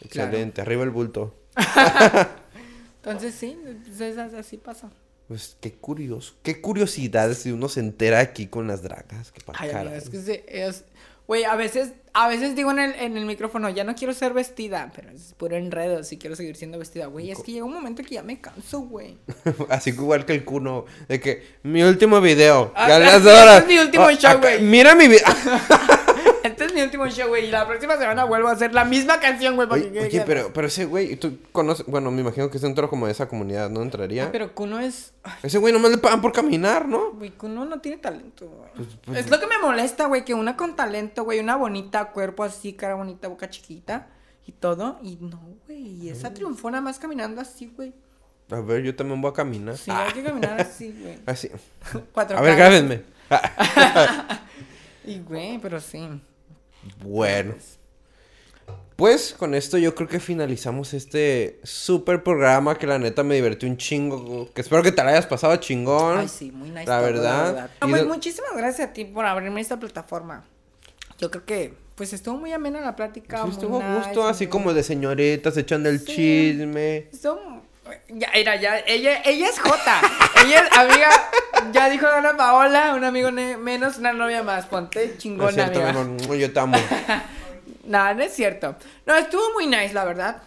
Excelente, 0.00 0.60
arriba 0.62 0.84
el 0.84 0.90
bulto. 0.90 1.34
Entonces, 3.02 3.34
sí, 3.34 3.58
pues, 3.84 4.00
es- 4.00 4.18
así 4.34 4.56
pasa. 4.56 4.88
Pues 5.28 5.56
qué 5.60 5.72
curioso, 5.74 6.34
qué 6.42 6.60
curiosidad 6.60 7.32
si 7.34 7.52
uno 7.52 7.68
se 7.68 7.80
entera 7.80 8.18
aquí 8.20 8.46
con 8.46 8.66
las 8.66 8.82
dragas. 8.82 9.30
Que 9.30 9.42
Ay, 9.54 9.70
caray. 9.70 9.94
es 9.96 10.08
que 10.08 10.20
se- 10.20 10.44
es... 10.48 10.84
Güey, 11.26 11.44
a 11.44 11.54
veces, 11.56 11.90
a 12.14 12.26
veces 12.26 12.56
digo 12.56 12.70
en 12.70 12.78
el, 12.78 12.94
en 12.94 13.18
el 13.18 13.26
micrófono, 13.26 13.68
ya 13.68 13.84
no 13.84 13.94
quiero 13.94 14.14
ser 14.14 14.32
vestida, 14.32 14.90
pero 14.96 15.10
es 15.10 15.34
puro 15.36 15.56
enredo, 15.56 16.02
si 16.02 16.16
quiero 16.16 16.34
seguir 16.34 16.56
siendo 16.56 16.78
vestida. 16.78 17.04
Güey, 17.04 17.30
es 17.30 17.42
que 17.42 17.52
llega 17.52 17.66
un 17.66 17.74
momento 17.74 18.02
que 18.02 18.14
ya 18.14 18.22
me 18.22 18.40
canso, 18.40 18.80
güey. 18.80 19.18
Así 19.68 19.92
que 19.92 19.98
igual 20.00 20.24
que 20.24 20.32
el 20.32 20.46
cuno, 20.46 20.86
de 21.06 21.20
que 21.20 21.42
mi 21.64 21.82
último 21.82 22.22
video. 22.22 22.72
Ah, 22.74 22.88
ya 22.88 22.98
las 22.98 23.14
este 23.16 23.28
horas. 23.28 23.60
es 23.60 23.66
mi 23.68 23.78
último 23.78 24.04
Ah, 24.04 24.14
show, 24.14 24.40
güey. 24.40 24.62
Mira 24.62 24.94
mi 24.94 25.06
video. 25.08 25.26
Mi 26.78 26.84
último 26.84 27.08
show, 27.08 27.28
güey, 27.28 27.46
y 27.46 27.50
la 27.50 27.66
próxima 27.66 27.96
semana 27.96 28.24
vuelvo 28.24 28.48
a 28.48 28.52
hacer 28.52 28.72
la 28.72 28.84
misma 28.84 29.18
canción, 29.18 29.56
güey, 29.56 29.68
Oye, 29.70 29.90
que 29.90 29.98
oye, 30.00 30.08
quede- 30.10 30.24
pero, 30.24 30.52
pero 30.52 30.66
ese 30.68 30.84
güey, 30.84 31.16
tú 31.16 31.38
conoces, 31.50 31.84
bueno, 31.86 32.10
me 32.12 32.20
imagino 32.20 32.48
que 32.50 32.56
es 32.58 32.62
dentro 32.62 32.88
como 32.88 33.06
de 33.06 33.12
esa 33.12 33.28
comunidad, 33.28 33.68
¿no 33.68 33.82
entraría? 33.82 34.24
Ay, 34.24 34.28
pero 34.30 34.54
Kuno 34.54 34.78
es... 34.78 35.12
ay, 35.24 35.32
Ese 35.42 35.58
güey 35.58 35.72
nomás 35.72 35.90
le 35.90 35.98
pagan 35.98 36.20
por 36.20 36.32
caminar, 36.32 36.86
¿no? 36.86 37.12
Güey, 37.12 37.30
Kuno 37.30 37.64
no 37.64 37.80
tiene 37.80 37.98
talento, 37.98 38.46
güey. 38.48 38.88
pues- 39.04 39.18
es 39.18 39.30
lo 39.30 39.40
que 39.40 39.46
me 39.48 39.58
molesta, 39.58 40.06
güey, 40.06 40.24
que 40.24 40.34
una 40.34 40.56
con 40.56 40.76
talento, 40.76 41.24
güey, 41.24 41.40
una 41.40 41.56
bonita, 41.56 42.12
cuerpo 42.12 42.44
así, 42.44 42.74
cara 42.74 42.94
bonita, 42.94 43.26
boca 43.28 43.50
chiquita 43.50 44.06
y 44.46 44.52
todo, 44.52 44.98
y 45.02 45.16
no, 45.20 45.40
güey, 45.66 46.04
y 46.04 46.08
esa 46.10 46.32
triunfó 46.32 46.70
nada 46.70 46.80
más 46.80 46.98
caminando 47.00 47.40
así, 47.40 47.72
güey. 47.74 47.92
A 48.50 48.60
ver, 48.60 48.82
yo 48.82 48.94
también 48.96 49.20
voy 49.20 49.30
a 49.30 49.34
caminar. 49.34 49.76
Sí, 49.76 49.90
Ah, 49.92 50.04
hay 50.06 50.12
que 50.14 50.22
caminar 50.22 50.58
así, 50.60 50.94
güey. 50.98 51.18
así. 51.26 51.50
Cuatro 52.12 52.38
A 52.38 52.40
ver, 52.40 52.56
grábenme. 52.56 53.02
Ah, 53.28 54.40
Y, 55.04 55.18
güey, 55.20 55.58
pero 55.58 55.80
sí. 55.80 56.06
Bueno. 57.02 57.54
Pues 58.96 59.32
con 59.38 59.54
esto 59.54 59.78
yo 59.78 59.94
creo 59.94 60.08
que 60.08 60.18
finalizamos 60.18 60.92
este 60.92 61.60
super 61.62 62.24
programa 62.24 62.76
que 62.76 62.84
la 62.88 62.98
neta 62.98 63.22
me 63.22 63.36
divirtió 63.36 63.68
un 63.68 63.76
chingo. 63.76 64.52
Que 64.52 64.60
espero 64.60 64.82
que 64.82 64.90
te 64.90 65.04
la 65.04 65.10
hayas 65.10 65.26
pasado 65.26 65.54
chingón. 65.56 66.18
Ay, 66.18 66.28
sí, 66.28 66.50
muy 66.50 66.70
nice. 66.70 66.86
La 66.86 66.96
todo, 66.98 67.06
verdad. 67.06 67.70
No, 67.80 67.88
pues 67.88 68.02
de- 68.02 68.08
muchísimas 68.08 68.56
gracias 68.56 68.88
a 68.88 68.92
ti 68.92 69.04
por 69.04 69.24
abrirme 69.24 69.60
esta 69.60 69.78
plataforma. 69.78 70.44
Yo 71.20 71.30
creo 71.30 71.44
que, 71.44 71.74
pues 71.94 72.12
estuvo 72.12 72.38
muy 72.38 72.52
amena 72.52 72.80
la 72.80 72.96
plática. 72.96 73.44
Sí, 73.44 73.50
estuvo 73.52 73.80
a 73.80 73.84
nice, 73.88 74.06
gusto, 74.08 74.26
así 74.26 74.46
muy- 74.46 74.50
como 74.50 74.74
de 74.74 74.82
señoritas 74.82 75.56
echando 75.56 75.88
el 75.88 76.00
Sí. 76.00 76.06
chisme. 76.56 77.08
Estuvo- 77.12 77.62
Ya, 78.08 78.28
era, 78.34 78.56
ya, 78.56 78.80
ella, 78.80 79.22
ella 79.24 79.48
es 79.48 79.58
Jota. 79.60 80.00
ella 80.44 80.60
es 80.66 80.76
amiga, 80.76 81.08
ya 81.72 81.88
dijo 81.88 82.06
Ana 82.06 82.36
Paola, 82.36 82.94
un 82.94 83.04
amigo 83.04 83.30
menos, 83.32 83.98
una 83.98 84.12
novia 84.12 84.42
más. 84.42 84.66
Ponte 84.66 85.06
No 85.06 85.12
es 85.12 85.18
chingona, 85.18 85.50
cierto, 85.50 85.82
amiga. 85.84 86.00
amor, 86.00 86.36
yo 86.36 86.52
te 86.52 86.60
amo. 86.60 86.76
Nada, 87.84 88.14
no 88.14 88.22
es 88.22 88.32
cierto. 88.34 88.76
No, 89.06 89.14
estuvo 89.16 89.42
muy 89.54 89.66
nice, 89.66 89.92
la 89.94 90.04
verdad. 90.04 90.42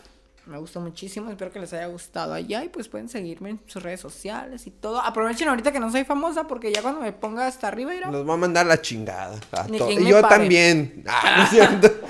Me 0.46 0.58
gustó 0.58 0.82
muchísimo, 0.82 1.30
espero 1.30 1.52
que 1.52 1.60
les 1.60 1.72
haya 1.74 1.86
gustado 1.86 2.34
allá 2.34 2.64
y 2.64 2.70
pues 2.70 2.88
pueden 2.88 3.10
seguirme 3.10 3.52
en 3.52 3.62
sus 3.68 3.82
redes 3.82 4.02
sociales 4.02 4.66
y 4.66 4.72
todo. 4.72 5.00
Aprovechen 5.00 5.48
ahorita 5.48 5.72
que 5.72 5.80
no 5.80 5.92
soy 5.92 6.04
famosa 6.04 6.46
porque 6.46 6.74
ya 6.74 6.82
cuando 6.82 7.00
me 7.02 7.14
ponga 7.14 7.46
hasta 7.46 7.68
arriba 7.68 7.94
irá. 7.94 8.10
Nos 8.10 8.28
va 8.28 8.34
a 8.34 8.38
mandar 8.38 8.66
la 8.66 8.82
chingada. 8.82 9.40
a 9.52 9.68
Y 9.70 10.06
yo 10.08 10.22
también. 10.24 11.04
Ah, 11.08 11.36
no 11.38 11.44
es 11.44 11.50
cierto. 11.50 11.92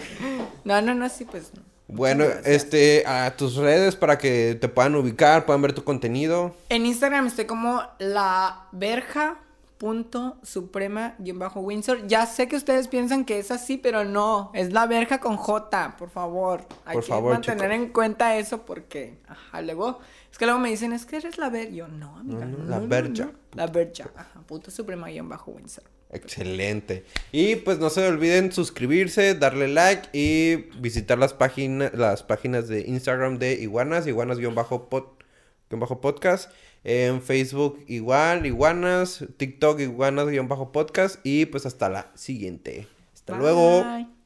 No, 0.64 0.80
no, 0.80 0.93
no, 0.93 1.10
sí, 1.10 1.26
pues. 1.26 1.52
no. 1.56 1.70
Bueno, 1.92 2.24
este, 2.46 3.04
a 3.06 3.36
tus 3.36 3.56
redes 3.56 3.96
para 3.96 4.18
que 4.18 4.58
te 4.60 4.68
puedan 4.70 4.96
ubicar, 4.96 5.46
puedan 5.46 5.62
ver 5.62 5.74
tu 5.74 5.84
contenido. 5.84 6.56
En 6.70 6.86
Instagram 6.86 7.28
estoy 7.28 7.46
como 7.46 7.82
la 8.00 8.68
verja 8.72 9.38
punto 9.78 10.38
suprema 10.44 11.16
guion 11.18 11.39
bajo 11.39 11.60
Windsor. 11.60 12.06
Ya 12.08 12.28
sé 12.28 12.48
que 12.48 12.56
ustedes 12.56 12.88
piensan 12.88 13.26
que 13.26 13.39
es 13.39 13.50
así, 13.50 13.78
pero 13.78 14.06
no, 14.06 14.52
es 14.54 14.72
la 14.72 14.86
verja 14.86 15.20
con 15.20 15.38
J, 15.38 15.96
por 15.98 16.10
favor. 16.12 16.62
Hay 16.86 16.94
Por 16.94 17.04
que 17.04 17.10
favor, 17.10 17.34
mantener 17.34 17.72
en 17.72 17.88
cuenta 17.89 18.36
eso 18.38 18.62
porque, 18.62 19.18
ajá, 19.28 19.62
luego, 19.62 20.00
es 20.32 20.38
que 20.38 20.46
luego 20.46 20.60
me 20.60 20.70
dicen, 20.70 20.94
es 20.94 21.06
que 21.08 21.18
eres 21.18 21.39
la 21.39 21.50
ver, 21.50 21.72
yo 21.74 21.88
no, 21.88 22.16
amiga. 22.18 22.46
No, 22.46 22.64
la 22.70 22.80
verja. 22.80 23.26
no. 23.26 23.32
La 23.56 23.68
verja, 23.68 24.10
ajá, 24.16 24.39
punto 24.46 24.70
suprema 24.70 25.08
guion 25.10 25.28
bajo 25.28 25.50
Windsor. 25.52 25.84
Excelente. 26.12 27.05
Y 27.32 27.55
pues 27.57 27.78
no 27.80 27.89
se 27.89 28.05
olviden 28.05 28.51
suscribirse, 28.51 29.34
darle 29.34 29.70
like 29.70 30.09
y 30.12 30.55
visitar 30.80 31.18
las 31.18 31.34
páginas, 31.34 31.93
las 31.93 32.24
páginas 32.24 32.68
de 32.68 32.82
Instagram 32.82 33.39
de 33.39 33.53
Iguanas, 33.53 34.05
Iguanas-podcast. 34.07 36.51
En 36.84 37.22
Facebook 37.22 37.84
igual, 37.88 38.45
Iguanas, 38.45 39.24
TikTok 39.38 39.80
Iguanas-podcast. 39.80 41.20
Y 41.24 41.45
pues 41.45 41.66
hasta 41.66 41.88
la 41.89 42.12
siguiente. 42.16 42.88
Hasta 43.14 43.38
luego. 43.38 43.84
Bye. 43.84 44.20